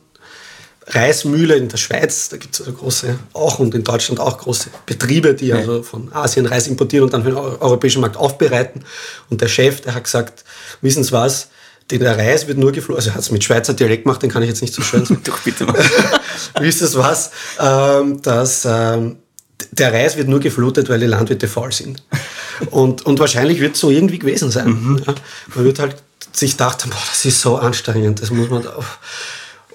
Reismühle 0.86 1.54
in 1.56 1.68
der 1.68 1.78
Schweiz, 1.78 2.28
da 2.28 2.36
gibt 2.36 2.54
es 2.54 2.60
also 2.60 2.72
große, 2.74 3.18
auch 3.32 3.58
und 3.58 3.74
in 3.74 3.84
Deutschland 3.84 4.20
auch 4.20 4.36
große 4.36 4.68
Betriebe, 4.84 5.32
die 5.34 5.50
also 5.54 5.82
von 5.82 6.12
Asien 6.12 6.44
Reis 6.44 6.66
importieren 6.66 7.04
und 7.06 7.12
dann 7.14 7.22
für 7.22 7.30
den 7.30 7.38
eu- 7.38 7.56
europäischen 7.60 8.02
Markt 8.02 8.18
aufbereiten. 8.18 8.84
Und 9.30 9.40
der 9.40 9.48
Chef, 9.48 9.80
der 9.80 9.94
hat 9.94 10.04
gesagt, 10.04 10.44
wissen 10.82 11.02
Sie 11.02 11.12
was, 11.12 11.48
den 11.90 12.00
der 12.00 12.18
Reis 12.18 12.46
wird 12.48 12.58
nur 12.58 12.70
geflogen, 12.72 12.96
also 12.96 13.10
er 13.10 13.14
hat 13.14 13.22
es 13.22 13.30
mit 13.30 13.42
Schweizer 13.42 13.72
Dialekt 13.72 14.04
gemacht, 14.04 14.22
den 14.22 14.30
kann 14.30 14.42
ich 14.42 14.48
jetzt 14.50 14.60
nicht 14.60 14.74
so 14.74 14.82
schön 14.82 15.06
sagen. 15.06 15.22
Doch 15.24 15.38
bitte 15.38 15.64
mal. 15.64 15.82
Wisst 16.60 16.82
ihr 16.82 16.94
was? 16.94 17.30
Ähm, 17.58 18.20
dass 18.20 18.66
ähm, 18.68 19.16
der 19.72 19.92
Reis 19.92 20.16
wird 20.16 20.28
nur 20.28 20.40
geflutet, 20.40 20.88
weil 20.88 21.00
die 21.00 21.06
Landwirte 21.06 21.48
faul 21.48 21.72
sind. 21.72 22.02
Und, 22.70 23.04
und 23.06 23.18
wahrscheinlich 23.18 23.60
wird 23.60 23.74
es 23.74 23.80
so 23.80 23.90
irgendwie 23.90 24.18
gewesen 24.18 24.50
sein. 24.50 25.02
Ja? 25.06 25.14
Man 25.54 25.64
wird 25.64 25.78
halt 25.78 25.96
sich 26.32 26.52
gedacht 26.52 26.82
haben, 26.82 26.90
boah, 26.90 27.02
das 27.08 27.24
ist 27.24 27.40
so 27.40 27.56
anstrengend, 27.56 28.20
das 28.22 28.30
muss 28.30 28.50
man 28.50 28.62
da. 28.62 28.76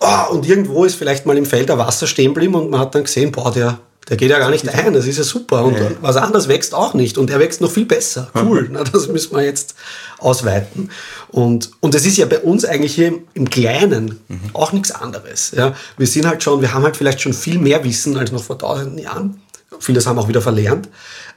Oh, 0.02 0.34
und 0.34 0.48
irgendwo 0.48 0.86
ist 0.86 0.96
vielleicht 0.96 1.26
mal 1.26 1.38
im 1.38 1.46
Feld 1.46 1.70
ein 1.72 1.78
Wasser 1.78 2.08
stehen 2.08 2.34
geblieben 2.34 2.56
und 2.56 2.70
man 2.70 2.80
hat 2.80 2.96
dann 2.96 3.04
gesehen, 3.04 3.32
boah, 3.32 3.52
der, 3.52 3.80
der 4.08 4.18
geht 4.18 4.30
ja 4.32 4.40
gar 4.40 4.50
nicht 4.50 4.68
ein, 4.68 4.94
das 4.94 5.06
ist 5.06 5.18
ja 5.18 5.24
super. 5.24 5.66
Und 5.66 5.78
was 6.02 6.16
anderes 6.16 6.48
wächst 6.48 6.74
auch 6.74 6.94
nicht 6.94 7.18
und 7.18 7.30
er 7.30 7.40
wächst 7.40 7.60
noch 7.60 7.72
viel 7.72 7.86
besser. 7.86 8.30
Cool, 8.34 8.70
na, 8.72 8.84
das 8.84 9.08
müssen 9.08 9.36
wir 9.36 9.44
jetzt 9.44 9.76
ausweiten. 10.20 10.90
Und, 11.30 11.72
und 11.82 11.94
das 11.94 12.06
ist 12.06 12.18
ja 12.18 12.26
bei 12.26 12.40
uns 12.40 12.64
eigentlich 12.64 12.96
hier 12.96 13.14
im 13.34 13.50
Kleinen 13.50 14.22
auch 14.54 14.72
nichts 14.72 14.92
anderes. 14.92 15.52
Ja. 15.56 15.76
Wir 15.98 16.08
sind 16.08 16.26
halt 16.26 16.44
schon, 16.44 16.62
wir 16.62 16.74
haben 16.74 16.84
halt 16.84 16.96
vielleicht 16.96 17.22
schon 17.22 17.34
viel 17.34 17.60
mehr 17.60 17.84
Wissen 17.84 18.18
als 18.18 18.32
noch 18.32 18.44
vor 18.44 18.58
tausenden 18.58 19.00
Jahren. 19.00 19.42
Vieles 19.80 20.06
haben 20.06 20.18
wir 20.18 20.22
auch 20.22 20.28
wieder 20.28 20.42
verlernt. 20.42 20.90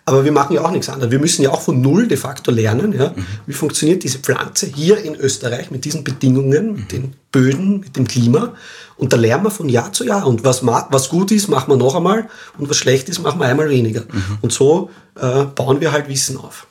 Aber 0.04 0.24
wir 0.24 0.32
machen 0.32 0.54
ja 0.54 0.64
auch 0.64 0.70
nichts 0.72 0.88
anderes. 0.88 1.12
Wir 1.12 1.20
müssen 1.20 1.42
ja 1.42 1.50
auch 1.50 1.62
von 1.62 1.80
Null 1.80 2.08
de 2.08 2.16
facto 2.16 2.50
lernen. 2.50 2.92
Ja? 2.92 3.14
Wie 3.46 3.52
funktioniert 3.52 4.02
diese 4.02 4.18
Pflanze 4.18 4.66
hier 4.66 4.98
in 4.98 5.14
Österreich 5.14 5.70
mit 5.70 5.84
diesen 5.84 6.02
Bedingungen, 6.02 6.74
mit 6.74 6.92
den 6.92 7.14
Böden, 7.30 7.80
mit 7.80 7.96
dem 7.96 8.08
Klima? 8.08 8.54
Und 8.96 9.12
da 9.12 9.16
lernen 9.16 9.44
wir 9.44 9.50
von 9.50 9.68
Jahr 9.68 9.92
zu 9.92 10.04
Jahr. 10.04 10.26
Und 10.26 10.44
was, 10.44 10.66
was 10.66 11.08
gut 11.08 11.30
ist, 11.30 11.48
machen 11.48 11.70
wir 11.70 11.76
noch 11.76 11.94
einmal. 11.94 12.28
Und 12.58 12.68
was 12.68 12.76
schlecht 12.76 13.08
ist, 13.08 13.22
machen 13.22 13.38
wir 13.40 13.46
einmal 13.46 13.70
weniger. 13.70 14.02
Und 14.40 14.52
so 14.52 14.90
äh, 15.14 15.44
bauen 15.44 15.80
wir 15.80 15.92
halt 15.92 16.08
Wissen 16.08 16.36
auf. 16.36 16.66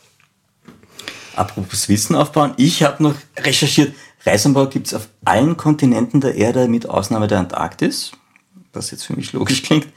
Apropos 1.36 1.88
Wissen 1.88 2.16
aufbauen, 2.16 2.54
ich 2.58 2.84
habe 2.84 3.02
noch 3.02 3.16
recherchiert, 3.38 3.94
Reisanbau 4.26 4.68
gibt 4.68 4.88
es 4.88 4.94
auf 4.94 5.08
allen 5.26 5.58
Kontinenten 5.58 6.22
der 6.22 6.36
Erde 6.36 6.68
mit 6.68 6.88
Ausnahme 6.88 7.28
der 7.28 7.40
Antarktis, 7.40 8.12
was 8.74 8.92
jetzt 8.92 9.06
für 9.06 9.16
mich 9.16 9.34
logisch 9.34 9.64
klingt. 9.64 9.88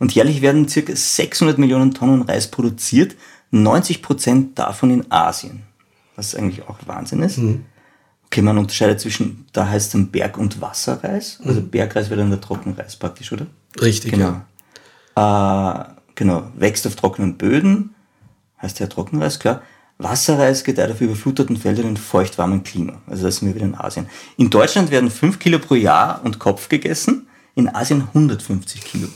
Und 0.00 0.14
jährlich 0.14 0.40
werden 0.42 0.66
circa 0.66 0.96
600 0.96 1.58
Millionen 1.58 1.92
Tonnen 1.94 2.22
Reis 2.22 2.50
produziert, 2.50 3.14
90 3.52 4.02
Prozent 4.02 4.58
davon 4.58 4.90
in 4.90 5.12
Asien, 5.12 5.62
was 6.16 6.34
eigentlich 6.34 6.66
auch 6.68 6.78
Wahnsinn 6.86 7.22
ist. 7.22 7.38
Okay, 8.26 8.42
man 8.42 8.58
unterscheidet 8.58 8.98
zwischen, 8.98 9.44
da 9.52 9.68
heißt 9.68 9.86
es 9.86 9.92
dann 9.92 10.10
Berg- 10.10 10.38
und 10.38 10.60
Wasserreis. 10.60 11.40
Also 11.44 11.60
Bergreis 11.60 12.10
wäre 12.10 12.20
dann 12.20 12.30
der 12.30 12.40
Trockenreis 12.40 12.96
praktisch, 12.96 13.30
oder? 13.32 13.46
Richtig, 13.80 14.12
Genau. 14.12 14.40
Äh, 15.16 15.84
genau, 16.14 16.44
wächst 16.56 16.86
auf 16.86 16.96
trockenen 16.96 17.36
Böden, 17.36 17.94
heißt 18.62 18.80
ja 18.80 18.86
Trockenreis, 18.86 19.38
klar. 19.38 19.62
Wasserreis 19.98 20.64
gedeiht 20.64 20.90
auf 20.90 21.00
überfluteten 21.02 21.56
Feldern 21.58 21.88
in 21.88 21.96
feuchtwarmem 21.96 22.62
Klima. 22.62 23.02
Also 23.06 23.24
da 23.24 23.30
sind 23.30 23.48
wir 23.48 23.54
wieder 23.54 23.66
in 23.66 23.74
Asien. 23.74 24.06
In 24.38 24.48
Deutschland 24.48 24.90
werden 24.90 25.10
5 25.10 25.38
Kilo 25.38 25.58
pro 25.58 25.74
Jahr 25.74 26.22
und 26.24 26.38
Kopf 26.38 26.70
gegessen, 26.70 27.26
in 27.54 27.68
Asien 27.68 28.02
150 28.02 28.82
Kilo. 28.82 29.08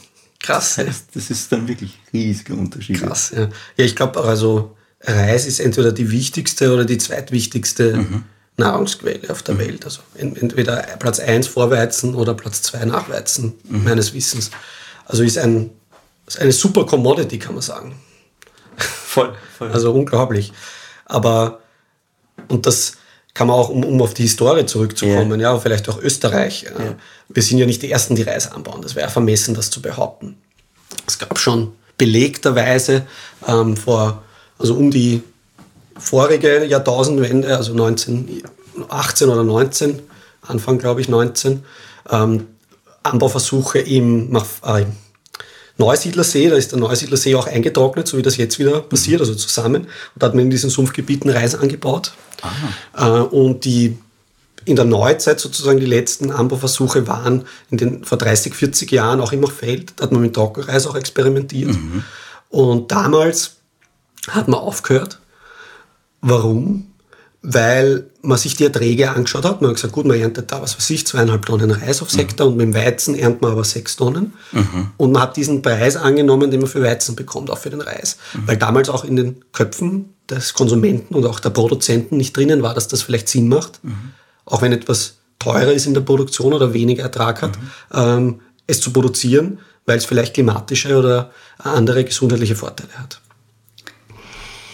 Krass. 0.44 0.76
Das 0.76 0.86
heißt, 0.86 1.04
das 1.14 1.30
ist 1.30 1.50
dann 1.52 1.66
wirklich 1.68 1.98
riesige 2.12 2.54
Unterschiede. 2.54 3.00
Krass, 3.00 3.32
ja. 3.34 3.48
Ja, 3.76 3.84
ich 3.84 3.96
glaube 3.96 4.20
auch, 4.20 4.26
also 4.26 4.76
Reis 5.00 5.46
ist 5.46 5.60
entweder 5.60 5.92
die 5.92 6.10
wichtigste 6.10 6.72
oder 6.72 6.84
die 6.84 6.98
zweitwichtigste 6.98 8.04
Nahrungsquelle 8.56 9.28
auf 9.30 9.42
der 9.42 9.58
Welt. 9.58 9.84
Also 9.84 10.00
en- 10.16 10.36
entweder 10.36 10.76
Platz 10.98 11.18
1 11.20 11.46
Vorweizen 11.48 12.14
oder 12.14 12.34
Platz 12.34 12.62
2 12.62 12.84
Nachweizen, 12.84 13.54
meines 13.68 14.14
Wissens. 14.14 14.50
Also 15.06 15.22
ist 15.22 15.38
ein 15.38 15.70
ist 16.26 16.38
eine 16.40 16.52
super 16.52 16.86
Commodity, 16.86 17.38
kann 17.38 17.52
man 17.54 17.62
sagen. 17.62 17.94
Voll, 18.78 19.34
voll. 19.58 19.70
Also 19.72 19.92
unglaublich. 19.92 20.52
Aber, 21.04 21.60
und 22.48 22.64
das 22.66 22.96
kann 23.34 23.46
man 23.48 23.56
auch, 23.56 23.68
um, 23.68 23.84
um 23.84 24.00
auf 24.00 24.14
die 24.14 24.22
Historie 24.22 24.64
zurückzukommen, 24.64 25.38
ja, 25.38 25.58
vielleicht 25.58 25.88
auch 25.88 26.00
Österreich. 26.00 26.62
Ja. 26.62 26.94
Wir 27.28 27.42
sind 27.42 27.58
ja 27.58 27.66
nicht 27.66 27.82
die 27.82 27.90
Ersten, 27.90 28.16
die 28.16 28.22
Reis 28.22 28.50
anbauen. 28.50 28.82
Das 28.82 28.94
wäre 28.94 29.10
vermessen, 29.10 29.54
das 29.54 29.70
zu 29.70 29.80
behaupten. 29.80 30.36
Es 31.06 31.18
gab 31.18 31.38
schon 31.38 31.72
belegterweise 31.96 33.06
ähm, 33.46 33.76
vor, 33.76 34.22
also 34.58 34.74
um 34.74 34.90
die 34.90 35.22
vorige 35.96 36.64
Jahrtausendwende, 36.64 37.56
also 37.56 37.72
1918 37.72 39.28
oder 39.28 39.44
19, 39.44 40.00
Anfang 40.42 40.78
glaube 40.78 41.00
ich 41.00 41.08
19, 41.08 41.64
ähm, 42.10 42.46
Anbauversuche 43.02 43.78
im, 43.80 44.34
äh, 44.34 44.86
Neusiedlersee, 45.76 46.50
da 46.50 46.56
ist 46.56 46.70
der 46.70 46.78
Neusiedlersee 46.78 47.34
auch 47.34 47.48
eingetrocknet, 47.48 48.06
so 48.06 48.16
wie 48.16 48.22
das 48.22 48.36
jetzt 48.36 48.58
wieder 48.60 48.80
passiert, 48.80 49.20
also 49.20 49.34
zusammen. 49.34 49.82
Und 49.82 49.88
da 50.22 50.26
hat 50.26 50.34
man 50.34 50.44
in 50.44 50.50
diesen 50.50 50.70
Sumpfgebieten 50.70 51.30
Reis 51.30 51.56
angebaut. 51.56 52.12
Äh, 52.96 53.04
und 53.04 53.64
die 53.64 53.98
in 54.64 54.76
der 54.76 54.84
Neuzeit 54.84 55.40
sozusagen 55.40 55.80
die 55.80 55.86
letzten 55.86 56.30
Anbauversuche 56.30 57.06
waren 57.06 57.44
in 57.70 57.78
den 57.78 58.04
vor 58.04 58.18
30, 58.18 58.54
40 58.54 58.90
Jahren 58.92 59.20
auch 59.20 59.32
immer 59.32 59.48
Feld. 59.48 59.94
Da 59.96 60.04
hat 60.04 60.12
man 60.12 60.22
mit 60.22 60.34
Trockenreis 60.34 60.86
auch 60.86 60.96
experimentiert. 60.96 61.70
Mhm. 61.70 62.04
Und 62.48 62.92
damals 62.92 63.56
hat 64.28 64.48
man 64.48 64.60
aufgehört. 64.60 65.20
Warum? 66.20 66.94
weil 67.46 68.06
man 68.22 68.38
sich 68.38 68.56
die 68.56 68.64
Erträge 68.64 69.10
angeschaut 69.10 69.44
hat. 69.44 69.60
Man 69.60 69.68
hat 69.68 69.76
gesagt, 69.76 69.92
gut, 69.92 70.06
man 70.06 70.18
erntet 70.18 70.50
da, 70.50 70.62
was 70.62 70.78
weiß 70.78 70.88
ich, 70.90 71.06
zweieinhalb 71.06 71.44
Tonnen 71.44 71.70
Reis 71.70 72.00
aufs 72.00 72.16
Hektar 72.16 72.46
mhm. 72.46 72.52
und 72.52 72.56
mit 72.56 72.66
dem 72.68 72.74
Weizen 72.74 73.14
erntet 73.14 73.42
man 73.42 73.52
aber 73.52 73.64
sechs 73.64 73.96
Tonnen. 73.96 74.32
Mhm. 74.52 74.92
Und 74.96 75.12
man 75.12 75.20
hat 75.20 75.36
diesen 75.36 75.60
Preis 75.60 75.96
angenommen, 75.96 76.50
den 76.50 76.60
man 76.60 76.70
für 76.70 76.82
Weizen 76.82 77.16
bekommt, 77.16 77.50
auch 77.50 77.58
für 77.58 77.68
den 77.68 77.82
Reis. 77.82 78.16
Mhm. 78.32 78.48
Weil 78.48 78.56
damals 78.56 78.88
auch 78.88 79.04
in 79.04 79.16
den 79.16 79.44
Köpfen 79.52 80.14
des 80.30 80.54
Konsumenten 80.54 81.14
und 81.14 81.26
auch 81.26 81.38
der 81.38 81.50
Produzenten 81.50 82.16
nicht 82.16 82.34
drinnen 82.34 82.62
war, 82.62 82.72
dass 82.72 82.88
das 82.88 83.02
vielleicht 83.02 83.28
Sinn 83.28 83.48
macht, 83.48 83.84
mhm. 83.84 84.14
Auch 84.46 84.62
wenn 84.62 84.72
etwas 84.72 85.16
teurer 85.38 85.72
ist 85.72 85.86
in 85.86 85.94
der 85.94 86.00
Produktion 86.00 86.52
oder 86.52 86.72
weniger 86.72 87.04
Ertrag 87.04 87.42
hat, 87.42 87.58
mhm. 87.58 87.70
ähm, 87.92 88.40
es 88.66 88.80
zu 88.80 88.92
produzieren, 88.92 89.58
weil 89.86 89.98
es 89.98 90.06
vielleicht 90.06 90.34
klimatische 90.34 90.96
oder 90.96 91.30
andere 91.58 92.04
gesundheitliche 92.04 92.56
Vorteile 92.56 92.92
hat. 92.94 93.20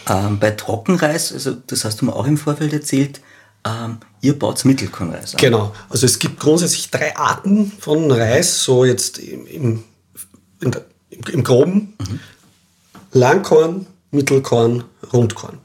Ähm, 0.08 0.38
bei 0.38 0.52
Trockenreis, 0.52 1.32
also 1.32 1.56
das 1.66 1.84
hast 1.84 2.00
du 2.00 2.06
mir 2.06 2.14
auch 2.14 2.26
im 2.26 2.38
Vorfeld 2.38 2.72
erzählt, 2.72 3.20
ähm, 3.64 3.98
ihr 4.22 4.38
baut 4.38 4.64
Mittelkornreis 4.64 5.34
an. 5.34 5.40
Genau, 5.40 5.74
also 5.88 6.06
es 6.06 6.18
gibt 6.18 6.40
grundsätzlich 6.40 6.90
drei 6.90 7.16
Arten 7.16 7.70
von 7.78 8.10
Reis, 8.10 8.62
so 8.62 8.84
jetzt 8.84 9.18
im, 9.18 9.46
im, 9.46 9.84
im, 10.60 10.72
im 11.30 11.44
Groben. 11.44 11.94
Mhm. 11.98 12.20
Langkorn, 13.12 13.86
Mittelkorn, 14.10 14.84
Rundkorn. 15.12 15.58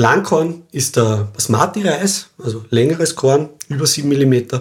Langkorn 0.00 0.62
ist 0.72 0.96
der 0.96 1.28
Basmati-Reis, 1.34 2.28
also 2.42 2.64
längeres 2.70 3.14
Korn, 3.14 3.50
über 3.68 3.86
7 3.86 4.08
mm. 4.08 4.60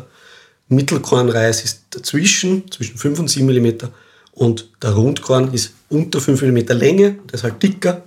Mittelkornreis 0.68 1.64
ist 1.64 1.84
dazwischen, 1.92 2.70
zwischen 2.70 2.98
5 2.98 3.20
und 3.20 3.30
7 3.30 3.48
mm. 3.48 3.88
Und 4.34 4.70
der 4.84 4.92
Rundkorn 4.92 5.54
ist 5.54 5.72
unter 5.88 6.20
5 6.20 6.42
mm 6.42 6.58
Länge, 6.78 7.20
halt 7.42 7.64
dicker. 7.64 8.04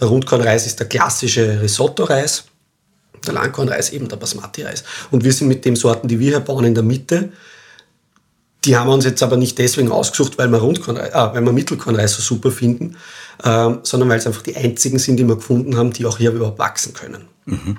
Der 0.00 0.08
Rundkornreis 0.08 0.66
ist 0.66 0.80
der 0.80 0.88
klassische 0.88 1.60
Risotto-Reis. 1.60 2.44
Der 3.26 3.34
Langkornreis 3.34 3.90
eben 3.90 4.08
der 4.08 4.16
Basmati-Reis. 4.16 4.82
Und 5.10 5.24
wir 5.24 5.32
sind 5.32 5.48
mit 5.48 5.66
den 5.66 5.76
Sorten, 5.76 6.08
die 6.08 6.18
wir 6.18 6.30
hier 6.30 6.40
bauen, 6.40 6.64
in 6.64 6.74
der 6.74 6.82
Mitte. 6.82 7.32
Die 8.64 8.76
haben 8.76 8.88
wir 8.88 8.94
uns 8.94 9.04
jetzt 9.04 9.22
aber 9.22 9.36
nicht 9.36 9.58
deswegen 9.58 9.90
ausgesucht, 9.90 10.38
weil 10.38 10.48
wir, 10.48 10.58
Rundkornreis, 10.58 11.12
ah, 11.14 11.34
weil 11.34 11.42
wir 11.42 11.52
Mittelkornreis 11.52 12.14
so 12.14 12.22
super 12.22 12.50
finden, 12.50 12.96
ähm, 13.44 13.80
sondern 13.82 14.08
weil 14.08 14.18
es 14.18 14.26
einfach 14.26 14.42
die 14.42 14.56
einzigen 14.56 14.98
sind, 14.98 15.16
die 15.16 15.26
wir 15.26 15.36
gefunden 15.36 15.76
haben, 15.76 15.92
die 15.92 16.06
auch 16.06 16.18
hier 16.18 16.30
überhaupt 16.30 16.58
wachsen 16.58 16.94
können. 16.94 17.24
Mhm. 17.46 17.78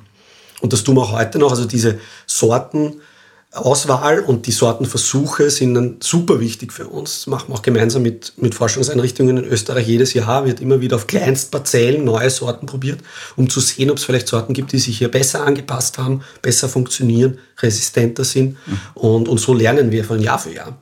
Und 0.59 0.73
das 0.73 0.83
tun 0.83 0.95
wir 0.95 1.03
auch 1.03 1.13
heute 1.13 1.39
noch. 1.39 1.51
Also 1.51 1.65
diese 1.65 1.99
Sorten 2.25 3.01
Auswahl 3.53 4.19
und 4.19 4.47
die 4.47 4.51
Sortenversuche 4.51 5.51
sind 5.51 5.75
dann 5.75 5.97
super 6.01 6.39
wichtig 6.39 6.73
für 6.73 6.87
uns. 6.87 7.19
Das 7.19 7.27
machen 7.27 7.49
wir 7.49 7.55
auch 7.55 7.61
gemeinsam 7.61 8.01
mit, 8.01 8.33
mit 8.37 8.55
Forschungseinrichtungen 8.55 9.37
in 9.37 9.45
Österreich 9.45 9.87
jedes 9.87 10.15
Jahr. 10.15 10.45
Wird 10.45 10.59
immer 10.59 10.81
wieder 10.81 10.95
auf 10.95 11.05
Kleinstparzellen 11.05 12.03
neue 12.03 12.31
Sorten 12.31 12.65
probiert, 12.65 13.01
um 13.35 13.49
zu 13.51 13.59
sehen, 13.59 13.91
ob 13.91 13.97
es 13.97 14.05
vielleicht 14.05 14.27
Sorten 14.27 14.53
gibt, 14.53 14.71
die 14.71 14.79
sich 14.79 14.97
hier 14.97 15.11
besser 15.11 15.45
angepasst 15.45 15.99
haben, 15.99 16.23
besser 16.41 16.67
funktionieren, 16.67 17.37
resistenter 17.59 18.23
sind. 18.23 18.57
Mhm. 18.65 18.79
Und, 18.95 19.27
und 19.27 19.39
so 19.39 19.53
lernen 19.53 19.91
wir 19.91 20.03
von 20.03 20.19
Jahr 20.19 20.39
für 20.39 20.51
Jahr. 20.51 20.77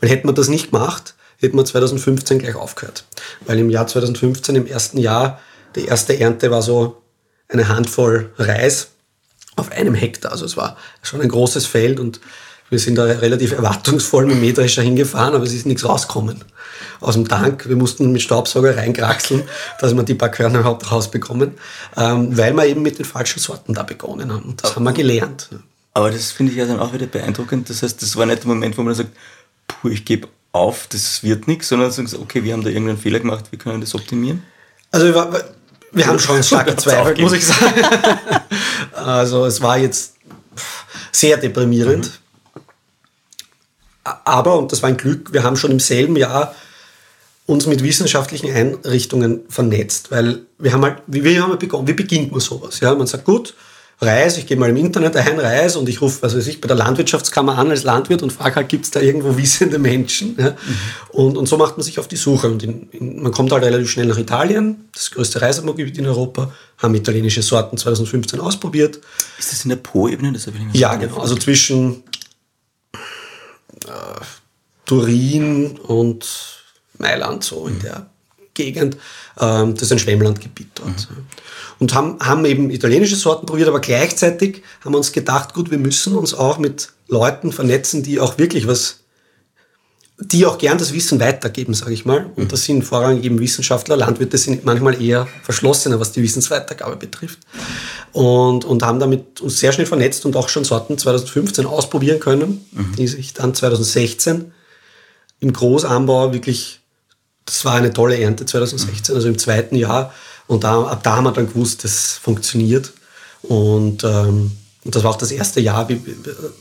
Weil 0.00 0.10
hätten 0.10 0.26
wir 0.26 0.32
das 0.32 0.48
nicht 0.48 0.72
gemacht, 0.72 1.14
hätten 1.38 1.56
wir 1.56 1.64
2015 1.64 2.40
gleich 2.40 2.56
aufgehört. 2.56 3.04
Weil 3.46 3.60
im 3.60 3.70
Jahr 3.70 3.86
2015, 3.86 4.56
im 4.56 4.66
ersten 4.66 4.98
Jahr, 4.98 5.40
die 5.76 5.84
erste 5.84 6.18
Ernte 6.18 6.50
war 6.50 6.62
so 6.62 7.00
eine 7.48 7.68
Handvoll 7.68 8.30
Reis 8.38 8.88
auf 9.58 9.72
einem 9.72 9.94
Hektar. 9.94 10.32
Also 10.32 10.44
es 10.44 10.56
war 10.56 10.76
schon 11.02 11.20
ein 11.20 11.28
großes 11.28 11.66
Feld 11.66 12.00
und 12.00 12.20
wir 12.70 12.78
sind 12.78 12.96
da 12.96 13.04
relativ 13.04 13.52
erwartungsvoll 13.52 14.26
mit 14.26 14.40
Mähdrescher 14.40 14.82
hingefahren, 14.82 15.34
aber 15.34 15.44
es 15.44 15.54
ist 15.54 15.66
nichts 15.66 15.84
rausgekommen 15.84 16.44
aus 17.00 17.14
dem 17.14 17.26
Tank. 17.26 17.68
Wir 17.68 17.76
mussten 17.76 18.12
mit 18.12 18.22
Staubsauger 18.22 18.76
reinkraxeln, 18.76 19.44
dass 19.80 19.94
wir 19.94 20.02
die 20.02 20.14
paar 20.14 20.28
Körner 20.28 20.60
überhaupt 20.60 20.90
rausbekommen, 20.90 21.52
ähm, 21.96 22.36
weil 22.36 22.52
wir 22.54 22.66
eben 22.66 22.82
mit 22.82 22.98
den 22.98 23.04
falschen 23.04 23.40
Sorten 23.40 23.74
da 23.74 23.84
begonnen 23.84 24.32
haben. 24.32 24.44
Und 24.44 24.62
das 24.62 24.76
haben 24.76 24.84
wir 24.84 24.92
gelernt. 24.92 25.48
Aber 25.94 26.10
das 26.10 26.30
finde 26.30 26.52
ich 26.52 26.58
ja 26.58 26.66
dann 26.66 26.78
auch 26.78 26.92
wieder 26.92 27.06
beeindruckend. 27.06 27.70
Das 27.70 27.82
heißt, 27.82 28.02
das 28.02 28.16
war 28.16 28.26
nicht 28.26 28.42
der 28.42 28.48
Moment, 28.48 28.76
wo 28.76 28.82
man 28.82 28.94
sagt, 28.94 29.10
puh, 29.66 29.88
ich 29.88 30.04
gebe 30.04 30.28
auf, 30.52 30.86
das 30.88 31.22
wird 31.22 31.48
nichts, 31.48 31.68
sondern 31.68 31.90
sagen, 31.90 32.08
okay, 32.20 32.44
wir 32.44 32.52
haben 32.52 32.62
da 32.62 32.68
irgendeinen 32.68 32.98
Fehler 32.98 33.20
gemacht, 33.20 33.46
wir 33.50 33.58
können 33.58 33.80
das 33.80 33.94
optimieren. 33.94 34.42
Also 34.90 35.12
wir 35.92 36.06
haben 36.06 36.18
schon 36.18 36.42
starke 36.42 36.76
Zweifel, 36.76 37.20
muss 37.20 37.32
ich 37.32 37.46
sagen. 37.46 37.82
also 38.92 39.46
es 39.46 39.60
war 39.60 39.78
jetzt 39.78 40.14
sehr 41.12 41.36
deprimierend. 41.36 42.06
Mhm. 42.06 42.62
Aber, 44.24 44.58
und 44.58 44.72
das 44.72 44.82
war 44.82 44.88
ein 44.88 44.96
Glück, 44.96 45.32
wir 45.32 45.42
haben 45.42 45.56
schon 45.56 45.70
im 45.70 45.80
selben 45.80 46.16
Jahr 46.16 46.54
uns 47.46 47.66
mit 47.66 47.82
wissenschaftlichen 47.82 48.50
Einrichtungen 48.50 49.40
vernetzt, 49.48 50.10
weil 50.10 50.42
wir 50.58 50.72
haben 50.72 50.82
halt, 50.82 51.02
wie, 51.06 51.24
wie 51.24 51.40
haben 51.40 51.50
wir 51.50 51.56
begonnen, 51.56 51.86
wie 51.86 51.94
beginnt 51.94 52.30
man 52.30 52.40
sowas? 52.40 52.80
Ja, 52.80 52.94
man 52.94 53.06
sagt, 53.06 53.24
gut, 53.24 53.54
Reis, 54.00 54.38
ich 54.38 54.46
gehe 54.46 54.56
mal 54.56 54.70
im 54.70 54.76
Internet 54.76 55.16
ein 55.16 55.40
Reis 55.40 55.74
und 55.74 55.88
ich 55.88 56.00
rufe, 56.00 56.22
was 56.22 56.36
weiß 56.36 56.46
ich, 56.46 56.60
bei 56.60 56.68
der 56.68 56.76
Landwirtschaftskammer 56.76 57.58
an 57.58 57.70
als 57.70 57.82
Landwirt 57.82 58.22
und 58.22 58.32
frage 58.32 58.56
halt, 58.56 58.68
gibt 58.68 58.84
es 58.84 58.92
da 58.92 59.00
irgendwo 59.00 59.36
wissende 59.36 59.80
Menschen? 59.80 60.36
Ja? 60.38 60.50
Mhm. 60.50 60.56
Und, 61.08 61.36
und 61.36 61.46
so 61.46 61.56
macht 61.56 61.76
man 61.76 61.82
sich 61.82 61.98
auf 61.98 62.06
die 62.06 62.16
Suche. 62.16 62.46
Und 62.46 62.62
in, 62.62 62.88
in, 62.90 63.22
man 63.22 63.32
kommt 63.32 63.50
halt 63.50 63.64
relativ 63.64 63.90
schnell 63.90 64.06
nach 64.06 64.18
Italien, 64.18 64.88
das 64.94 65.10
größte 65.10 65.42
Reisanbaugebiet 65.42 65.98
in 65.98 66.06
Europa, 66.06 66.52
haben 66.78 66.94
italienische 66.94 67.42
Sorten 67.42 67.76
2015 67.76 68.38
ausprobiert. 68.38 69.00
Ist 69.36 69.50
das 69.50 69.64
in 69.64 69.70
der 69.70 69.76
Po-Ebene? 69.76 70.32
Ja, 70.74 70.94
genau. 70.94 71.18
Also 71.18 71.34
zwischen 71.34 72.04
äh, 73.84 74.20
Turin 74.86 75.76
und 75.76 76.24
Mailand, 76.98 77.42
so 77.42 77.66
in 77.66 77.74
mhm. 77.74 77.80
der 77.80 78.10
Gegend. 78.58 78.96
Ähm, 79.40 79.74
das 79.74 79.84
ist 79.84 79.92
ein 79.92 79.98
Schwemmlandgebiet 79.98 80.68
dort. 80.74 81.08
Mhm. 81.10 81.26
Und 81.78 81.94
haben, 81.94 82.18
haben 82.20 82.44
eben 82.44 82.70
italienische 82.70 83.16
Sorten 83.16 83.46
probiert, 83.46 83.68
aber 83.68 83.80
gleichzeitig 83.80 84.62
haben 84.84 84.92
wir 84.92 84.98
uns 84.98 85.12
gedacht, 85.12 85.54
gut, 85.54 85.70
wir 85.70 85.78
müssen 85.78 86.16
uns 86.16 86.34
auch 86.34 86.58
mit 86.58 86.90
Leuten 87.06 87.52
vernetzen, 87.52 88.02
die 88.02 88.18
auch 88.18 88.36
wirklich 88.36 88.66
was, 88.66 89.04
die 90.18 90.44
auch 90.44 90.58
gern 90.58 90.76
das 90.76 90.92
Wissen 90.92 91.20
weitergeben, 91.20 91.72
sage 91.72 91.94
ich 91.94 92.04
mal. 92.04 92.26
Und 92.34 92.44
mhm. 92.44 92.48
das 92.48 92.64
sind 92.64 92.82
vorrangig 92.82 93.24
eben 93.24 93.38
Wissenschaftler, 93.38 93.96
Landwirte 93.96 94.36
sind 94.36 94.64
manchmal 94.64 95.00
eher 95.00 95.28
verschlossener, 95.44 96.00
was 96.00 96.10
die 96.10 96.22
Wissensweitergabe 96.22 96.96
betrifft. 96.96 97.38
Und, 98.12 98.64
und 98.64 98.82
haben 98.82 98.98
damit 98.98 99.40
uns 99.40 99.60
sehr 99.60 99.70
schnell 99.70 99.86
vernetzt 99.86 100.26
und 100.26 100.34
auch 100.34 100.48
schon 100.48 100.64
Sorten 100.64 100.98
2015 100.98 101.64
ausprobieren 101.64 102.18
können, 102.18 102.66
mhm. 102.72 102.96
die 102.96 103.06
sich 103.06 103.34
dann 103.34 103.54
2016 103.54 104.52
im 105.38 105.52
Großanbau 105.52 106.32
wirklich 106.32 106.77
das 107.48 107.64
war 107.64 107.74
eine 107.74 107.92
tolle 107.92 108.18
Ernte 108.18 108.44
2016, 108.44 109.14
also 109.14 109.28
im 109.28 109.38
zweiten 109.38 109.74
Jahr. 109.74 110.12
Und 110.46 110.64
da, 110.64 110.82
ab 110.82 111.02
da 111.02 111.16
haben 111.16 111.24
wir 111.24 111.32
dann 111.32 111.48
gewusst, 111.48 111.84
das 111.84 112.12
funktioniert. 112.12 112.92
Und, 113.42 114.04
ähm, 114.04 114.52
und 114.84 114.94
das 114.94 115.02
war 115.02 115.10
auch 115.10 115.18
das 115.18 115.30
erste 115.30 115.60
Jahr, 115.60 115.88
wie, 115.88 116.00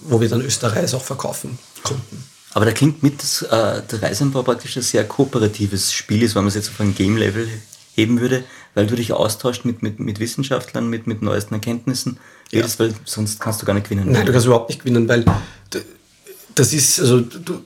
wo 0.02 0.22
wir 0.22 0.30
dann 0.30 0.42
Österreich 0.42 0.94
auch 0.94 1.04
verkaufen 1.04 1.58
konnten. 1.84 2.24
Aber 2.54 2.66
da 2.66 2.72
klingt 2.72 3.04
mit, 3.04 3.22
dass 3.22 3.42
äh, 3.42 3.82
der 3.84 4.02
Reisanbau 4.02 4.44
praktisch 4.44 4.78
ein 4.78 4.82
sehr 4.84 5.04
kooperatives 5.04 5.92
Spiel 5.92 6.24
ist, 6.24 6.36
wenn 6.36 6.44
man 6.44 6.50
es 6.50 6.56
jetzt 6.56 6.70
auf 6.70 6.80
ein 6.80 6.96
Game-Level 6.96 7.48
heben 7.94 8.22
würde, 8.22 8.44
weil 8.74 8.88
du 8.88 8.96
dich 8.96 9.12
austauscht 9.12 9.66
mit, 9.66 9.84
mit, 9.84 10.00
mit 10.00 10.20
Wissenschaftlern, 10.20 10.90
mit, 10.90 11.06
mit 11.06 11.22
neuesten 11.22 11.56
Erkenntnissen, 11.56 12.18
ja. 12.52 12.64
weil 12.78 12.94
sonst 13.06 13.40
kannst 13.40 13.62
du 13.62 13.66
gar 13.66 13.74
nicht 13.74 13.90
gewinnen. 13.90 14.12
Nein, 14.12 14.26
du 14.26 14.32
kannst 14.32 14.46
überhaupt 14.46 14.70
nicht 14.70 14.80
gewinnen, 14.80 15.08
weil 15.10 15.26
das 16.56 16.74
ist, 16.74 17.00
also 17.00 17.20
du, 17.22 17.64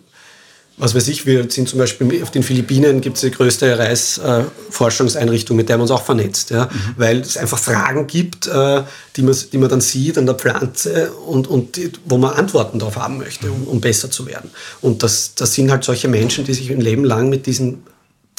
was 0.77 0.95
weiß 0.95 1.07
ich, 1.09 1.25
wir 1.25 1.49
sind 1.49 1.69
zum 1.69 1.79
Beispiel 1.79 2.23
auf 2.23 2.31
den 2.31 2.43
Philippinen 2.43 3.01
gibt 3.01 3.17
es 3.17 3.21
die 3.21 3.31
größte 3.31 3.77
Reisforschungseinrichtung, 3.77 5.55
mit 5.55 5.69
der 5.69 5.77
man 5.77 5.83
uns 5.83 5.91
auch 5.91 6.03
vernetzt, 6.03 6.49
ja? 6.49 6.65
Mhm. 6.65 6.93
weil 6.97 7.19
es 7.19 7.37
einfach 7.37 7.59
Fragen 7.59 8.07
gibt, 8.07 8.47
äh, 8.47 8.81
die, 9.15 9.21
man, 9.21 9.35
die 9.51 9.57
man 9.57 9.69
dann 9.69 9.81
sieht 9.81 10.17
an 10.17 10.25
der 10.25 10.35
Pflanze 10.35 11.11
und, 11.11 11.47
und 11.47 11.75
die, 11.75 11.91
wo 12.05 12.17
man 12.17 12.33
Antworten 12.33 12.79
darauf 12.79 12.95
haben 12.95 13.17
möchte, 13.17 13.51
um, 13.51 13.67
um 13.67 13.81
besser 13.81 14.09
zu 14.09 14.25
werden. 14.25 14.49
Und 14.81 15.03
das, 15.03 15.35
das 15.35 15.53
sind 15.53 15.69
halt 15.69 15.83
solche 15.83 16.07
Menschen, 16.07 16.45
die 16.45 16.53
sich 16.53 16.71
ein 16.71 16.81
Leben 16.81 17.03
lang 17.03 17.29
mit 17.29 17.45
diesen 17.45 17.83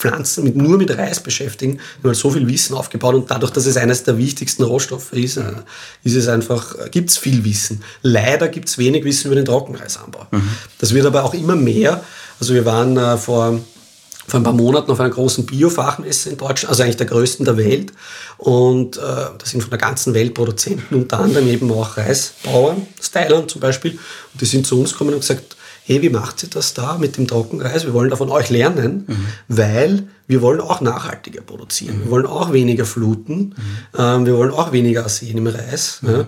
Pflanzen 0.02 0.42
mit, 0.42 0.56
nur 0.56 0.78
mit 0.78 0.90
Reis 0.96 1.20
beschäftigen, 1.20 1.78
wir 2.00 2.10
haben 2.10 2.14
so 2.16 2.30
viel 2.30 2.46
Wissen 2.48 2.74
aufgebaut 2.74 3.14
und 3.14 3.30
dadurch, 3.30 3.52
dass 3.52 3.66
es 3.66 3.76
eines 3.76 4.02
der 4.02 4.18
wichtigsten 4.18 4.64
Rohstoffe 4.64 5.12
ist, 5.12 5.36
äh, 5.36 5.52
ist 6.02 6.16
es 6.16 6.26
einfach, 6.26 6.74
äh, 6.74 6.88
gibt 6.90 7.10
es 7.10 7.18
viel 7.18 7.44
Wissen. 7.44 7.82
Leider 8.02 8.48
gibt 8.48 8.68
es 8.68 8.78
wenig 8.78 9.04
Wissen 9.04 9.28
über 9.28 9.36
den 9.36 9.44
Trockenreisanbau. 9.44 10.26
Mhm. 10.32 10.48
Das 10.78 10.92
wird 10.92 11.06
aber 11.06 11.22
auch 11.24 11.34
immer 11.34 11.54
mehr. 11.54 12.02
Also 12.40 12.52
wir 12.54 12.64
waren 12.64 12.96
äh, 12.96 13.16
vor 13.16 13.60
vor 14.28 14.38
ein 14.38 14.44
paar 14.44 14.52
Monaten 14.52 14.90
auf 14.90 15.00
einer 15.00 15.10
großen 15.10 15.44
Biofachmesse 15.46 16.30
in 16.30 16.36
Deutschland, 16.36 16.70
also 16.70 16.84
eigentlich 16.84 16.96
der 16.96 17.06
größten 17.06 17.44
der 17.44 17.56
Welt. 17.56 17.92
Und 18.38 18.96
äh, 18.96 19.00
da 19.00 19.44
sind 19.44 19.62
von 19.62 19.70
der 19.70 19.80
ganzen 19.80 20.14
Welt 20.14 20.32
Produzenten, 20.32 20.94
unter 20.94 21.18
anderem 21.18 21.48
eben 21.48 21.70
auch 21.72 21.96
Reisbauern, 21.96 22.86
Stylern 23.00 23.48
zum 23.48 23.60
Beispiel. 23.60 23.92
Und 23.92 24.40
die 24.40 24.46
sind 24.46 24.64
zu 24.64 24.80
uns 24.80 24.92
gekommen 24.92 25.14
und 25.14 25.20
gesagt, 25.20 25.56
hey, 25.84 26.02
wie 26.02 26.10
macht 26.10 26.42
ihr 26.42 26.50
das 26.50 26.74
da 26.74 26.98
mit 26.98 27.16
dem 27.16 27.26
Trockenreis? 27.26 27.84
Wir 27.84 27.92
wollen 27.92 28.10
da 28.10 28.16
von 28.16 28.30
euch 28.30 28.50
lernen, 28.50 29.04
mhm. 29.06 29.26
weil 29.48 30.08
wir 30.26 30.42
wollen 30.42 30.60
auch 30.60 30.80
nachhaltiger 30.80 31.42
produzieren. 31.42 31.98
Mhm. 31.98 32.04
Wir 32.04 32.10
wollen 32.10 32.26
auch 32.26 32.52
weniger 32.52 32.84
fluten. 32.84 33.54
Mhm. 33.56 33.98
Ähm, 33.98 34.26
wir 34.26 34.36
wollen 34.36 34.52
auch 34.52 34.72
weniger 34.72 35.02
Arsen 35.04 35.36
im 35.36 35.46
Reis. 35.46 36.00
Ja. 36.02 36.18
Mhm. 36.18 36.26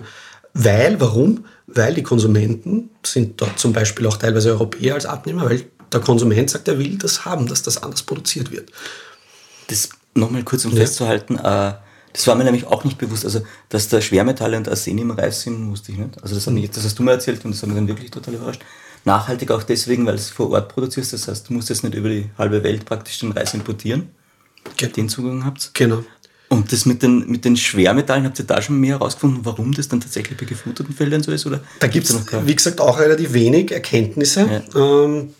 Weil, 0.53 1.01
warum? 1.01 1.45
Weil 1.67 1.93
die 1.93 2.03
Konsumenten 2.03 2.89
sind 3.05 3.41
dort 3.41 3.59
zum 3.59 3.73
Beispiel 3.73 4.05
auch 4.07 4.17
teilweise 4.17 4.51
Europäer 4.51 4.95
als 4.95 5.05
Abnehmer, 5.05 5.45
weil 5.45 5.65
der 5.91 5.99
Konsument 5.99 6.49
sagt, 6.49 6.67
er 6.67 6.77
will 6.79 6.97
das 6.97 7.25
haben, 7.25 7.47
dass 7.47 7.61
das 7.61 7.81
anders 7.81 8.03
produziert 8.03 8.51
wird. 8.51 8.71
Das 9.67 9.89
nochmal 10.13 10.43
kurz 10.43 10.65
um 10.65 10.71
ja. 10.71 10.77
festzuhalten, 10.77 11.37
äh, 11.37 11.73
das 12.13 12.27
war 12.27 12.35
mir 12.35 12.45
nämlich 12.45 12.65
auch 12.65 12.85
nicht 12.85 12.97
bewusst, 12.97 13.25
also 13.25 13.41
dass 13.67 13.89
da 13.89 13.99
Schwermetalle 13.99 14.55
und 14.55 14.69
Arsen 14.69 14.97
im 14.97 15.11
Reis 15.11 15.41
sind, 15.41 15.69
wusste 15.69 15.91
ich 15.91 15.97
nicht. 15.97 16.23
Also 16.23 16.35
das, 16.35 16.47
mich, 16.47 16.71
das 16.71 16.85
hast 16.85 16.97
du 16.97 17.03
mir 17.03 17.11
erzählt 17.11 17.43
und 17.43 17.51
das 17.51 17.61
hat 17.61 17.67
mich 17.67 17.77
dann 17.77 17.89
wirklich 17.89 18.09
total 18.09 18.35
überrascht. 18.35 18.61
Nachhaltig 19.05 19.51
auch 19.51 19.63
deswegen, 19.63 20.05
weil 20.05 20.15
es 20.15 20.29
vor 20.29 20.49
Ort 20.49 20.69
produzierst, 20.73 21.13
das 21.13 21.27
heißt, 21.27 21.47
du 21.47 21.53
musst 21.53 21.69
jetzt 21.69 21.83
nicht 21.83 21.95
über 21.95 22.09
die 22.09 22.29
halbe 22.37 22.63
Welt 22.63 22.85
praktisch 22.85 23.19
den 23.19 23.31
Reis 23.31 23.53
importieren, 23.53 24.09
genau. 24.77 24.91
den 24.93 25.09
Zugang 25.09 25.45
habt. 25.45 25.71
Genau. 25.75 26.03
Und 26.49 26.71
das 26.71 26.85
mit 26.85 27.01
den, 27.03 27.29
mit 27.29 27.45
den 27.45 27.55
Schwermetallen, 27.55 28.25
habt 28.25 28.39
ihr 28.39 28.45
da 28.45 28.61
schon 28.61 28.79
mehr 28.79 28.99
herausgefunden, 28.99 29.45
warum 29.45 29.73
das 29.73 29.87
dann 29.87 30.01
tatsächlich 30.01 30.37
bei 30.37 30.45
gefluteten 30.45 30.93
Feldern 30.93 31.23
so 31.23 31.31
ist? 31.31 31.45
Oder 31.45 31.61
da 31.79 31.87
gibt 31.87 32.09
es, 32.09 32.15
wie 32.45 32.55
gesagt, 32.55 32.81
auch 32.81 32.99
relativ 32.99 33.33
wenig 33.33 33.71
Erkenntnisse. 33.71 34.63
Ja. 34.73 35.03
Ähm, 35.03 35.33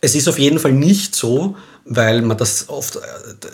es 0.00 0.14
ist 0.14 0.28
auf 0.28 0.38
jeden 0.38 0.58
Fall 0.58 0.72
nicht 0.72 1.14
so, 1.14 1.56
weil 1.84 2.22
man 2.22 2.36
das 2.36 2.68
oft, 2.68 2.96
äh, 2.96 3.00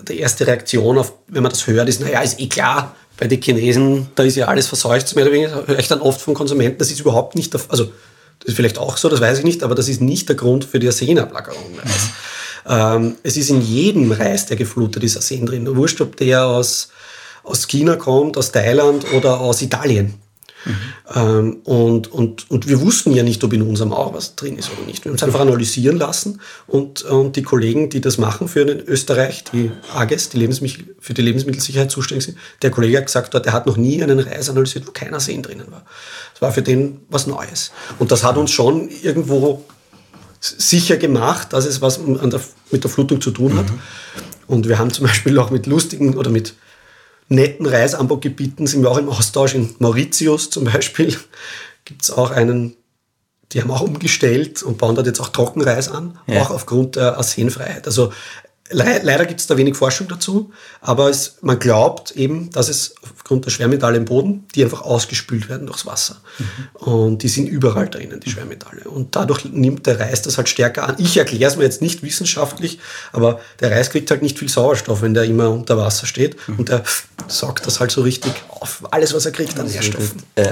die 0.09 0.19
erste 0.19 0.47
Reaktion, 0.47 0.99
auf, 0.99 1.13
wenn 1.29 1.43
man 1.43 1.51
das 1.51 1.67
hört, 1.67 1.89
ist, 1.89 2.01
naja, 2.01 2.21
ist 2.21 2.41
eh 2.41 2.49
klar, 2.49 2.95
bei 3.17 3.27
den 3.27 3.41
Chinesen, 3.41 4.09
da 4.15 4.23
ist 4.23 4.37
ja 4.37 4.47
alles 4.47 4.67
verseucht, 4.67 5.15
mehr 5.17 5.25
oder 5.25 5.35
weniger, 5.35 5.67
höre 5.67 5.79
ich 5.79 5.89
dann 5.89 6.01
oft 6.01 6.21
von 6.21 6.35
Konsumenten, 6.35 6.79
das 6.79 6.91
ist 6.91 7.01
überhaupt 7.01 7.35
nicht, 7.35 7.53
der, 7.53 7.61
also 7.69 7.91
das 8.47 8.53
ist 8.53 8.57
vielleicht 8.57 8.79
auch 8.79 8.97
so, 8.97 9.09
das 9.09 9.21
weiß 9.21 9.39
ich 9.39 9.45
nicht, 9.45 9.65
aber 9.65 9.75
das 9.75 9.89
ist 9.89 10.01
nicht 10.01 10.29
der 10.29 10.37
Grund 10.37 10.65
für 10.65 10.79
die 10.79 10.87
Arsenablagerung. 10.87 11.73
Mhm. 11.73 11.91
Ähm, 12.69 13.17
es 13.25 13.37
ist 13.37 13.51
in 13.51 13.61
jedem 13.61 14.13
Reis, 14.13 14.47
der 14.47 14.57
geflutet 14.57 15.03
ist, 15.03 15.17
Arsen 15.17 15.47
drin. 15.47 15.77
Wurscht, 15.77 16.01
ob 16.01 16.17
der 16.17 16.47
aus, 16.47 16.91
aus 17.43 17.67
China 17.67 17.97
kommt, 17.97 18.37
aus 18.37 18.53
Thailand 18.53 19.13
oder 19.15 19.41
aus 19.41 19.63
Italien. 19.63 20.15
Mhm. 20.67 21.59
und, 21.65 22.13
und, 22.13 22.51
und 22.51 22.69
wir 22.69 22.81
wussten 22.81 23.13
ja 23.13 23.23
nicht, 23.23 23.43
ob 23.45 23.53
in 23.53 23.63
unserem 23.63 23.93
auch 23.93 24.13
was 24.15 24.35
drin 24.35 24.59
ist 24.59 24.71
oder 24.73 24.87
nicht. 24.87 25.05
Wir 25.05 25.11
haben 25.11 25.17
es 25.17 25.23
einfach 25.23 25.41
analysieren 25.41 25.97
lassen 25.97 26.41
und, 26.67 27.03
und 27.03 27.37
die 27.37 27.43
Kollegen, 27.43 27.89
die 27.89 28.01
das 28.01 28.19
machen 28.19 28.49
für 28.49 28.65
den 28.65 28.81
Österreich, 28.81 29.45
die 29.53 29.71
AGES, 29.95 30.31
die 30.31 30.39
Lebensmittel, 30.39 30.97
für 30.99 31.15
die 31.15 31.23
Lebensmittelsicherheit 31.23 31.91
zuständig 31.91 32.25
sind, 32.25 32.39
der 32.63 32.71
Kollege 32.71 32.99
hat 32.99 33.07
gesagt, 33.07 33.35
der 33.35 33.53
hat 33.53 33.67
noch 33.67 33.77
nie 33.77 34.03
einen 34.03 34.19
Reis 34.19 34.51
analysiert, 34.51 34.87
wo 34.87 34.91
keiner 34.91 35.21
Sehen 35.21 35.43
drinnen 35.43 35.71
war. 35.71 35.85
Das 36.33 36.43
war 36.43 36.53
für 36.53 36.63
den 36.63 37.01
was 37.09 37.27
Neues. 37.27 37.71
Und 37.99 38.11
das 38.11 38.25
hat 38.25 38.37
uns 38.37 38.51
schon 38.51 38.89
irgendwo 39.03 39.65
sicher 40.41 40.97
gemacht, 40.97 41.53
dass 41.53 41.65
es 41.65 41.81
was 41.81 42.01
der, 42.05 42.41
mit 42.71 42.85
der 42.85 42.91
Flutung 42.91 43.21
zu 43.21 43.31
tun 43.31 43.57
hat. 43.57 43.71
Mhm. 43.71 43.79
Und 44.47 44.69
wir 44.69 44.79
haben 44.79 44.93
zum 44.93 45.07
Beispiel 45.07 45.39
auch 45.39 45.51
mit 45.51 45.67
lustigen 45.67 46.17
oder 46.17 46.31
mit 46.31 46.55
netten 47.29 47.67
Reisanbaugebieten 47.67 48.67
sind 48.67 48.83
wir 48.83 48.91
auch 48.91 48.99
im 48.99 49.09
Austausch. 49.09 49.55
In 49.55 49.75
Mauritius 49.79 50.51
zum 50.51 50.65
Beispiel 50.65 51.17
gibt 51.85 52.03
es 52.03 52.11
auch 52.11 52.31
einen, 52.31 52.77
die 53.53 53.61
haben 53.61 53.71
auch 53.71 53.81
umgestellt 53.81 54.63
und 54.63 54.79
bauen 54.79 54.95
dort 54.95 55.07
jetzt 55.07 55.21
auch 55.21 55.29
Trockenreis 55.29 55.89
an, 55.89 56.19
ja. 56.27 56.43
auch 56.43 56.51
aufgrund 56.51 56.97
der 56.97 57.17
Arsenfreiheit. 57.17 57.87
Also 57.87 58.13
Leider 58.71 59.27
gibt 59.27 59.41
es 59.41 59.47
da 59.47 59.57
wenig 59.57 59.77
Forschung 59.77 60.09
dazu, 60.09 60.53
aber 60.81 61.09
es, 61.09 61.37
man 61.41 61.59
glaubt 61.59 62.13
eben, 62.13 62.51
dass 62.51 62.69
es 62.69 62.97
aufgrund 63.03 63.45
der 63.45 63.51
Schwermetalle 63.51 63.97
im 63.97 64.05
Boden, 64.05 64.45
die 64.55 64.65
einfach 64.65 64.83
ausgespült 64.83 65.49
werden 65.49 65.67
durchs 65.67 65.87
Wasser. 65.87 66.17
Mhm. 66.39 66.45
Und 66.75 67.23
die 67.23 67.29
sind 67.29 67.47
überall 67.47 67.89
drinnen, 67.89 68.19
die 68.19 68.31
Schwermetalle. 68.31 68.85
Und 68.85 69.15
dadurch 69.15 69.45
nimmt 69.45 69.87
der 69.87 70.01
Reis 70.01 70.23
das 70.23 70.37
halt 70.37 70.49
stärker 70.49 70.89
an. 70.89 70.97
Ich 70.99 71.17
erkläre 71.17 71.51
es 71.51 71.57
mir 71.57 71.63
jetzt 71.65 71.81
nicht 71.81 72.03
wissenschaftlich, 72.03 72.81
aber 73.13 73.41
der 73.61 73.71
Reis 73.71 73.91
kriegt 73.91 74.11
halt 74.11 74.23
nicht 74.23 74.39
viel 74.39 74.49
Sauerstoff, 74.49 75.01
wenn 75.03 75.15
der 75.15 75.25
immer 75.25 75.51
unter 75.51 75.77
Wasser 75.79 76.07
steht. 76.07 76.37
Mhm. 76.49 76.59
Und 76.59 76.69
der 76.69 76.83
saugt 77.29 77.67
das 77.67 77.79
halt 77.79 77.93
so 77.93 78.03
richtig 78.03 78.33
auf. 78.49 78.83
Alles, 78.91 79.15
was 79.15 79.27
er 79.27 79.33
kriegt 79.33 79.59
an 79.61 79.67
Nährstoffen. 79.67 80.23
Äh, 80.35 80.43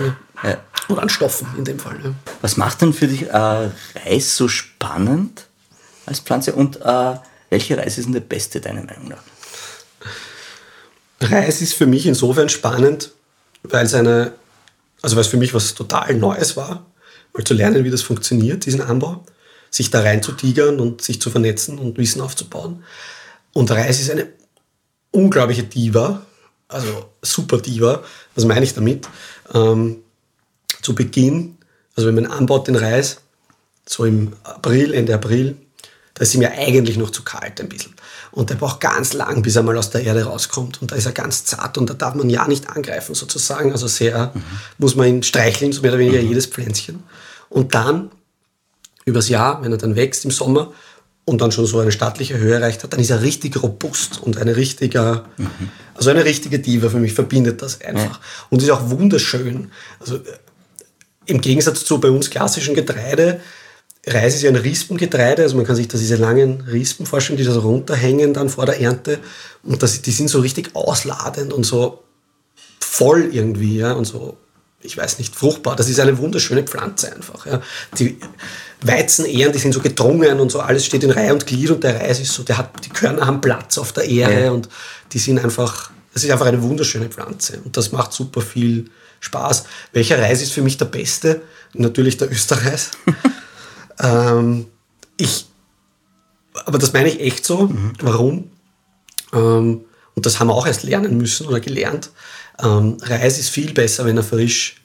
äh. 0.42 0.56
Und 0.88 0.98
an 0.98 1.08
Stoffen 1.08 1.48
in 1.58 1.64
dem 1.64 1.78
Fall. 1.78 1.96
Ja. 2.04 2.14
Was 2.42 2.56
macht 2.56 2.82
denn 2.82 2.92
für 2.92 3.08
dich 3.08 3.22
äh, 3.22 3.32
Reis 3.32 4.36
so 4.36 4.48
spannend 4.48 5.46
als 6.06 6.20
Pflanze? 6.20 6.54
Und 6.54 6.80
äh, 6.82 7.14
welche 7.50 7.76
Reis 7.76 7.98
ist 7.98 8.06
denn 8.06 8.12
der 8.12 8.20
beste, 8.20 8.60
deiner 8.60 8.82
Meinung 8.82 9.08
nach? 9.08 9.22
Reis 11.20 11.62
ist 11.62 11.74
für 11.74 11.86
mich 11.86 12.06
insofern 12.06 12.48
spannend, 12.48 13.12
weil 13.62 13.86
es 13.86 13.94
eine, 13.94 14.32
also 15.02 15.16
weil 15.16 15.22
es 15.22 15.28
für 15.28 15.36
mich 15.36 15.54
was 15.54 15.74
total 15.74 16.14
Neues 16.14 16.56
war, 16.56 16.86
mal 17.32 17.44
zu 17.44 17.54
lernen, 17.54 17.84
wie 17.84 17.90
das 17.90 18.02
funktioniert, 18.02 18.66
diesen 18.66 18.80
Anbau, 18.80 19.24
sich 19.70 19.90
da 19.90 20.00
rein 20.00 20.22
zu 20.22 20.32
tigern 20.32 20.80
und 20.80 21.02
sich 21.02 21.20
zu 21.20 21.30
vernetzen 21.30 21.78
und 21.78 21.98
Wissen 21.98 22.20
aufzubauen. 22.20 22.84
Und 23.52 23.70
Reis 23.70 24.00
ist 24.00 24.10
eine 24.10 24.28
unglaubliche 25.10 25.64
Diva, 25.64 26.24
also 26.68 27.10
super 27.22 27.58
Diva. 27.58 28.02
Was 28.34 28.44
meine 28.44 28.64
ich 28.64 28.74
damit? 28.74 29.08
Ähm, 29.52 29.98
zu 30.82 30.94
Beginn, 30.94 31.56
also 31.96 32.08
wenn 32.08 32.14
man 32.16 32.26
anbaut 32.26 32.68
den 32.68 32.76
Reis, 32.76 33.20
so 33.86 34.04
im 34.04 34.32
April, 34.42 34.92
Ende 34.92 35.14
April, 35.14 35.56
da 36.14 36.22
ist 36.22 36.34
ihm 36.34 36.42
ja 36.42 36.52
eigentlich 36.56 36.96
noch 36.96 37.10
zu 37.10 37.22
kalt 37.22 37.60
ein 37.60 37.68
bisschen. 37.68 37.92
Und 38.30 38.50
der 38.50 38.54
braucht 38.54 38.80
ganz 38.80 39.12
lang, 39.12 39.42
bis 39.42 39.56
er 39.56 39.64
mal 39.64 39.76
aus 39.76 39.90
der 39.90 40.04
Erde 40.04 40.24
rauskommt. 40.24 40.80
Und 40.80 40.92
da 40.92 40.96
ist 40.96 41.06
er 41.06 41.12
ganz 41.12 41.44
zart 41.44 41.76
und 41.76 41.90
da 41.90 41.94
darf 41.94 42.14
man 42.14 42.30
ja 42.30 42.46
nicht 42.46 42.68
angreifen 42.68 43.14
sozusagen. 43.14 43.72
Also 43.72 43.88
sehr 43.88 44.30
mhm. 44.32 44.42
muss 44.78 44.94
man 44.94 45.08
ihn 45.08 45.22
streicheln, 45.24 45.72
so 45.72 45.82
mehr 45.82 45.90
oder 45.90 45.98
weniger 45.98 46.22
mhm. 46.22 46.28
jedes 46.28 46.46
Pflänzchen. 46.46 47.02
Und 47.48 47.74
dann, 47.74 48.10
übers 49.04 49.28
Jahr, 49.28 49.62
wenn 49.62 49.72
er 49.72 49.78
dann 49.78 49.96
wächst 49.96 50.24
im 50.24 50.30
Sommer 50.30 50.72
und 51.24 51.40
dann 51.40 51.50
schon 51.50 51.66
so 51.66 51.80
eine 51.80 51.90
stattliche 51.90 52.38
Höhe 52.38 52.54
erreicht 52.54 52.84
hat, 52.84 52.92
dann 52.92 53.00
ist 53.00 53.10
er 53.10 53.22
richtig 53.22 53.60
robust 53.60 54.20
und 54.22 54.38
eine 54.38 54.56
richtige, 54.56 55.24
mhm. 55.36 55.48
also 55.94 56.10
eine 56.10 56.24
richtige 56.24 56.60
Diva 56.60 56.90
für 56.90 56.98
mich 56.98 57.14
verbindet 57.14 57.60
das 57.60 57.80
einfach. 57.80 58.18
Ja. 58.18 58.24
Und 58.50 58.62
ist 58.62 58.70
auch 58.70 58.90
wunderschön. 58.90 59.72
Also 59.98 60.16
äh, 60.16 60.20
im 61.26 61.40
Gegensatz 61.40 61.84
zu 61.84 61.98
bei 61.98 62.10
uns 62.10 62.30
klassischen 62.30 62.74
Getreide, 62.74 63.40
Reis 64.06 64.34
ist 64.34 64.42
ja 64.42 64.50
ein 64.50 64.56
Rispengetreide, 64.56 65.42
also 65.42 65.56
man 65.56 65.64
kann 65.64 65.76
sich 65.76 65.88
da 65.88 65.96
diese 65.96 66.16
langen 66.16 66.62
Rispen 66.62 67.06
vorstellen, 67.06 67.38
die 67.38 67.44
da 67.44 67.52
so 67.52 67.60
runterhängen 67.60 68.34
dann 68.34 68.50
vor 68.50 68.66
der 68.66 68.80
Ernte. 68.80 69.18
Und 69.62 69.82
das, 69.82 70.02
die 70.02 70.10
sind 70.10 70.28
so 70.28 70.40
richtig 70.40 70.74
ausladend 70.74 71.52
und 71.52 71.64
so 71.64 72.02
voll 72.80 73.30
irgendwie, 73.32 73.78
ja, 73.78 73.92
und 73.92 74.04
so, 74.04 74.36
ich 74.82 74.96
weiß 74.96 75.18
nicht, 75.18 75.34
fruchtbar. 75.34 75.74
Das 75.74 75.88
ist 75.88 75.98
eine 76.00 76.18
wunderschöne 76.18 76.64
Pflanze 76.64 77.14
einfach. 77.14 77.46
Ja. 77.46 77.62
Die 77.98 78.18
Weizenähren, 78.82 79.52
die 79.52 79.58
sind 79.58 79.72
so 79.72 79.80
gedrungen 79.80 80.38
und 80.38 80.52
so, 80.52 80.60
alles 80.60 80.84
steht 80.84 81.02
in 81.02 81.10
Reihe 81.10 81.32
und 81.32 81.46
Glied 81.46 81.70
und 81.70 81.82
der 81.82 81.98
Reis 81.98 82.20
ist 82.20 82.34
so, 82.34 82.42
der 82.42 82.58
hat, 82.58 82.84
die 82.84 82.90
Körner 82.90 83.26
haben 83.26 83.40
Platz 83.40 83.78
auf 83.78 83.92
der 83.92 84.08
Ähre 84.08 84.44
ja. 84.44 84.50
und 84.50 84.68
die 85.12 85.18
sind 85.18 85.42
einfach, 85.42 85.90
das 86.12 86.22
ist 86.22 86.30
einfach 86.30 86.46
eine 86.46 86.62
wunderschöne 86.62 87.08
Pflanze 87.08 87.58
und 87.64 87.76
das 87.76 87.92
macht 87.92 88.12
super 88.12 88.42
viel 88.42 88.90
Spaß. 89.20 89.64
Welcher 89.92 90.20
Reis 90.20 90.42
ist 90.42 90.52
für 90.52 90.60
mich 90.60 90.76
der 90.76 90.84
beste? 90.84 91.40
Natürlich 91.72 92.18
der 92.18 92.30
Österreich. 92.30 92.88
Ähm, 94.00 94.66
ich, 95.16 95.46
aber 96.66 96.78
das 96.78 96.92
meine 96.92 97.08
ich 97.08 97.20
echt 97.20 97.44
so. 97.44 97.68
Mhm. 97.68 97.92
Warum? 98.00 98.50
Ähm, 99.32 99.80
und 100.14 100.26
das 100.26 100.38
haben 100.38 100.48
wir 100.48 100.54
auch 100.54 100.66
erst 100.66 100.84
lernen 100.84 101.16
müssen 101.18 101.46
oder 101.46 101.60
gelernt. 101.60 102.10
Ähm, 102.62 102.96
Reis 103.00 103.38
ist 103.38 103.50
viel 103.50 103.72
besser, 103.72 104.04
wenn 104.04 104.16
er 104.16 104.22
frisch 104.22 104.80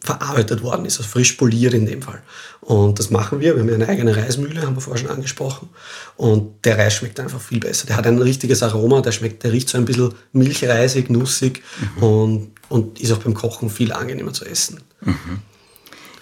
verarbeitet 0.00 0.62
worden 0.62 0.86
ist, 0.86 0.98
also 0.98 1.10
frisch 1.10 1.32
poliert 1.32 1.74
in 1.74 1.84
dem 1.84 2.00
Fall. 2.00 2.22
Und 2.60 2.98
das 2.98 3.10
machen 3.10 3.40
wir. 3.40 3.54
Wir 3.54 3.60
haben 3.60 3.68
ja 3.68 3.74
eine 3.74 3.88
eigene 3.88 4.16
Reismühle, 4.16 4.62
haben 4.62 4.76
wir 4.76 4.80
vorher 4.80 5.02
schon 5.02 5.10
angesprochen. 5.10 5.68
Und 6.16 6.64
der 6.64 6.78
Reis 6.78 6.94
schmeckt 6.94 7.18
einfach 7.18 7.40
viel 7.40 7.60
besser. 7.60 7.86
Der 7.86 7.96
hat 7.96 8.06
ein 8.06 8.20
richtiges 8.20 8.62
Aroma, 8.62 9.00
der 9.00 9.12
schmeckt, 9.12 9.42
der 9.42 9.52
riecht 9.52 9.68
so 9.68 9.78
ein 9.78 9.84
bisschen 9.84 10.14
milchreisig, 10.32 11.10
nussig 11.10 11.62
mhm. 11.96 12.02
und, 12.02 12.50
und 12.68 13.00
ist 13.00 13.12
auch 13.12 13.18
beim 13.18 13.34
Kochen 13.34 13.68
viel 13.68 13.92
angenehmer 13.92 14.32
zu 14.32 14.44
essen. 14.44 14.80
Mhm. 15.00 15.40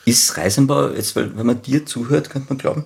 Ist 0.05 0.37
Reisenbau, 0.37 0.91
jetzt, 0.91 1.17
wenn 1.17 1.47
man 1.47 1.63
dir 1.63 1.87
zuhört, 1.87 2.31
könnte 2.31 2.49
man 2.51 2.59
glauben, 2.59 2.85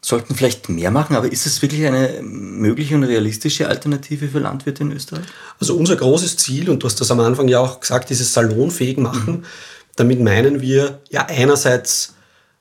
sollten 0.00 0.36
vielleicht 0.36 0.68
mehr 0.68 0.92
machen, 0.92 1.16
aber 1.16 1.32
ist 1.32 1.46
es 1.46 1.60
wirklich 1.62 1.84
eine 1.84 2.22
mögliche 2.22 2.94
und 2.94 3.02
realistische 3.02 3.68
Alternative 3.68 4.28
für 4.28 4.38
Landwirte 4.38 4.84
in 4.84 4.92
Österreich? 4.92 5.24
Also 5.58 5.76
unser 5.76 5.96
großes 5.96 6.36
Ziel, 6.36 6.70
und 6.70 6.82
du 6.82 6.86
hast 6.86 7.00
das 7.00 7.10
am 7.10 7.18
Anfang 7.18 7.48
ja 7.48 7.58
auch 7.58 7.80
gesagt, 7.80 8.10
dieses 8.10 8.32
salonfähig 8.32 8.98
machen, 8.98 9.38
mhm. 9.38 9.44
damit 9.96 10.20
meinen 10.20 10.60
wir 10.60 11.00
ja 11.10 11.26
einerseits, 11.26 12.14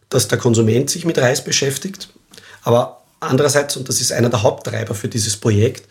dass 0.09 0.27
der 0.27 0.39
Konsument 0.39 0.89
sich 0.89 1.05
mit 1.05 1.19
Reis 1.19 1.43
beschäftigt, 1.43 2.09
aber 2.63 3.03
andererseits, 3.19 3.77
und 3.77 3.89
das 3.89 4.01
ist 4.01 4.11
einer 4.11 4.29
der 4.29 4.41
Haupttreiber 4.41 4.95
für 4.95 5.07
dieses 5.07 5.37
Projekt, 5.37 5.87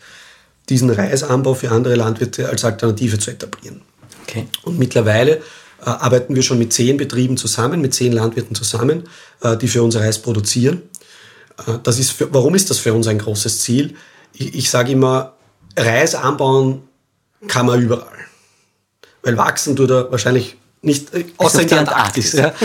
diesen 0.67 0.89
Reisanbau 0.89 1.53
für 1.53 1.71
andere 1.71 1.95
Landwirte 1.95 2.49
als 2.49 2.65
Alternative 2.65 3.17
zu 3.17 3.31
etablieren. 3.31 3.81
Okay. 4.23 4.47
Und 4.63 4.77
mittlerweile 4.77 5.41
arbeiten 5.89 6.35
wir 6.35 6.43
schon 6.43 6.57
mit 6.57 6.73
zehn 6.73 6.97
Betrieben 6.97 7.37
zusammen, 7.37 7.81
mit 7.81 7.93
zehn 7.93 8.11
Landwirten 8.11 8.55
zusammen, 8.55 9.03
äh, 9.41 9.57
die 9.57 9.67
für 9.67 9.83
uns 9.83 9.95
Reis 9.95 10.21
produzieren. 10.21 10.81
Äh, 11.67 11.79
das 11.83 11.99
ist 11.99 12.11
für, 12.11 12.33
warum 12.33 12.55
ist 12.55 12.69
das 12.69 12.79
für 12.79 12.93
uns 12.93 13.07
ein 13.07 13.19
großes 13.19 13.61
Ziel? 13.61 13.95
Ich, 14.33 14.55
ich 14.55 14.69
sage 14.69 14.91
immer, 14.91 15.33
Reis 15.77 16.15
anbauen 16.15 16.83
kann 17.47 17.65
man 17.65 17.81
überall. 17.81 18.07
Weil 19.21 19.37
wachsen 19.37 19.75
tut 19.75 19.89
er 19.89 20.11
wahrscheinlich 20.11 20.57
nicht, 20.81 21.13
äh, 21.13 21.25
außer 21.37 21.61
in 21.61 21.67
der 21.67 21.79
Antarktis. 21.79 22.33
Ja. 22.33 22.53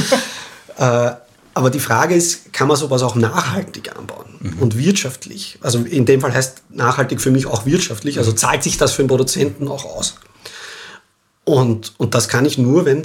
Äh, 0.78 1.12
aber 1.52 1.68
die 1.68 1.80
Frage 1.80 2.14
ist, 2.14 2.54
kann 2.54 2.68
man 2.68 2.76
sowas 2.76 3.02
auch 3.02 3.14
nachhaltig 3.14 3.94
anbauen 3.94 4.38
mhm. 4.38 4.58
und 4.60 4.78
wirtschaftlich? 4.78 5.58
Also 5.60 5.80
in 5.80 6.06
dem 6.06 6.22
Fall 6.22 6.32
heißt 6.32 6.62
nachhaltig 6.70 7.20
für 7.20 7.30
mich 7.30 7.44
auch 7.44 7.66
wirtschaftlich. 7.66 8.16
Also 8.16 8.32
zahlt 8.32 8.62
sich 8.62 8.78
das 8.78 8.92
für 8.92 9.02
den 9.02 9.08
Produzenten 9.08 9.68
auch 9.68 9.84
aus? 9.84 10.14
Und, 11.56 11.94
und 11.98 12.14
das 12.14 12.28
kann 12.28 12.44
ich 12.44 12.58
nur, 12.58 12.84
wenn 12.84 13.02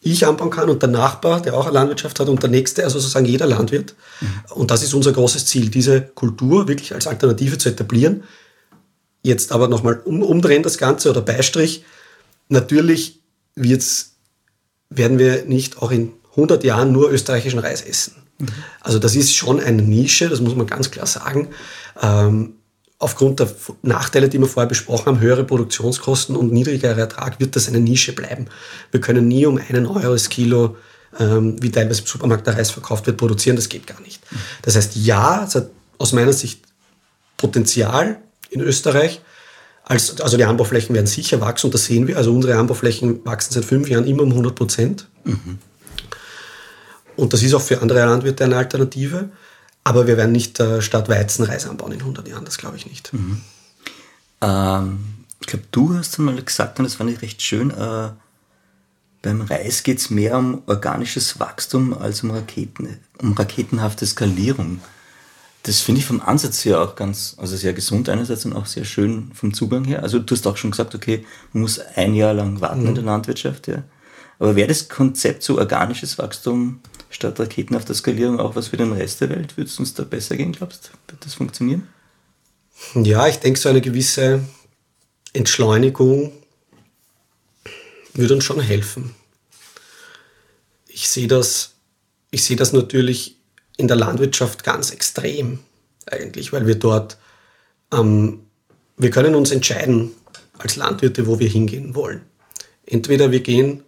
ich 0.00 0.26
anbauen 0.26 0.50
kann 0.50 0.70
und 0.70 0.80
der 0.82 0.88
Nachbar, 0.88 1.40
der 1.40 1.54
auch 1.54 1.64
eine 1.64 1.74
Landwirtschaft 1.74 2.20
hat 2.20 2.28
und 2.28 2.42
der 2.42 2.50
nächste, 2.50 2.84
also 2.84 2.98
sozusagen 2.98 3.26
jeder 3.26 3.46
Landwirt. 3.46 3.94
Mhm. 4.20 4.26
Und 4.54 4.70
das 4.70 4.82
ist 4.82 4.94
unser 4.94 5.12
großes 5.12 5.46
Ziel, 5.46 5.68
diese 5.68 6.00
Kultur 6.00 6.68
wirklich 6.68 6.94
als 6.94 7.06
Alternative 7.06 7.58
zu 7.58 7.68
etablieren. 7.68 8.22
Jetzt 9.22 9.50
aber 9.50 9.68
nochmal 9.68 10.00
um, 10.04 10.22
umdrehen 10.22 10.62
das 10.62 10.78
Ganze 10.78 11.10
oder 11.10 11.20
Beistrich. 11.20 11.84
Natürlich 12.48 13.20
wird's, 13.56 14.12
werden 14.88 15.18
wir 15.18 15.44
nicht 15.44 15.82
auch 15.82 15.90
in 15.90 16.12
100 16.30 16.62
Jahren 16.62 16.92
nur 16.92 17.10
österreichischen 17.10 17.58
Reis 17.58 17.82
essen. 17.82 18.14
Mhm. 18.38 18.46
Also 18.80 19.00
das 19.00 19.16
ist 19.16 19.34
schon 19.34 19.58
eine 19.58 19.82
Nische, 19.82 20.28
das 20.28 20.40
muss 20.40 20.54
man 20.54 20.68
ganz 20.68 20.92
klar 20.92 21.06
sagen. 21.06 21.48
Ähm, 22.00 22.54
aufgrund 22.98 23.40
der 23.40 23.48
Nachteile, 23.82 24.28
die 24.28 24.38
wir 24.38 24.46
vorher 24.46 24.68
besprochen 24.68 25.06
haben, 25.06 25.20
höhere 25.20 25.44
Produktionskosten 25.44 26.34
und 26.34 26.52
niedrigerer 26.52 26.98
Ertrag, 26.98 27.38
wird 27.38 27.54
das 27.54 27.68
eine 27.68 27.80
Nische 27.80 28.12
bleiben. 28.12 28.46
Wir 28.90 29.00
können 29.00 29.28
nie 29.28 29.46
um 29.46 29.58
einen 29.58 29.86
Euro 29.86 30.12
das 30.12 30.28
Kilo, 30.28 30.76
ähm, 31.18 31.56
wie 31.62 31.70
teilweise 31.70 32.00
im 32.00 32.06
Supermarkt 32.06 32.46
der 32.46 32.56
Reis 32.56 32.70
verkauft 32.70 33.06
wird, 33.06 33.16
produzieren. 33.16 33.56
Das 33.56 33.68
geht 33.68 33.86
gar 33.86 34.00
nicht. 34.00 34.20
Das 34.62 34.76
heißt, 34.76 34.96
ja, 34.96 35.44
es 35.44 35.54
hat 35.54 35.70
aus 35.98 36.12
meiner 36.12 36.32
Sicht 36.32 36.62
Potenzial 37.36 38.18
in 38.50 38.60
Österreich. 38.60 39.20
Als, 39.84 40.20
also 40.20 40.36
die 40.36 40.44
Anbauflächen 40.44 40.94
werden 40.94 41.06
sicher 41.06 41.40
wachsen 41.40 41.68
und 41.68 41.74
das 41.74 41.84
sehen 41.84 42.08
wir. 42.08 42.18
Also 42.18 42.34
unsere 42.34 42.58
Anbauflächen 42.58 43.24
wachsen 43.24 43.54
seit 43.54 43.64
fünf 43.64 43.88
Jahren 43.88 44.06
immer 44.06 44.22
um 44.24 44.30
100 44.30 44.54
Prozent. 44.54 45.08
Mhm. 45.24 45.58
Und 47.16 47.32
das 47.32 47.42
ist 47.42 47.54
auch 47.54 47.62
für 47.62 47.80
andere 47.80 48.00
Landwirte 48.00 48.44
eine 48.44 48.56
Alternative. 48.56 49.30
Aber 49.88 50.06
wir 50.06 50.18
werden 50.18 50.32
nicht 50.32 50.60
äh, 50.60 50.82
statt 50.82 51.08
Weizen 51.08 51.46
Reis 51.46 51.66
anbauen 51.66 51.92
in 51.92 52.00
100 52.00 52.28
Jahren, 52.28 52.44
das 52.44 52.58
glaube 52.58 52.76
ich 52.76 52.84
nicht. 52.84 53.10
Mhm. 53.14 53.40
Ähm, 54.42 54.98
ich 55.40 55.46
glaube, 55.46 55.64
du 55.70 55.94
hast 55.94 56.18
einmal 56.18 56.36
gesagt, 56.42 56.78
und 56.78 56.84
das 56.84 56.96
fand 56.96 57.08
ich 57.08 57.22
recht 57.22 57.40
schön, 57.40 57.70
äh, 57.70 58.10
beim 59.22 59.40
Reis 59.40 59.84
geht 59.84 59.96
es 59.96 60.10
mehr 60.10 60.36
um 60.36 60.62
organisches 60.66 61.40
Wachstum 61.40 61.96
als 61.96 62.22
um, 62.22 62.32
Raketen, 62.32 62.98
um 63.16 63.32
raketenhafte 63.32 64.04
Skalierung. 64.04 64.82
Das 65.62 65.80
finde 65.80 66.00
ich 66.00 66.06
vom 66.06 66.20
Ansatz 66.20 66.66
her 66.66 66.82
auch 66.82 66.94
ganz, 66.94 67.36
also 67.38 67.56
sehr 67.56 67.72
gesund 67.72 68.10
einerseits 68.10 68.44
und 68.44 68.52
auch 68.52 68.66
sehr 68.66 68.84
schön 68.84 69.32
vom 69.32 69.54
Zugang 69.54 69.86
her. 69.86 70.02
Also 70.02 70.18
du 70.18 70.34
hast 70.34 70.46
auch 70.46 70.58
schon 70.58 70.72
gesagt, 70.72 70.94
okay, 70.94 71.24
man 71.54 71.62
muss 71.62 71.78
ein 71.78 72.14
Jahr 72.14 72.34
lang 72.34 72.60
warten 72.60 72.82
mhm. 72.82 72.88
in 72.88 72.94
der 72.94 73.04
Landwirtschaft, 73.04 73.68
ja. 73.68 73.84
Aber 74.38 74.54
wäre 74.54 74.68
das 74.68 74.90
Konzept 74.90 75.42
so 75.42 75.56
organisches 75.56 76.18
Wachstum 76.18 76.80
statt 77.18 77.40
Raketen 77.40 77.74
auf 77.74 77.84
der 77.84 77.96
Skalierung 77.96 78.38
auch 78.38 78.54
was 78.54 78.68
für 78.68 78.76
den 78.76 78.92
Rest 78.92 79.20
der 79.20 79.30
Welt? 79.30 79.56
Würde 79.56 79.68
es 79.68 79.78
uns 79.80 79.92
da 79.92 80.04
besser 80.04 80.36
gehen, 80.36 80.52
glaubst 80.52 80.86
du? 80.88 81.12
Wird 81.12 81.24
das 81.24 81.34
funktionieren? 81.34 81.88
Ja, 82.94 83.26
ich 83.26 83.38
denke, 83.40 83.58
so 83.58 83.68
eine 83.68 83.80
gewisse 83.80 84.40
Entschleunigung 85.32 86.32
würde 88.14 88.34
uns 88.34 88.44
schon 88.44 88.60
helfen. 88.60 89.16
Ich 90.86 91.08
sehe 91.08 91.26
das, 91.26 91.72
ich 92.30 92.44
sehe 92.44 92.56
das 92.56 92.72
natürlich 92.72 93.36
in 93.76 93.88
der 93.88 93.96
Landwirtschaft 93.96 94.62
ganz 94.62 94.90
extrem 94.90 95.58
eigentlich, 96.06 96.52
weil 96.52 96.68
wir 96.68 96.76
dort, 96.76 97.18
ähm, 97.92 98.44
wir 98.96 99.10
können 99.10 99.34
uns 99.34 99.50
entscheiden 99.50 100.12
als 100.56 100.76
Landwirte, 100.76 101.26
wo 101.26 101.40
wir 101.40 101.48
hingehen 101.48 101.96
wollen. 101.96 102.22
Entweder 102.86 103.32
wir 103.32 103.40
gehen 103.40 103.82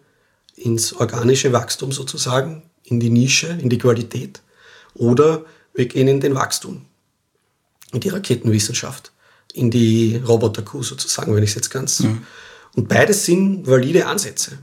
ins 0.57 0.93
organische 0.93 1.53
Wachstum 1.53 1.93
sozusagen, 1.93 2.65
in 2.91 3.01
die 3.01 3.11
Nische, 3.11 3.59
in 3.61 3.71
die 3.71 3.79
Qualität, 3.79 4.43
oder 4.95 5.45
wir 5.73 5.87
gehen 5.87 6.09
in 6.09 6.21
den 6.21 6.35
Wachstum, 6.35 6.85
in 7.93 8.01
die 8.01 8.09
Raketenwissenschaft, 8.09 9.13
in 9.55 9.71
die 9.71 10.21
Roboterkuh 10.27 10.83
sozusagen, 10.83 11.35
wenn 11.35 11.43
ich 11.43 11.51
es 11.51 11.57
jetzt 11.57 11.71
ganz. 11.71 12.01
Mhm. 12.01 12.23
Und 12.77 12.89
beides 12.89 13.25
sind 13.25 13.67
valide 13.67 14.07
Ansätze. 14.07 14.59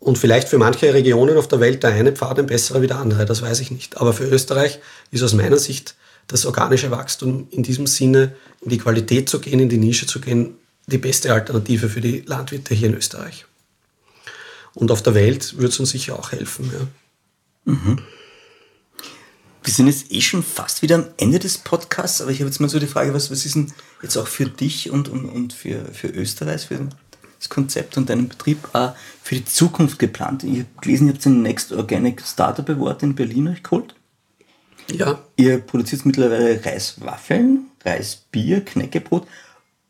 Und 0.00 0.16
vielleicht 0.16 0.48
für 0.48 0.58
manche 0.58 0.94
Regionen 0.94 1.36
auf 1.36 1.48
der 1.48 1.58
Welt 1.60 1.82
der 1.82 1.90
eine 1.90 2.12
Pfad 2.12 2.38
ein 2.38 2.46
besserer 2.46 2.82
wie 2.82 2.86
der 2.86 2.98
andere, 2.98 3.24
das 3.24 3.42
weiß 3.42 3.60
ich 3.60 3.70
nicht. 3.70 3.96
Aber 3.96 4.12
für 4.12 4.24
Österreich 4.24 4.78
ist 5.10 5.22
aus 5.22 5.34
meiner 5.34 5.58
Sicht 5.58 5.96
das 6.28 6.46
organische 6.46 6.90
Wachstum 6.90 7.48
in 7.50 7.62
diesem 7.62 7.86
Sinne, 7.86 8.34
in 8.60 8.70
die 8.70 8.78
Qualität 8.78 9.28
zu 9.28 9.40
gehen, 9.40 9.58
in 9.58 9.68
die 9.68 9.78
Nische 9.78 10.06
zu 10.06 10.20
gehen, 10.20 10.56
die 10.86 10.98
beste 10.98 11.32
Alternative 11.32 11.88
für 11.88 12.00
die 12.00 12.22
Landwirte 12.26 12.74
hier 12.74 12.88
in 12.88 12.94
Österreich. 12.94 13.46
Und 14.74 14.90
auf 14.90 15.02
der 15.02 15.14
Welt 15.14 15.54
würde 15.56 15.68
es 15.68 15.80
uns 15.80 15.90
sicher 15.90 16.18
auch 16.18 16.32
helfen. 16.32 16.70
Ja. 16.72 17.72
Mhm. 17.72 17.98
Wir 19.62 19.72
sind 19.72 19.88
jetzt 19.88 20.10
eh 20.12 20.20
schon 20.20 20.42
fast 20.42 20.82
wieder 20.82 20.94
am 20.94 21.06
Ende 21.18 21.38
des 21.38 21.58
Podcasts, 21.58 22.22
aber 22.22 22.30
ich 22.30 22.38
habe 22.40 22.48
jetzt 22.48 22.60
mal 22.60 22.68
so 22.68 22.78
die 22.78 22.86
Frage, 22.86 23.12
was, 23.12 23.30
was 23.30 23.44
ist 23.44 23.54
denn 23.54 23.72
jetzt 24.02 24.16
auch 24.16 24.26
für 24.26 24.46
dich 24.46 24.90
und, 24.90 25.08
und, 25.08 25.26
und 25.26 25.52
für, 25.52 25.84
für 25.92 26.08
Österreich, 26.08 26.66
für 26.66 26.88
das 27.38 27.48
Konzept 27.48 27.96
und 27.98 28.08
deinen 28.08 28.28
Betrieb 28.28 28.68
äh, 28.72 28.90
für 29.22 29.34
die 29.34 29.44
Zukunft 29.44 29.98
geplant? 29.98 30.44
Ich 30.44 30.60
habe 30.60 30.66
gelesen, 30.80 31.08
ihr 31.08 31.12
habt 31.12 31.24
den 31.24 31.42
Next 31.42 31.72
Organic 31.72 32.22
Startup 32.22 32.68
Award 32.70 33.02
in 33.02 33.14
Berlin 33.14 33.48
euch 33.48 33.62
geholt. 33.62 33.94
Ja. 34.90 35.18
Ihr 35.36 35.58
produziert 35.58 36.06
mittlerweile 36.06 36.64
Reiswaffeln, 36.64 37.66
Reisbier, 37.84 38.64
Knäckebrot 38.64 39.26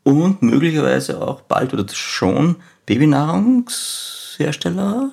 und 0.03 0.41
möglicherweise 0.41 1.21
auch 1.21 1.41
bald 1.41 1.73
oder 1.73 1.87
schon 1.93 2.57
Babynahrungs 2.89 4.33
Hersteller? 4.37 5.11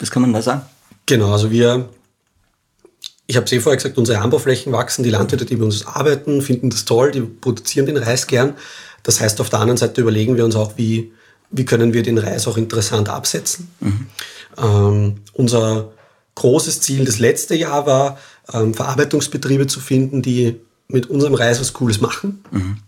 Was 0.00 0.10
kann 0.10 0.22
man 0.22 0.32
da 0.32 0.42
sagen? 0.42 0.62
Genau, 1.06 1.30
also 1.30 1.48
wir, 1.52 1.88
ich 3.28 3.36
habe 3.36 3.46
es 3.46 3.52
eh 3.52 3.60
vorher 3.60 3.76
gesagt, 3.76 3.96
unsere 3.96 4.18
Anbauflächen 4.18 4.72
wachsen, 4.72 5.04
die 5.04 5.10
Landwirte, 5.10 5.44
die 5.44 5.54
bei 5.54 5.64
uns 5.64 5.86
arbeiten, 5.86 6.42
finden 6.42 6.70
das 6.70 6.84
toll, 6.84 7.12
die 7.12 7.20
produzieren 7.20 7.86
den 7.86 7.98
Reis 7.98 8.26
gern. 8.26 8.54
Das 9.04 9.20
heißt, 9.20 9.40
auf 9.40 9.48
der 9.48 9.60
anderen 9.60 9.76
Seite 9.76 10.00
überlegen 10.00 10.36
wir 10.36 10.44
uns 10.44 10.56
auch, 10.56 10.72
wie, 10.76 11.12
wie 11.52 11.64
können 11.64 11.92
wir 11.92 12.02
den 12.02 12.18
Reis 12.18 12.48
auch 12.48 12.56
interessant 12.56 13.08
absetzen. 13.08 13.68
Mhm. 13.78 14.06
Ähm, 14.58 15.14
unser 15.34 15.92
großes 16.34 16.80
Ziel 16.80 17.04
das 17.04 17.20
letzte 17.20 17.54
Jahr 17.54 17.86
war, 17.86 18.18
ähm, 18.52 18.74
Verarbeitungsbetriebe 18.74 19.68
zu 19.68 19.78
finden, 19.78 20.20
die 20.20 20.60
mit 20.88 21.06
unserem 21.06 21.34
Reis 21.34 21.60
was 21.60 21.74
Cooles 21.74 22.00
machen. 22.00 22.42
Mhm. 22.50 22.78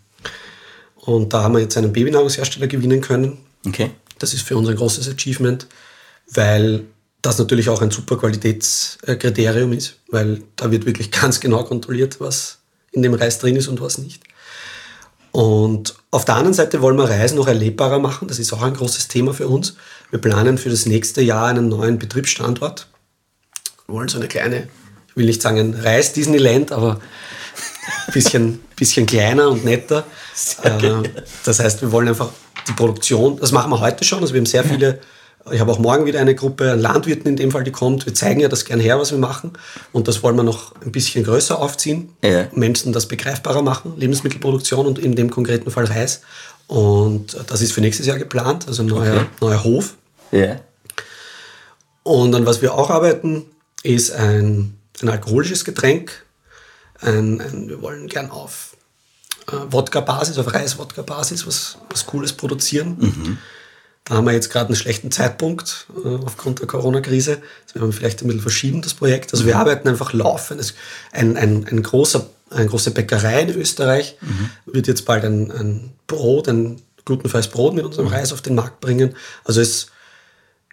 Und 0.97 1.33
da 1.33 1.45
haben 1.45 1.55
wir 1.55 1.61
jetzt 1.61 1.77
einen 1.77 1.93
Babynahrungshersteller 1.93 2.67
gewinnen 2.67 3.01
können. 3.01 3.39
Okay. 3.65 3.93
Das 4.19 4.35
ist 4.35 4.43
für 4.43 4.57
uns 4.57 4.69
ein 4.69 4.77
großes 4.77 5.09
Achievement, 5.09 5.67
weil 6.31 6.85
das 7.23 7.39
natürlich 7.39 7.69
auch 7.69 7.83
ein 7.83 7.91
super 7.91 8.17
Qualitätskriterium 8.17 9.73
ist, 9.73 9.97
weil 10.09 10.43
da 10.57 10.71
wird 10.71 10.87
wirklich 10.87 11.11
ganz 11.23 11.41
genau 11.41 11.65
kontrolliert, 11.65 12.21
was 12.21 12.59
in 12.93 13.03
dem 13.03 13.15
Reis 13.15 13.39
drin 13.39 13.57
ist 13.57 13.69
und 13.69 13.81
was 13.81 13.99
nicht. 13.99 14.23
Und 15.33 15.95
auf 16.11 16.25
der 16.25 16.37
anderen 16.37 16.55
Seite 16.55 16.81
wollen 16.81 16.97
wir 16.97 17.11
Reis 17.11 17.35
noch 17.35 17.47
erlebbarer 17.47 17.99
machen. 17.99 18.27
Das 18.27 18.39
ist 18.39 18.55
auch 18.55 18.63
ein 18.63 18.73
großes 18.73 19.09
Thema 19.09 19.35
für 19.35 19.49
uns. 19.49 19.77
Wir 20.11 20.19
planen 20.19 20.57
für 20.57 20.71
das 20.71 20.87
nächste 20.87 21.21
Jahr 21.21 21.49
einen 21.49 21.69
neuen 21.69 21.99
Betriebsstandort. 21.99 22.87
Wir 23.87 23.95
wollen 23.95 24.09
so 24.09 24.17
eine 24.17 24.29
kleine, 24.29 24.69
ich 25.09 25.17
will 25.17 25.27
nicht 25.27 25.43
sagen 25.43 25.59
ein 25.59 25.75
Reis-Disneyland, 25.75 26.73
aber 26.73 27.01
ein 28.07 28.13
bisschen, 28.15 28.61
bisschen 28.77 29.05
kleiner 29.05 29.51
und 29.51 29.63
netter. 29.63 30.07
Äh, 30.63 31.03
das 31.45 31.61
heißt, 31.61 31.83
wir 31.83 31.93
wollen 31.93 32.09
einfach 32.09 32.31
die 32.69 32.73
Produktion, 32.73 33.39
das 33.39 33.53
machen 33.53 33.71
wir 33.71 33.81
heute 33.81 34.05
schon. 34.05 34.21
Also 34.21 34.35
wir 34.35 34.41
haben 34.41 34.47
sehr 34.47 34.65
viele, 34.65 35.01
ich 35.51 35.61
habe 35.61 35.71
auch 35.71 35.79
morgen 35.79 36.07
wieder 36.07 36.21
eine 36.21 36.35
Gruppe 36.35 36.73
an 36.73 36.81
Landwirten 36.81 37.27
in 37.29 37.37
dem 37.37 37.51
Fall, 37.51 37.65
die 37.65 37.73
kommt. 37.73 38.07
Wir 38.07 38.15
zeigen 38.15 38.41
ja 38.41 38.49
das 38.49 38.65
gern 38.65 38.81
her, 38.81 38.99
was 38.99 39.13
wir 39.13 39.19
machen. 39.19 39.53
Und 39.93 40.09
das 40.09 40.23
wollen 40.23 40.37
wir 40.37 40.43
noch 40.43 40.75
ein 40.83 40.93
bisschen 40.93 41.25
größer 41.25 41.59
aufziehen. 41.59 42.11
Ja. 42.23 42.49
Menschen 42.53 42.93
das 42.93 43.07
begreifbarer 43.07 43.63
machen, 43.63 43.95
Lebensmittelproduktion 43.97 44.87
und 44.87 44.99
in 44.99 45.15
dem 45.15 45.31
konkreten 45.31 45.71
Fall 45.71 45.85
Reis. 45.85 46.23
Und 46.67 47.37
das 47.47 47.61
ist 47.63 47.73
für 47.73 47.81
nächstes 47.81 48.07
Jahr 48.07 48.19
geplant, 48.19 48.67
also 48.67 48.83
ein 48.83 48.87
neuer, 48.87 49.17
okay. 49.17 49.27
neuer 49.41 49.65
Hof. 49.65 49.95
Ja. 50.33 50.61
Und 52.03 52.35
an 52.35 52.47
was 52.47 52.63
wir 52.63 52.75
auch 52.75 52.91
arbeiten, 52.91 53.47
ist 53.83 54.13
ein, 54.13 54.77
ein 55.01 55.09
alkoholisches 55.09 55.65
Getränk. 55.65 56.25
Ein, 57.01 57.41
ein, 57.41 57.69
wir 57.69 57.83
wollen 57.83 58.09
gern 58.09 58.31
auf 58.31 58.76
Wodka-Basis, 59.47 60.39
auf 60.39 60.53
Reis-Wodka-Basis 60.53 61.47
was, 61.47 61.79
was 61.91 62.07
Cooles 62.07 62.33
produzieren. 62.33 62.97
Mhm. 62.99 63.39
Da 64.05 64.15
haben 64.15 64.27
wir 64.27 64.33
jetzt 64.33 64.51
gerade 64.51 64.67
einen 64.67 64.77
schlechten 64.77 65.11
Zeitpunkt 65.11 65.87
äh, 66.05 66.09
aufgrund 66.25 66.61
der 66.61 66.69
Corona-Krise. 66.69 67.39
Das 67.67 67.75
werden 67.75 67.89
wir 67.89 67.93
vielleicht 67.93 68.23
ein 68.23 68.29
bisschen 68.29 68.43
verschieben, 68.43 68.83
das 68.83 68.95
Projekt. 68.95 69.33
Also 69.33 69.47
wir 69.47 69.57
arbeiten 69.59 69.89
einfach 69.89 70.13
laufend. 70.13 70.75
Ein, 71.13 71.37
ein, 71.37 71.67
ein 71.69 71.83
großer, 71.83 72.27
eine 72.51 72.67
große 72.67 72.93
Bäckerei 72.93 73.43
in 73.43 73.51
Österreich 73.51 74.17
wird 74.65 74.87
jetzt 74.87 75.05
bald 75.07 75.25
ein, 75.25 75.51
ein 75.51 75.93
Brot, 76.07 76.49
ein 76.49 76.81
glutenfreies 77.05 77.49
Brot 77.49 77.75
mit 77.75 77.85
unserem 77.85 78.07
Reis 78.07 78.33
auf 78.33 78.43
den 78.43 78.55
Markt 78.55 78.81
bringen. 78.81 79.17
Also 79.45 79.61
es 79.61 79.89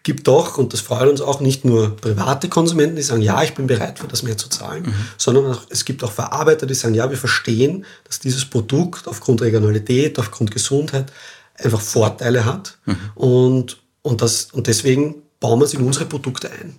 gibt 0.03 0.27
doch, 0.27 0.57
und 0.57 0.73
das 0.73 0.81
freut 0.81 1.09
uns 1.09 1.21
auch, 1.21 1.39
nicht 1.39 1.63
nur 1.63 1.95
private 1.95 2.49
Konsumenten, 2.49 2.97
die 2.97 3.01
sagen, 3.01 3.21
ja, 3.21 3.41
ich 3.41 3.53
bin 3.53 3.67
bereit 3.67 3.99
für 3.99 4.07
das 4.07 4.21
mehr 4.21 4.37
zu 4.37 4.49
zahlen, 4.49 4.93
sondern 5.17 5.45
auch, 5.53 5.61
es 5.69 5.85
gibt 5.85 6.03
auch 6.03 6.11
Verarbeiter, 6.11 6.65
die 6.65 6.73
sagen, 6.73 6.93
ja, 6.93 7.09
wir 7.09 7.17
verstehen, 7.17 7.85
dass 8.03 8.19
dieses 8.19 8.45
Produkt 8.45 9.07
aufgrund 9.07 9.41
Regionalität, 9.41 10.19
aufgrund 10.19 10.51
Gesundheit 10.51 11.11
einfach 11.57 11.81
Vorteile 11.81 12.45
hat 12.45 12.77
und, 13.15 13.81
und, 14.01 14.21
das, 14.21 14.49
und 14.51 14.67
deswegen 14.67 15.23
bauen 15.39 15.59
wir 15.59 15.65
es 15.65 15.73
in 15.73 15.81
unsere 15.81 16.05
Produkte 16.05 16.51
ein. 16.51 16.77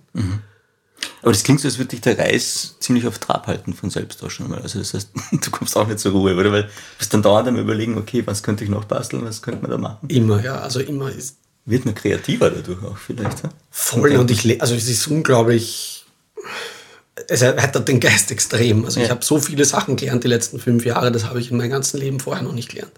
Aber 1.21 1.31
das 1.31 1.43
klingt 1.43 1.59
so, 1.59 1.67
als 1.67 1.79
würde 1.79 1.89
dich 1.89 2.01
der 2.01 2.19
Reis 2.19 2.75
ziemlich 2.79 3.07
auf 3.07 3.17
Trab 3.17 3.47
halten 3.47 3.73
von 3.73 3.89
selbst 3.89 4.23
auch 4.23 4.29
schon 4.29 4.49
mal. 4.49 4.61
Also 4.61 4.77
das 4.77 4.93
heißt, 4.93 5.09
du 5.31 5.51
kommst 5.51 5.75
auch 5.75 5.87
nicht 5.87 5.99
zur 5.99 6.11
Ruhe, 6.11 6.35
oder? 6.35 6.51
Weil 6.51 6.63
du 6.63 6.69
bist 6.99 7.13
dann 7.13 7.23
dauernd 7.23 7.47
am 7.47 7.57
überlegen, 7.57 7.97
okay, 7.97 8.21
was 8.25 8.43
könnte 8.43 8.63
ich 8.63 8.69
noch 8.69 8.85
basteln, 8.85 9.25
was 9.25 9.41
könnte 9.41 9.61
man 9.61 9.71
da 9.71 9.77
machen? 9.77 10.07
Immer, 10.09 10.43
ja, 10.43 10.59
also 10.59 10.79
immer 10.79 11.11
ist 11.11 11.37
Wird 11.65 11.85
man 11.85 11.95
kreativer 11.95 12.49
dadurch 12.51 12.83
auch 12.83 12.97
vielleicht. 12.97 13.43
Ja? 13.43 13.49
voll 13.71 14.15
und 14.17 14.29
ich, 14.31 14.43
le- 14.43 14.61
also 14.61 14.75
es 14.75 14.87
ist 14.87 15.07
unglaublich, 15.07 16.05
es 17.27 17.41
erweitert 17.41 17.87
den 17.87 17.99
Geist 17.99 18.31
extrem. 18.31 18.85
Also 18.85 18.99
ich 18.99 19.07
Ja. 19.07 19.11
habe 19.11 19.25
so 19.25 19.39
viele 19.39 19.65
Sachen 19.65 19.95
gelernt 19.95 20.23
die 20.23 20.27
letzten 20.27 20.59
fünf 20.59 20.85
Jahre, 20.85 21.11
das 21.11 21.25
habe 21.25 21.39
ich 21.39 21.49
in 21.51 21.57
meinem 21.57 21.71
ganzen 21.71 21.99
Leben 21.99 22.19
vorher 22.19 22.43
noch 22.43 22.53
nicht 22.53 22.69
gelernt. 22.69 22.91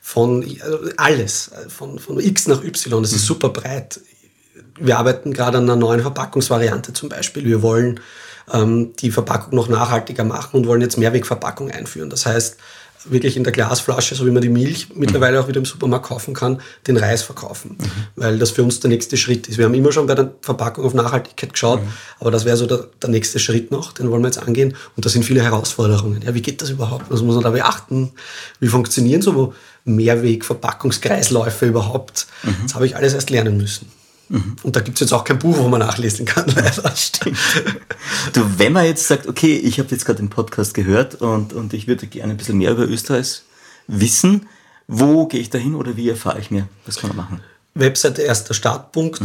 Von 0.00 0.44
also 0.62 0.78
alles, 0.96 1.50
von, 1.68 1.98
von 1.98 2.18
X 2.20 2.46
nach 2.48 2.62
Y, 2.64 3.02
das 3.02 3.12
ist 3.12 3.26
super 3.26 3.50
breit. 3.50 4.00
Wir 4.78 4.98
arbeiten 4.98 5.32
gerade 5.32 5.58
an 5.58 5.64
einer 5.64 5.76
neuen 5.76 6.00
Verpackungsvariante 6.00 6.92
zum 6.94 7.08
Beispiel. 7.08 7.44
Wir 7.44 7.60
wollen 7.60 8.00
ähm, 8.52 8.94
die 8.98 9.10
Verpackung 9.10 9.54
noch 9.54 9.68
nachhaltiger 9.68 10.24
machen 10.24 10.56
und 10.56 10.66
wollen 10.66 10.80
jetzt 10.80 10.96
Mehrwegverpackung 10.96 11.70
einführen. 11.70 12.08
Das 12.08 12.24
heißt, 12.24 12.56
wirklich 13.04 13.36
in 13.36 13.44
der 13.44 13.52
Glasflasche, 13.52 14.14
so 14.14 14.26
wie 14.26 14.30
man 14.30 14.42
die 14.42 14.48
Milch 14.48 14.88
mittlerweile 14.94 15.40
auch 15.40 15.48
wieder 15.48 15.58
im 15.58 15.64
Supermarkt 15.64 16.06
kaufen 16.06 16.34
kann, 16.34 16.60
den 16.86 16.96
Reis 16.96 17.22
verkaufen. 17.22 17.76
Weil 18.16 18.38
das 18.38 18.50
für 18.50 18.62
uns 18.62 18.80
der 18.80 18.90
nächste 18.90 19.16
Schritt 19.16 19.48
ist. 19.48 19.58
Wir 19.58 19.64
haben 19.64 19.74
immer 19.74 19.92
schon 19.92 20.06
bei 20.06 20.14
der 20.14 20.32
Verpackung 20.42 20.84
auf 20.84 20.94
Nachhaltigkeit 20.94 21.52
geschaut, 21.52 21.80
aber 22.18 22.30
das 22.30 22.44
wäre 22.44 22.56
so 22.56 22.66
der, 22.66 22.88
der 23.00 23.10
nächste 23.10 23.38
Schritt 23.38 23.70
noch, 23.70 23.92
den 23.92 24.10
wollen 24.10 24.22
wir 24.22 24.28
jetzt 24.28 24.42
angehen. 24.42 24.74
Und 24.96 25.04
da 25.06 25.10
sind 25.10 25.24
viele 25.24 25.42
Herausforderungen. 25.42 26.22
Ja, 26.22 26.34
wie 26.34 26.42
geht 26.42 26.62
das 26.62 26.70
überhaupt? 26.70 27.06
Was 27.08 27.22
muss 27.22 27.34
man 27.34 27.44
da 27.44 27.50
beachten? 27.50 28.12
Wie 28.58 28.68
funktionieren 28.68 29.22
so 29.22 29.54
Mehrweg-Verpackungskreisläufe 29.84 31.66
überhaupt? 31.66 32.26
Das 32.62 32.74
habe 32.74 32.86
ich 32.86 32.96
alles 32.96 33.14
erst 33.14 33.30
lernen 33.30 33.56
müssen. 33.56 33.99
Und 34.30 34.76
da 34.76 34.80
gibt 34.80 34.96
es 34.96 35.00
jetzt 35.00 35.12
auch 35.12 35.24
kein 35.24 35.40
Buch, 35.40 35.58
wo 35.58 35.68
man 35.68 35.80
nachlesen 35.80 36.24
kann, 36.24 36.46
leider. 36.54 36.94
Stimmt. 36.94 37.36
Du, 38.32 38.46
wenn 38.58 38.72
man 38.72 38.84
jetzt 38.84 39.08
sagt, 39.08 39.26
okay, 39.26 39.56
ich 39.56 39.80
habe 39.80 39.88
jetzt 39.90 40.04
gerade 40.06 40.18
den 40.18 40.30
Podcast 40.30 40.72
gehört 40.74 41.16
und, 41.16 41.52
und 41.52 41.74
ich 41.74 41.88
würde 41.88 42.06
gerne 42.06 42.34
ein 42.34 42.36
bisschen 42.36 42.58
mehr 42.58 42.70
über 42.70 42.88
Österreich 42.88 43.42
wissen, 43.88 44.46
wo 44.86 45.26
gehe 45.26 45.40
ich 45.40 45.50
da 45.50 45.58
hin 45.58 45.74
oder 45.74 45.96
wie 45.96 46.08
erfahre 46.08 46.38
ich 46.38 46.52
mehr? 46.52 46.68
Was 46.86 46.98
kann 46.98 47.08
man 47.08 47.16
machen? 47.16 47.40
Webseite 47.74 48.22
erster 48.22 48.54
Startpunkt. 48.54 49.20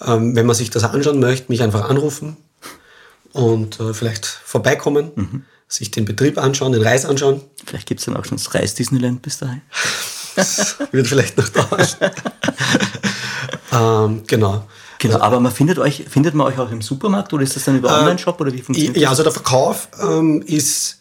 Ähm, 0.00 0.34
wenn 0.34 0.46
man 0.46 0.56
sich 0.56 0.70
das 0.70 0.84
anschauen 0.84 1.20
möchte, 1.20 1.50
mich 1.50 1.62
einfach 1.62 1.88
anrufen 1.88 2.36
und 3.32 3.80
äh, 3.80 3.92
vielleicht 3.92 4.26
vorbeikommen, 4.26 5.44
sich 5.66 5.90
den 5.90 6.06
Betrieb 6.06 6.38
anschauen, 6.38 6.72
den 6.72 6.82
Reis 6.82 7.04
anschauen. 7.04 7.42
Vielleicht 7.66 7.86
gibt 7.86 8.00
es 8.00 8.06
dann 8.06 8.16
auch 8.16 8.24
schon 8.24 8.38
das 8.38 8.54
Reis 8.54 8.74
Disneyland 8.74 9.20
bis 9.20 9.38
dahin. 9.38 9.60
Das 10.38 10.76
wird 10.92 11.06
vielleicht 11.06 11.36
noch 11.36 11.48
dauern. 11.48 11.86
ähm, 13.72 14.22
genau. 14.26 14.64
Genau, 15.00 15.20
aber 15.20 15.38
man 15.40 15.52
findet 15.52 15.78
euch, 15.78 16.04
findet 16.08 16.34
man 16.34 16.46
euch 16.48 16.58
auch 16.58 16.70
im 16.72 16.82
Supermarkt 16.82 17.32
oder 17.32 17.42
ist 17.42 17.54
das 17.54 17.64
dann 17.64 17.78
über 17.78 18.00
Online-Shop 18.00 18.40
oder 18.40 18.52
wie 18.52 18.62
funktioniert 18.62 18.96
Ja, 18.96 19.10
also 19.10 19.22
der 19.22 19.32
Verkauf 19.32 19.88
ähm, 20.02 20.42
ist, 20.42 20.98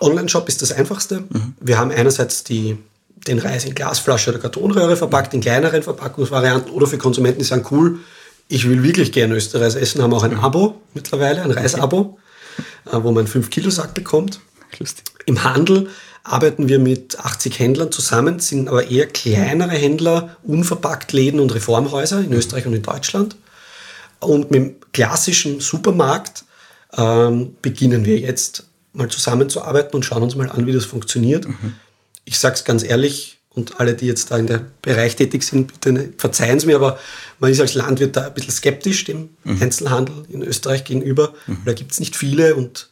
Online-Shop 0.00 0.46
ist 0.48 0.60
das 0.60 0.72
einfachste. 0.72 1.24
Wir 1.60 1.78
haben 1.78 1.90
einerseits 1.90 2.44
die, 2.44 2.76
den 3.26 3.38
Reis 3.38 3.64
in 3.64 3.74
Glasflasche 3.74 4.30
oder 4.30 4.38
Kartonröhre 4.38 4.96
verpackt, 4.96 5.32
in 5.32 5.40
kleineren 5.40 5.82
Verpackungsvarianten 5.82 6.70
oder 6.72 6.86
für 6.86 6.98
Konsumenten, 6.98 7.38
die 7.38 7.46
sagen, 7.46 7.66
cool, 7.70 7.98
ich 8.48 8.68
will 8.68 8.82
wirklich 8.82 9.12
gerne 9.12 9.34
Österreich 9.34 9.76
essen, 9.76 10.02
haben 10.02 10.12
auch 10.12 10.22
ein 10.22 10.38
Abo 10.38 10.80
mittlerweile, 10.92 11.42
ein 11.42 11.50
Reisabo, 11.50 12.18
äh, 12.86 12.92
wo 12.92 13.12
man 13.12 13.26
einen 13.26 13.28
5-Kilo-Sack 13.28 13.94
bekommt. 13.94 14.40
das? 14.70 14.80
Lustig. 14.80 15.04
Im 15.24 15.44
Handel 15.44 15.88
arbeiten 16.28 16.68
wir 16.68 16.78
mit 16.78 17.18
80 17.18 17.58
Händlern 17.58 17.90
zusammen, 17.92 18.38
sind 18.40 18.68
aber 18.68 18.88
eher 18.90 19.06
kleinere 19.06 19.70
Händler, 19.76 20.36
unverpackt 20.42 21.12
Läden 21.12 21.40
und 21.40 21.54
Reformhäuser 21.54 22.20
in 22.20 22.32
Österreich 22.32 22.66
und 22.66 22.74
in 22.74 22.82
Deutschland. 22.82 23.36
Und 24.20 24.50
mit 24.50 24.54
dem 24.60 24.74
klassischen 24.92 25.60
Supermarkt 25.60 26.44
ähm, 26.96 27.56
beginnen 27.62 28.04
wir 28.04 28.18
jetzt 28.18 28.64
mal 28.92 29.08
zusammenzuarbeiten 29.08 29.94
und 29.94 30.04
schauen 30.04 30.22
uns 30.22 30.34
mal 30.34 30.50
an, 30.50 30.66
wie 30.66 30.72
das 30.72 30.84
funktioniert. 30.84 31.46
Ich 32.24 32.38
sage 32.38 32.54
es 32.56 32.64
ganz 32.64 32.82
ehrlich, 32.82 33.34
und 33.50 33.80
alle, 33.80 33.94
die 33.94 34.06
jetzt 34.06 34.30
da 34.30 34.38
in 34.38 34.46
der 34.46 34.60
Bereich 34.82 35.16
tätig 35.16 35.42
sind, 35.42 35.66
bitte 35.72 35.92
ne- 35.92 36.12
verzeihen 36.16 36.58
es 36.58 36.64
mir, 36.66 36.76
aber 36.76 36.98
man 37.40 37.50
ist 37.50 37.60
als 37.60 37.74
Landwirt 37.74 38.14
da 38.14 38.26
ein 38.26 38.34
bisschen 38.34 38.52
skeptisch 38.52 39.04
dem 39.04 39.30
Einzelhandel 39.44 40.14
in 40.28 40.42
Österreich 40.42 40.84
gegenüber. 40.84 41.32
weil 41.46 41.56
Da 41.64 41.72
gibt 41.72 41.90
es 41.90 41.98
nicht 41.98 42.14
viele 42.14 42.54
und 42.54 42.88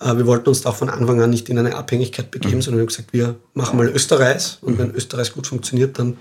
wir 0.00 0.26
wollten 0.26 0.48
uns 0.48 0.60
da 0.60 0.70
auch 0.70 0.76
von 0.76 0.90
Anfang 0.90 1.20
an 1.20 1.30
nicht 1.30 1.48
in 1.48 1.58
eine 1.58 1.74
Abhängigkeit 1.74 2.30
begeben, 2.30 2.62
sondern 2.62 2.78
wir 2.78 2.82
haben 2.82 2.88
gesagt, 2.88 3.12
wir 3.12 3.34
machen 3.54 3.76
mal 3.76 3.88
Österreich 3.88 4.58
und 4.60 4.78
wenn 4.78 4.92
Österreich 4.92 5.32
gut 5.32 5.46
funktioniert, 5.46 5.98
dann 5.98 6.18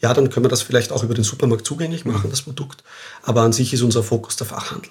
ja, 0.00 0.12
dann 0.12 0.28
können 0.30 0.44
wir 0.44 0.50
das 0.50 0.62
vielleicht 0.62 0.92
auch 0.92 1.02
über 1.02 1.14
den 1.14 1.24
Supermarkt 1.24 1.66
zugänglich 1.66 2.04
machen, 2.04 2.28
das 2.30 2.42
Produkt. 2.42 2.84
Aber 3.22 3.42
an 3.42 3.52
sich 3.52 3.72
ist 3.72 3.82
unser 3.82 4.02
Fokus 4.02 4.36
der 4.36 4.46
Fachhandel. 4.46 4.90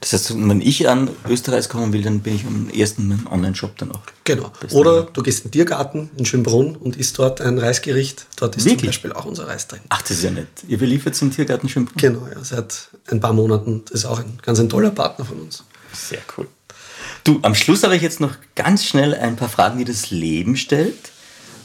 Das 0.00 0.12
heißt, 0.12 0.34
wenn 0.34 0.60
ich 0.60 0.88
an 0.88 1.10
Österreich 1.28 1.68
kommen 1.68 1.92
will, 1.92 2.02
dann 2.02 2.20
bin 2.20 2.36
ich 2.36 2.44
am 2.46 2.70
ersten 2.70 3.26
Online-Shop 3.30 3.76
dann 3.76 3.92
auch. 3.92 4.00
Genau. 4.24 4.52
Oder 4.72 5.02
du 5.02 5.22
gehst 5.22 5.44
in 5.44 5.50
den 5.50 5.52
Tiergarten 5.52 6.10
in 6.16 6.24
Schönbrunn 6.24 6.76
und 6.76 6.96
isst 6.96 7.18
dort 7.18 7.40
ein 7.40 7.58
Reisgericht. 7.58 8.26
Dort 8.36 8.56
ist 8.56 8.62
zum 8.62 8.72
Wirklich? 8.72 8.90
Beispiel 8.90 9.12
auch 9.12 9.24
unser 9.24 9.46
Reis 9.46 9.68
drin. 9.68 9.80
Ach, 9.88 10.02
das 10.02 10.12
ist 10.12 10.22
ja 10.22 10.30
nett. 10.30 10.48
Ihr 10.68 10.78
beliefert 10.78 11.20
den 11.20 11.30
Tiergarten 11.30 11.68
schon. 11.68 11.88
Genau, 11.96 12.26
ja, 12.26 12.42
seit 12.42 12.88
ein 13.08 13.20
paar 13.20 13.32
Monaten. 13.32 13.82
Das 13.86 14.00
ist 14.00 14.04
auch 14.06 14.18
ein 14.18 14.38
ganz 14.42 14.58
ein 14.58 14.68
toller 14.68 14.90
Partner 14.90 15.24
von 15.24 15.40
uns. 15.40 15.64
Sehr 15.92 16.20
cool. 16.36 16.46
Du, 17.26 17.40
am 17.42 17.56
Schluss 17.56 17.82
habe 17.82 17.96
ich 17.96 18.02
jetzt 18.02 18.20
noch 18.20 18.36
ganz 18.54 18.84
schnell 18.84 19.12
ein 19.12 19.34
paar 19.34 19.48
Fragen, 19.48 19.78
die 19.78 19.84
das 19.84 20.12
Leben 20.12 20.56
stellt. 20.56 21.10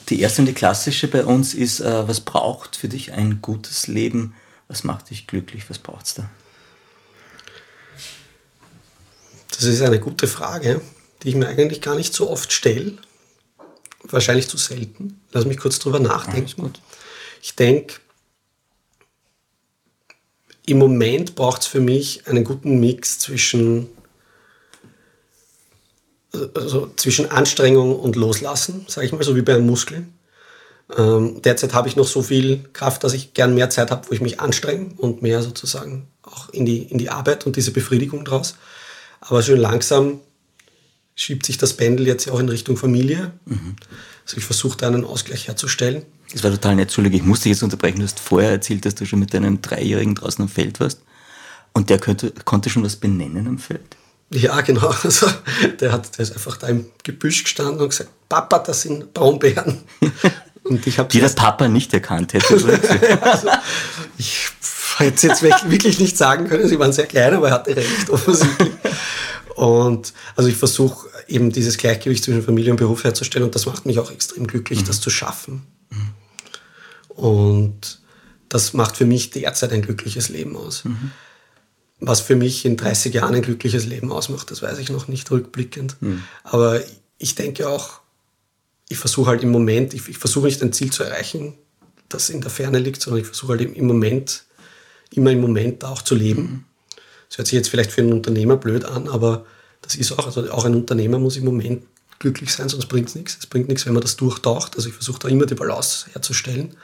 Die 0.09 0.19
erste 0.19 0.41
und 0.41 0.47
die 0.47 0.55
klassische 0.55 1.07
bei 1.07 1.23
uns 1.23 1.53
ist, 1.53 1.81
äh, 1.81 2.07
was 2.07 2.21
braucht 2.21 2.75
für 2.75 2.87
dich 2.87 3.11
ein 3.11 3.43
gutes 3.43 3.85
Leben? 3.85 4.33
Was 4.67 4.83
macht 4.83 5.11
dich 5.11 5.27
glücklich? 5.27 5.69
Was 5.69 5.77
braucht 5.77 6.07
es 6.07 6.15
da? 6.15 6.27
Das 9.51 9.65
ist 9.65 9.83
eine 9.83 9.99
gute 9.99 10.27
Frage, 10.27 10.81
die 11.21 11.29
ich 11.29 11.35
mir 11.35 11.47
eigentlich 11.47 11.81
gar 11.81 11.93
nicht 11.93 12.15
so 12.15 12.31
oft 12.31 12.51
stelle. 12.51 12.97
Wahrscheinlich 14.01 14.47
zu 14.47 14.57
selten. 14.57 15.21
Lass 15.31 15.45
mich 15.45 15.57
kurz 15.57 15.77
drüber 15.77 15.99
nachdenken. 15.99 16.73
Ich 17.39 17.55
denke, 17.55 17.99
im 20.65 20.79
Moment 20.79 21.35
braucht 21.35 21.61
es 21.61 21.67
für 21.67 21.81
mich 21.81 22.25
einen 22.25 22.45
guten 22.45 22.79
Mix 22.79 23.19
zwischen, 23.19 23.89
also 26.53 26.91
zwischen 26.95 27.29
Anstrengung 27.29 27.97
und 27.99 28.15
Loslassen, 28.15 28.85
sage 28.87 29.07
ich 29.07 29.13
mal, 29.13 29.23
so 29.23 29.35
wie 29.35 29.41
bei 29.41 29.55
einem 29.55 29.65
Muskel. 29.65 30.05
Ähm, 30.97 31.41
derzeit 31.41 31.73
habe 31.73 31.87
ich 31.87 31.95
noch 31.95 32.07
so 32.07 32.21
viel 32.21 32.63
Kraft, 32.73 33.03
dass 33.03 33.13
ich 33.13 33.33
gern 33.33 33.55
mehr 33.55 33.69
Zeit 33.69 33.91
habe, 33.91 34.07
wo 34.09 34.13
ich 34.13 34.21
mich 34.21 34.39
anstrenge 34.39 34.91
und 34.97 35.21
mehr 35.21 35.41
sozusagen 35.41 36.07
auch 36.23 36.49
in 36.49 36.65
die, 36.65 36.83
in 36.83 36.97
die 36.97 37.09
Arbeit 37.09 37.45
und 37.45 37.55
diese 37.55 37.71
Befriedigung 37.71 38.25
draus. 38.25 38.55
Aber 39.21 39.41
schön 39.41 39.59
langsam 39.59 40.19
schiebt 41.15 41.45
sich 41.45 41.57
das 41.57 41.73
Pendel 41.73 42.07
jetzt 42.07 42.29
auch 42.29 42.39
in 42.39 42.49
Richtung 42.49 42.77
Familie. 42.77 43.31
Also 44.25 44.37
ich 44.37 44.45
versuche 44.45 44.77
da 44.77 44.87
einen 44.87 45.05
Ausgleich 45.05 45.47
herzustellen. 45.47 46.03
Das 46.31 46.43
war 46.43 46.51
total 46.51 46.75
nett. 46.75 46.83
Entschuldige, 46.83 47.17
ich 47.17 47.23
musste 47.23 47.49
jetzt 47.49 47.63
unterbrechen. 47.63 47.99
Du 47.99 48.03
hast 48.03 48.19
vorher 48.19 48.51
erzählt, 48.51 48.85
dass 48.85 48.95
du 48.95 49.05
schon 49.05 49.19
mit 49.19 49.33
deinem 49.33 49.61
Dreijährigen 49.61 50.15
draußen 50.15 50.41
am 50.41 50.49
Feld 50.49 50.79
warst. 50.79 51.01
Und 51.73 51.89
der 51.89 51.99
könnte, 51.99 52.31
konnte 52.45 52.69
schon 52.69 52.83
was 52.83 52.95
benennen 52.95 53.47
am 53.47 53.59
Feld. 53.59 53.97
Ja, 54.33 54.61
genau. 54.61 54.93
Also, 55.03 55.27
der, 55.79 55.91
hat, 55.91 56.17
der 56.17 56.23
ist 56.23 56.33
einfach 56.33 56.57
da 56.57 56.67
im 56.67 56.85
Gebüsch 57.03 57.43
gestanden 57.43 57.81
und 57.81 57.89
gesagt, 57.89 58.09
Papa, 58.29 58.59
das 58.59 58.81
sind 58.81 59.13
Braunbären. 59.13 59.83
Und 60.63 60.85
ich 60.85 60.99
habe 60.99 61.09
Die 61.09 61.19
der 61.19 61.29
Papa 61.29 61.67
nicht 61.67 61.91
erkannt 61.93 62.33
hätte. 62.33 62.53
also, 63.21 63.49
ich 64.17 64.47
hätte 64.97 65.15
es 65.15 65.41
jetzt 65.41 65.69
wirklich 65.69 65.99
nicht 65.99 66.15
sagen 66.15 66.47
können. 66.47 66.67
Sie 66.67 66.77
waren 66.77 66.93
sehr 66.93 67.07
klein, 67.07 67.33
aber 67.33 67.49
er 67.49 67.55
hatte 67.55 67.75
recht, 67.75 68.09
offensichtlich. 68.09 68.69
Und 69.55 70.13
also 70.35 70.49
ich 70.49 70.55
versuche 70.55 71.09
eben 71.27 71.51
dieses 71.51 71.77
Gleichgewicht 71.77 72.23
zwischen 72.23 72.43
Familie 72.43 72.71
und 72.71 72.77
Beruf 72.77 73.03
herzustellen 73.03 73.45
und 73.45 73.55
das 73.55 73.65
macht 73.65 73.85
mich 73.85 73.99
auch 73.99 74.11
extrem 74.11 74.47
glücklich, 74.47 74.83
das 74.83 75.01
zu 75.01 75.09
schaffen. 75.09 75.63
Und 77.09 77.99
das 78.49 78.73
macht 78.73 78.97
für 78.97 79.05
mich 79.05 79.31
derzeit 79.31 79.71
ein 79.73 79.81
glückliches 79.81 80.29
Leben 80.29 80.55
aus. 80.55 80.83
Was 82.01 82.19
für 82.19 82.35
mich 82.35 82.65
in 82.65 82.77
30 82.77 83.13
Jahren 83.13 83.35
ein 83.35 83.43
glückliches 83.43 83.85
Leben 83.85 84.11
ausmacht, 84.11 84.51
das 84.51 84.61
weiß 84.61 84.79
ich 84.79 84.89
noch 84.89 85.07
nicht 85.07 85.29
rückblickend. 85.29 85.97
Aber 86.43 86.81
ich 87.17 87.35
denke 87.35 87.69
auch, 87.69 88.01
ich 88.89 88.97
versuche 88.97 89.29
halt 89.29 89.43
im 89.43 89.51
Moment, 89.51 89.93
ich, 89.93 90.09
ich 90.09 90.17
versuche 90.17 90.47
nicht 90.47 90.61
ein 90.61 90.73
Ziel 90.73 90.91
zu 90.91 91.03
erreichen, 91.03 91.53
das 92.09 92.29
in 92.29 92.41
der 92.41 92.49
Ferne 92.49 92.79
liegt, 92.79 93.01
sondern 93.01 93.21
ich 93.21 93.27
versuche 93.27 93.53
halt 93.53 93.61
im 93.61 93.87
Moment, 93.87 94.43
immer 95.11 95.31
im 95.31 95.39
Moment 95.39 95.85
auch 95.85 96.01
zu 96.01 96.15
leben. 96.15 96.65
Das 97.29 97.37
hört 97.37 97.47
sich 97.47 97.55
jetzt 97.55 97.69
vielleicht 97.69 97.91
für 97.91 98.01
einen 98.01 98.13
Unternehmer 98.13 98.57
blöd 98.57 98.83
an, 98.83 99.07
aber 99.07 99.45
das 99.81 99.95
ist 99.95 100.11
auch, 100.11 100.25
also 100.25 100.51
auch 100.51 100.65
ein 100.65 100.75
Unternehmer 100.75 101.19
muss 101.19 101.37
im 101.37 101.45
Moment 101.45 101.83
glücklich 102.19 102.53
sein, 102.53 102.69
sonst 102.69 102.87
bringt 102.87 103.09
es 103.09 103.15
nichts. 103.15 103.37
Es 103.39 103.47
bringt 103.47 103.67
nichts, 103.67 103.85
wenn 103.85 103.93
man 103.93 104.01
das 104.01 104.15
durchtaucht. 104.15 104.75
Also 104.75 104.89
ich 104.89 104.95
versuche 104.95 105.19
da 105.19 105.27
immer 105.27 105.45
die 105.45 105.55
Balance 105.55 106.07
herzustellen. 106.13 106.75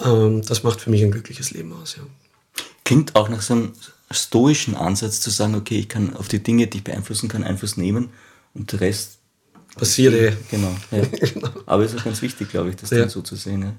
Ähm, 0.00 0.42
das 0.42 0.62
macht 0.62 0.80
für 0.80 0.90
mich 0.90 1.02
ein 1.02 1.10
glückliches 1.10 1.50
Leben 1.50 1.72
aus. 1.72 1.96
Ja. 1.96 2.02
Klingt 2.84 3.14
auch 3.14 3.28
nach 3.28 3.42
so 3.42 3.54
einem 3.54 3.72
stoischen 4.10 4.74
Ansatz 4.74 5.20
zu 5.20 5.30
sagen, 5.30 5.54
okay, 5.54 5.78
ich 5.78 5.88
kann 5.88 6.16
auf 6.16 6.28
die 6.28 6.42
Dinge, 6.42 6.66
die 6.66 6.78
ich 6.78 6.84
beeinflussen 6.84 7.28
kann, 7.28 7.44
Einfluss 7.44 7.76
nehmen 7.76 8.10
und 8.54 8.72
der 8.72 8.80
Rest 8.80 9.18
passiert 9.76 10.14
eh. 10.14 10.36
Genau, 10.50 10.74
ja. 10.90 11.02
genau. 11.04 11.50
Aber 11.66 11.84
es 11.84 11.94
ist 11.94 12.04
ganz 12.04 12.22
wichtig, 12.22 12.50
glaube 12.50 12.70
ich, 12.70 12.76
das 12.76 12.90
ja. 12.90 13.00
dann 13.00 13.08
so 13.08 13.22
zu 13.22 13.36
sehen. 13.36 13.62
Ja. 13.62 13.74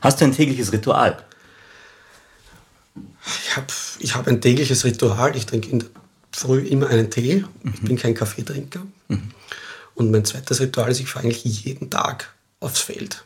Hast 0.00 0.20
du 0.20 0.24
ein 0.24 0.32
tägliches 0.32 0.72
Ritual? 0.72 1.22
Ich 3.24 3.56
habe 3.56 3.66
ich 3.98 4.14
hab 4.14 4.26
ein 4.26 4.40
tägliches 4.40 4.84
Ritual. 4.84 5.36
Ich 5.36 5.46
trinke 5.46 5.70
in 5.70 5.80
der 5.80 5.88
Früh 6.32 6.60
immer 6.60 6.88
einen 6.88 7.10
Tee. 7.10 7.44
Mhm. 7.62 7.74
Ich 7.74 7.80
bin 7.82 7.96
kein 7.96 8.14
Kaffeetrinker. 8.14 8.82
Mhm. 9.08 9.30
Und 9.94 10.10
mein 10.10 10.24
zweites 10.24 10.60
Ritual 10.60 10.90
ist, 10.90 11.00
ich 11.00 11.08
fahre 11.08 11.26
eigentlich 11.26 11.44
jeden 11.64 11.90
Tag 11.90 12.34
aufs 12.60 12.80
Feld. 12.80 13.24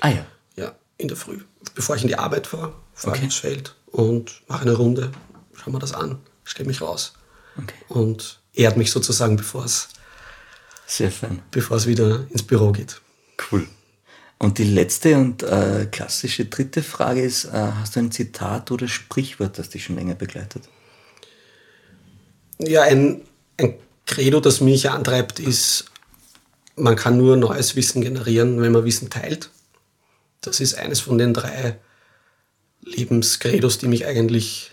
Ah 0.00 0.08
ja. 0.08 0.26
Ja, 0.56 0.74
in 0.96 1.08
der 1.08 1.16
Früh. 1.16 1.40
Bevor 1.74 1.96
ich 1.96 2.02
in 2.02 2.08
die 2.08 2.16
Arbeit 2.16 2.46
fahre, 2.46 2.72
fahre 2.94 3.16
okay. 3.16 3.20
ich 3.20 3.28
aufs 3.28 3.36
Feld 3.36 3.74
und 3.92 4.42
mache 4.48 4.62
eine 4.62 4.72
Runde, 4.72 5.10
schaue 5.54 5.72
mir 5.72 5.78
das 5.78 5.92
an, 5.92 6.18
stelle 6.44 6.68
mich 6.68 6.80
raus. 6.80 7.14
Okay. 7.56 7.74
Und 7.88 8.40
ehrt 8.54 8.76
mich 8.76 8.90
sozusagen, 8.90 9.36
bevor 9.36 9.64
es 9.64 9.88
sehr 10.86 11.10
fein. 11.10 11.42
Bevor 11.50 11.76
es 11.76 11.86
wieder 11.86 12.26
ins 12.30 12.42
Büro 12.42 12.72
geht. 12.72 13.00
Cool. 13.50 13.66
Und 14.38 14.58
die 14.58 14.64
letzte 14.64 15.16
und 15.16 15.42
äh, 15.42 15.86
klassische 15.90 16.46
dritte 16.46 16.82
Frage 16.82 17.22
ist, 17.22 17.44
äh, 17.44 17.50
hast 17.52 17.94
du 17.94 18.00
ein 18.00 18.10
Zitat 18.10 18.70
oder 18.70 18.88
Sprichwort, 18.88 19.58
das 19.58 19.68
dich 19.68 19.84
schon 19.84 19.96
länger 19.96 20.14
begleitet? 20.14 20.64
Ja, 22.58 22.82
ein, 22.82 23.22
ein 23.58 23.74
Credo, 24.06 24.40
das 24.40 24.60
mich 24.60 24.90
antreibt, 24.90 25.38
ist, 25.38 25.84
man 26.74 26.96
kann 26.96 27.18
nur 27.18 27.36
neues 27.36 27.76
Wissen 27.76 28.02
generieren, 28.02 28.60
wenn 28.60 28.72
man 28.72 28.84
Wissen 28.84 29.10
teilt. 29.10 29.50
Das 30.40 30.60
ist 30.60 30.74
eines 30.74 31.00
von 31.00 31.18
den 31.18 31.34
drei 31.34 31.78
Lebenskredos, 32.82 33.78
die 33.78 33.88
mich 33.88 34.06
eigentlich 34.06 34.72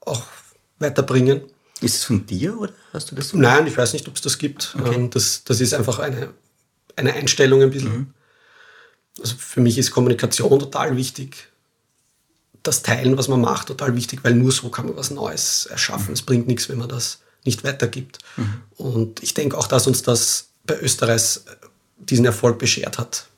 auch 0.00 0.24
weiterbringen. 0.78 1.42
Ist 1.80 1.96
es 1.96 2.04
von 2.04 2.26
dir 2.26 2.58
oder 2.58 2.72
hast 2.92 3.10
du 3.10 3.14
das? 3.14 3.32
Nein, 3.34 3.66
ich 3.68 3.76
weiß 3.76 3.92
nicht, 3.92 4.08
ob 4.08 4.16
es 4.16 4.22
das 4.22 4.38
gibt. 4.38 4.74
Okay. 4.78 4.94
Ähm, 4.94 5.10
das, 5.10 5.44
das 5.44 5.60
ist 5.60 5.74
einfach 5.74 6.00
eine, 6.00 6.30
eine 6.96 7.12
Einstellung 7.12 7.62
ein 7.62 7.70
bisschen. 7.70 7.96
Mhm. 7.96 8.14
Also 9.20 9.36
für 9.36 9.60
mich 9.60 9.78
ist 9.78 9.92
Kommunikation 9.92 10.58
total 10.58 10.96
wichtig. 10.96 11.48
Das 12.64 12.82
Teilen, 12.82 13.16
was 13.16 13.28
man 13.28 13.40
macht, 13.40 13.68
total 13.68 13.94
wichtig, 13.94 14.20
weil 14.24 14.34
nur 14.34 14.50
so 14.50 14.68
kann 14.70 14.86
man 14.86 14.96
was 14.96 15.10
Neues 15.10 15.66
erschaffen. 15.66 16.08
Mhm. 16.08 16.14
Es 16.14 16.22
bringt 16.22 16.48
nichts, 16.48 16.68
wenn 16.68 16.78
man 16.78 16.88
das 16.88 17.20
nicht 17.44 17.62
weitergibt. 17.62 18.18
Mhm. 18.36 18.62
Und 18.76 19.22
ich 19.22 19.34
denke 19.34 19.56
auch, 19.56 19.68
dass 19.68 19.86
uns 19.86 20.02
das 20.02 20.48
bei 20.64 20.78
Österreich 20.80 21.40
diesen 21.96 22.24
Erfolg 22.24 22.58
beschert 22.58 22.98
hat 22.98 23.28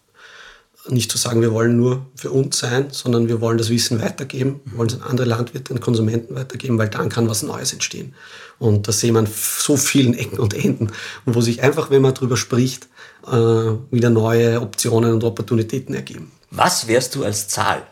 nicht 0.88 1.10
zu 1.10 1.18
sagen, 1.18 1.42
wir 1.42 1.52
wollen 1.52 1.76
nur 1.76 2.06
für 2.14 2.30
uns 2.30 2.58
sein, 2.58 2.88
sondern 2.90 3.28
wir 3.28 3.40
wollen 3.40 3.58
das 3.58 3.68
Wissen 3.68 4.00
weitergeben, 4.00 4.60
wir 4.64 4.78
wollen 4.78 4.88
es 4.88 4.94
an 4.94 5.02
andere 5.02 5.26
Landwirte 5.26 5.74
und 5.74 5.80
Konsumenten 5.80 6.34
weitergeben, 6.34 6.78
weil 6.78 6.88
dann 6.88 7.08
kann 7.08 7.28
was 7.28 7.42
Neues 7.42 7.72
entstehen. 7.72 8.14
Und 8.58 8.88
das 8.88 9.00
sehen 9.00 9.14
wir 9.14 9.20
an 9.20 9.28
so 9.28 9.76
vielen 9.76 10.14
Ecken 10.14 10.38
und 10.38 10.54
Enden, 10.54 10.90
wo 11.26 11.40
sich 11.40 11.62
einfach, 11.62 11.90
wenn 11.90 12.02
man 12.02 12.14
darüber 12.14 12.36
spricht, 12.36 12.88
äh, 13.26 13.30
wieder 13.30 14.10
neue 14.10 14.60
Optionen 14.60 15.12
und 15.12 15.24
Opportunitäten 15.24 15.94
ergeben. 15.94 16.32
Was 16.50 16.86
wärst 16.86 17.14
du 17.14 17.24
als 17.24 17.48
Zahl? 17.48 17.86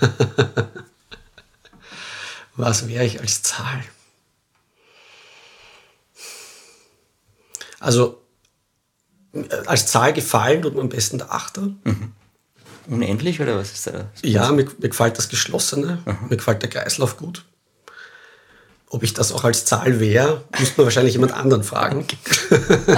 was 2.56 2.88
wäre 2.88 3.04
ich 3.04 3.20
als 3.20 3.42
Zahl? 3.42 3.84
Also 7.78 8.19
als 9.66 9.86
Zahl 9.86 10.12
gefallen 10.12 10.62
tut 10.62 10.74
mir 10.74 10.80
am 10.80 10.88
besten 10.88 11.18
der 11.18 11.32
Achter. 11.32 11.62
Mhm. 11.84 12.12
Unendlich 12.88 13.40
oder 13.40 13.56
was 13.56 13.72
ist 13.72 13.86
da? 13.86 14.10
Ja, 14.22 14.50
mir, 14.50 14.64
mir 14.64 14.88
gefällt 14.88 15.16
das 15.18 15.28
Geschlossene, 15.28 15.98
mhm. 16.04 16.28
mir 16.28 16.36
gefällt 16.36 16.62
der 16.62 16.70
Kreislauf 16.70 17.16
gut. 17.16 17.44
Ob 18.88 19.04
ich 19.04 19.14
das 19.14 19.30
auch 19.30 19.44
als 19.44 19.64
Zahl 19.64 20.00
wäre, 20.00 20.42
müsste 20.58 20.78
man 20.78 20.86
wahrscheinlich 20.86 21.14
jemand 21.14 21.32
anderen 21.32 21.62
fragen. 21.62 22.04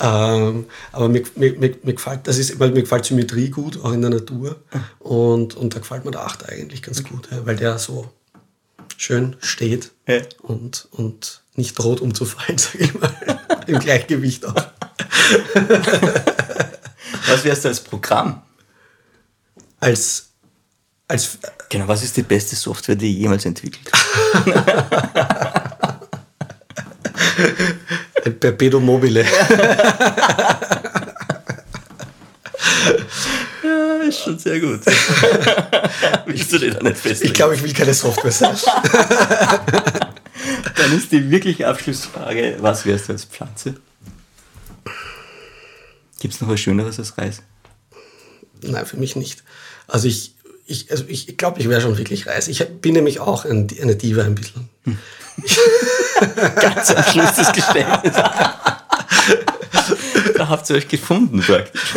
ähm, 0.00 0.66
aber 0.90 1.08
mir, 1.08 1.22
mir, 1.36 1.52
mir, 1.52 1.76
mir, 1.84 1.94
gefällt, 1.94 2.26
das 2.26 2.38
ist, 2.38 2.58
weil 2.58 2.72
mir 2.72 2.82
gefällt 2.82 3.04
Symmetrie 3.04 3.50
gut, 3.50 3.78
auch 3.84 3.92
in 3.92 4.00
der 4.00 4.10
Natur. 4.10 4.56
Und, 4.98 5.54
und 5.54 5.76
da 5.76 5.78
gefällt 5.78 6.04
mir 6.04 6.10
der 6.10 6.24
Achter 6.24 6.48
eigentlich 6.48 6.82
ganz 6.82 7.04
gut, 7.04 7.28
weil 7.44 7.54
der 7.54 7.78
so 7.78 8.10
schön 8.96 9.36
steht 9.40 9.92
ja. 10.08 10.22
und, 10.42 10.88
und 10.90 11.42
nicht 11.54 11.78
droht 11.78 12.00
umzufallen, 12.00 12.58
sage 12.58 12.78
ich 12.84 12.94
mal. 12.98 13.35
Im 13.66 13.78
Gleichgewicht 13.78 14.44
auch. 14.44 14.54
Was 17.26 17.44
wärst 17.44 17.64
du 17.64 17.68
als 17.68 17.80
Programm? 17.80 18.42
Als, 19.80 20.28
als. 21.08 21.38
Genau, 21.68 21.88
was 21.88 22.04
ist 22.04 22.16
die 22.16 22.22
beste 22.22 22.54
Software, 22.54 22.94
die 22.94 23.18
jemals 23.18 23.44
entwickelt? 23.44 23.90
Perpetuum 28.40 28.84
mobile. 28.84 29.24
ja, 33.62 33.94
ist 34.08 34.20
schon 34.20 34.38
sehr 34.38 34.60
gut. 34.60 34.80
Willst 36.26 36.52
du 36.52 36.58
den 36.58 36.74
da 36.74 36.82
nicht 36.82 36.98
festlegen? 36.98 37.26
Ich 37.26 37.34
glaube, 37.34 37.54
ich 37.54 37.62
will 37.62 37.72
keine 37.72 37.94
Software 37.94 38.32
sein. 38.32 38.56
Dann 40.86 40.96
ist 40.96 41.10
die 41.10 41.32
wirkliche 41.32 41.66
Abschlussfrage, 41.66 42.58
was 42.60 42.86
wärst 42.86 43.08
du 43.08 43.12
als 43.14 43.24
Pflanze? 43.24 43.74
Gibt 46.20 46.32
es 46.32 46.40
noch 46.40 46.48
was 46.48 46.60
Schöneres 46.60 47.00
als 47.00 47.18
Reis? 47.18 47.42
Nein, 48.62 48.86
für 48.86 48.96
mich 48.96 49.16
nicht. 49.16 49.42
Also 49.88 50.06
ich, 50.06 50.36
ich, 50.64 50.92
also 50.92 51.04
ich 51.08 51.36
glaube, 51.36 51.58
ich 51.58 51.68
wäre 51.68 51.80
schon 51.80 51.98
wirklich 51.98 52.28
Reis. 52.28 52.46
Ich 52.46 52.64
bin 52.64 52.92
nämlich 52.94 53.18
auch 53.18 53.44
ein, 53.44 53.66
eine 53.82 53.96
Diva 53.96 54.22
ein 54.22 54.36
bisschen. 54.36 54.68
Hm. 54.84 54.96
Ganz 56.54 56.92
am 56.92 57.02
Schluss 57.02 57.34
des 57.34 57.52
Gesprächs. 57.52 58.16
da 60.36 60.48
habt 60.48 60.70
ihr 60.70 60.76
euch 60.76 60.86
gefunden 60.86 61.40
praktisch. 61.40 61.94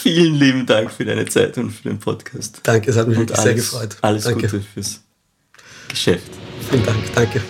Vielen 0.00 0.36
lieben 0.36 0.64
Dank 0.64 0.90
für 0.90 1.04
deine 1.04 1.26
Zeit 1.26 1.58
und 1.58 1.70
für 1.70 1.90
den 1.90 1.98
Podcast. 1.98 2.60
Danke, 2.62 2.92
es 2.92 2.96
hat 2.96 3.08
mich 3.08 3.18
und 3.18 3.28
wirklich 3.28 3.38
alles, 3.38 3.44
sehr 3.44 3.54
gefreut. 3.54 3.98
Alles 4.00 4.24
Danke. 4.24 4.48
Gute 4.48 4.62
fürs 4.62 5.02
Geschäft. 5.88 6.30
Vielen 6.70 6.84
Dank, 6.84 7.14
danke. 7.14 7.42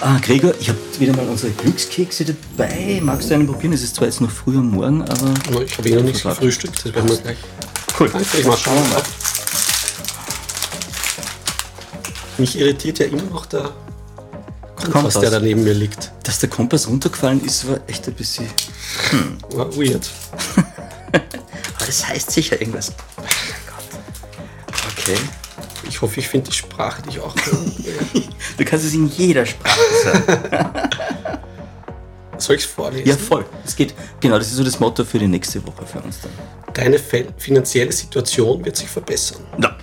Ah, 0.00 0.18
Gregor, 0.20 0.52
ich 0.58 0.68
habe 0.68 0.78
wieder 0.98 1.14
mal 1.14 1.28
unsere 1.28 1.52
Glückskekse 1.52 2.24
dabei. 2.24 3.00
Magst 3.02 3.30
du 3.30 3.34
einen 3.34 3.46
probieren? 3.46 3.72
Es 3.72 3.82
ist 3.82 3.94
zwar 3.94 4.06
jetzt 4.08 4.20
noch 4.20 4.30
früh 4.30 4.56
am 4.56 4.70
Morgen, 4.70 5.02
aber. 5.02 5.34
Ich 5.64 5.78
habe 5.78 5.88
eh 5.88 5.94
noch 5.94 6.02
nichts 6.02 6.22
gefrühstückt, 6.22 6.84
das 6.84 6.92
werden 6.92 7.08
wir 7.08 7.16
gleich. 7.18 7.36
Cool. 7.98 8.10
Danke, 8.10 8.38
ich 8.38 8.46
mach 8.46 8.58
schauen 8.58 8.90
mal. 8.90 9.02
Mich 12.38 12.58
irritiert 12.58 12.98
ja 12.98 13.06
immer 13.06 13.22
noch 13.22 13.46
der 13.46 13.70
Kompass, 14.90 15.20
der 15.20 15.30
da 15.30 15.38
neben 15.38 15.62
mir 15.62 15.74
liegt. 15.74 16.10
Dass 16.24 16.40
der 16.40 16.48
Kompass 16.48 16.88
runtergefallen 16.88 17.44
ist, 17.44 17.68
war 17.68 17.78
echt 17.86 18.08
ein 18.08 18.14
bisschen. 18.14 18.46
Hm. 19.10 19.38
War 19.50 19.76
weird. 19.76 20.10
aber 21.12 21.86
das 21.86 22.08
heißt 22.08 22.30
sicher 22.30 22.60
irgendwas. 22.60 22.92
Oh 23.18 23.22
Gott. 23.66 24.84
Okay. 24.98 25.16
Ich 25.88 26.00
hoffe, 26.00 26.20
ich 26.20 26.28
finde 26.28 26.50
die 26.50 26.56
Sprache, 26.56 27.02
die 27.02 27.10
ich 27.10 27.20
auch 27.20 27.34
Du 28.56 28.64
kannst 28.64 28.84
es 28.84 28.94
in 28.94 29.08
jeder 29.08 29.46
Sprache 29.46 29.80
sagen. 30.04 30.70
Soll 32.38 32.56
ich 32.56 32.64
es 32.64 32.70
vorlesen? 32.70 33.08
Ja, 33.08 33.16
voll. 33.16 33.44
Es 33.64 33.76
geht, 33.76 33.94
genau, 34.20 34.36
das 34.38 34.48
ist 34.48 34.56
so 34.56 34.64
das 34.64 34.80
Motto 34.80 35.04
für 35.04 35.18
die 35.18 35.28
nächste 35.28 35.64
Woche 35.66 35.86
für 35.86 36.00
uns 36.00 36.20
dann. 36.20 36.32
Deine 36.74 36.98
finanzielle 36.98 37.92
Situation 37.92 38.64
wird 38.64 38.76
sich 38.76 38.88
verbessern. 38.88 39.42
Ja. 39.60 39.76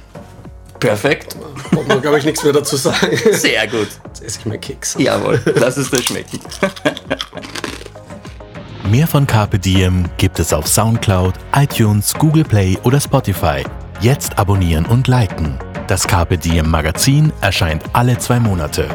Perfekt. 0.80 1.36
Da 1.36 1.76
braucht 1.76 1.88
man, 1.88 2.02
glaube 2.02 2.20
ich, 2.20 2.26
nichts 2.26 2.44
mehr 2.44 2.54
dazu 2.54 2.78
sagen. 2.78 3.18
Sehr 3.32 3.68
gut. 3.68 3.90
Jetzt 4.08 4.24
esse 4.24 4.40
ich 4.40 4.46
mal 4.46 4.58
Keks. 4.58 4.96
Jawohl, 4.98 5.42
lass 5.56 5.78
es 5.78 5.92
dir 5.92 6.02
schmecken. 6.02 6.40
Mehr 8.90 9.08
von 9.08 9.28
Carpe 9.28 9.60
Diem 9.60 10.10
gibt 10.18 10.40
es 10.40 10.52
auf 10.54 10.68
Soundcloud, 10.68 11.36
iTunes, 11.56 12.14
Google 12.14 12.44
Play 12.44 12.78
oder 12.84 13.00
Spotify. 13.00 13.64
Jetzt 14.02 14.40
abonnieren 14.40 14.86
und 14.86 15.10
liken. 15.10 15.60
Das 15.88 16.08
Carpe 16.08 16.38
Diem 16.38 16.70
Magazin 16.70 17.34
erscheint 17.42 17.84
alle 17.92 18.18
zwei 18.18 18.40
Monate. 18.40 18.88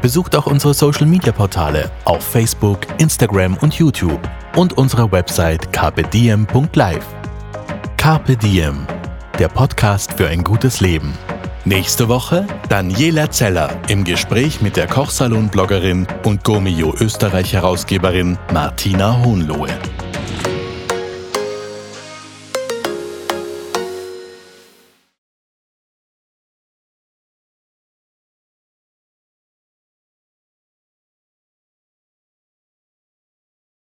Besucht 0.00 0.36
auch 0.36 0.46
unsere 0.46 0.74
Social 0.74 1.06
Media 1.06 1.32
Portale 1.32 1.90
auf 2.04 2.22
Facebook, 2.22 2.80
Instagram 2.98 3.56
und 3.56 3.74
YouTube 3.74 4.20
und 4.54 4.78
unsere 4.78 5.10
Website 5.10 5.72
carpediem.live. 5.72 7.04
Carpe 7.96 8.36
Diem, 8.36 8.86
der 9.40 9.48
Podcast 9.48 10.12
für 10.12 10.28
ein 10.28 10.44
gutes 10.44 10.80
Leben. 10.80 11.14
Nächste 11.64 12.06
Woche 12.06 12.46
Daniela 12.68 13.32
Zeller 13.32 13.70
im 13.88 14.04
Gespräch 14.04 14.62
mit 14.62 14.76
der 14.76 14.86
Kochsalon-Bloggerin 14.86 16.06
und 16.24 16.44
Gomio 16.44 16.94
Österreich-Herausgeberin 17.00 18.38
Martina 18.52 19.20
Hohnlohe. 19.24 19.76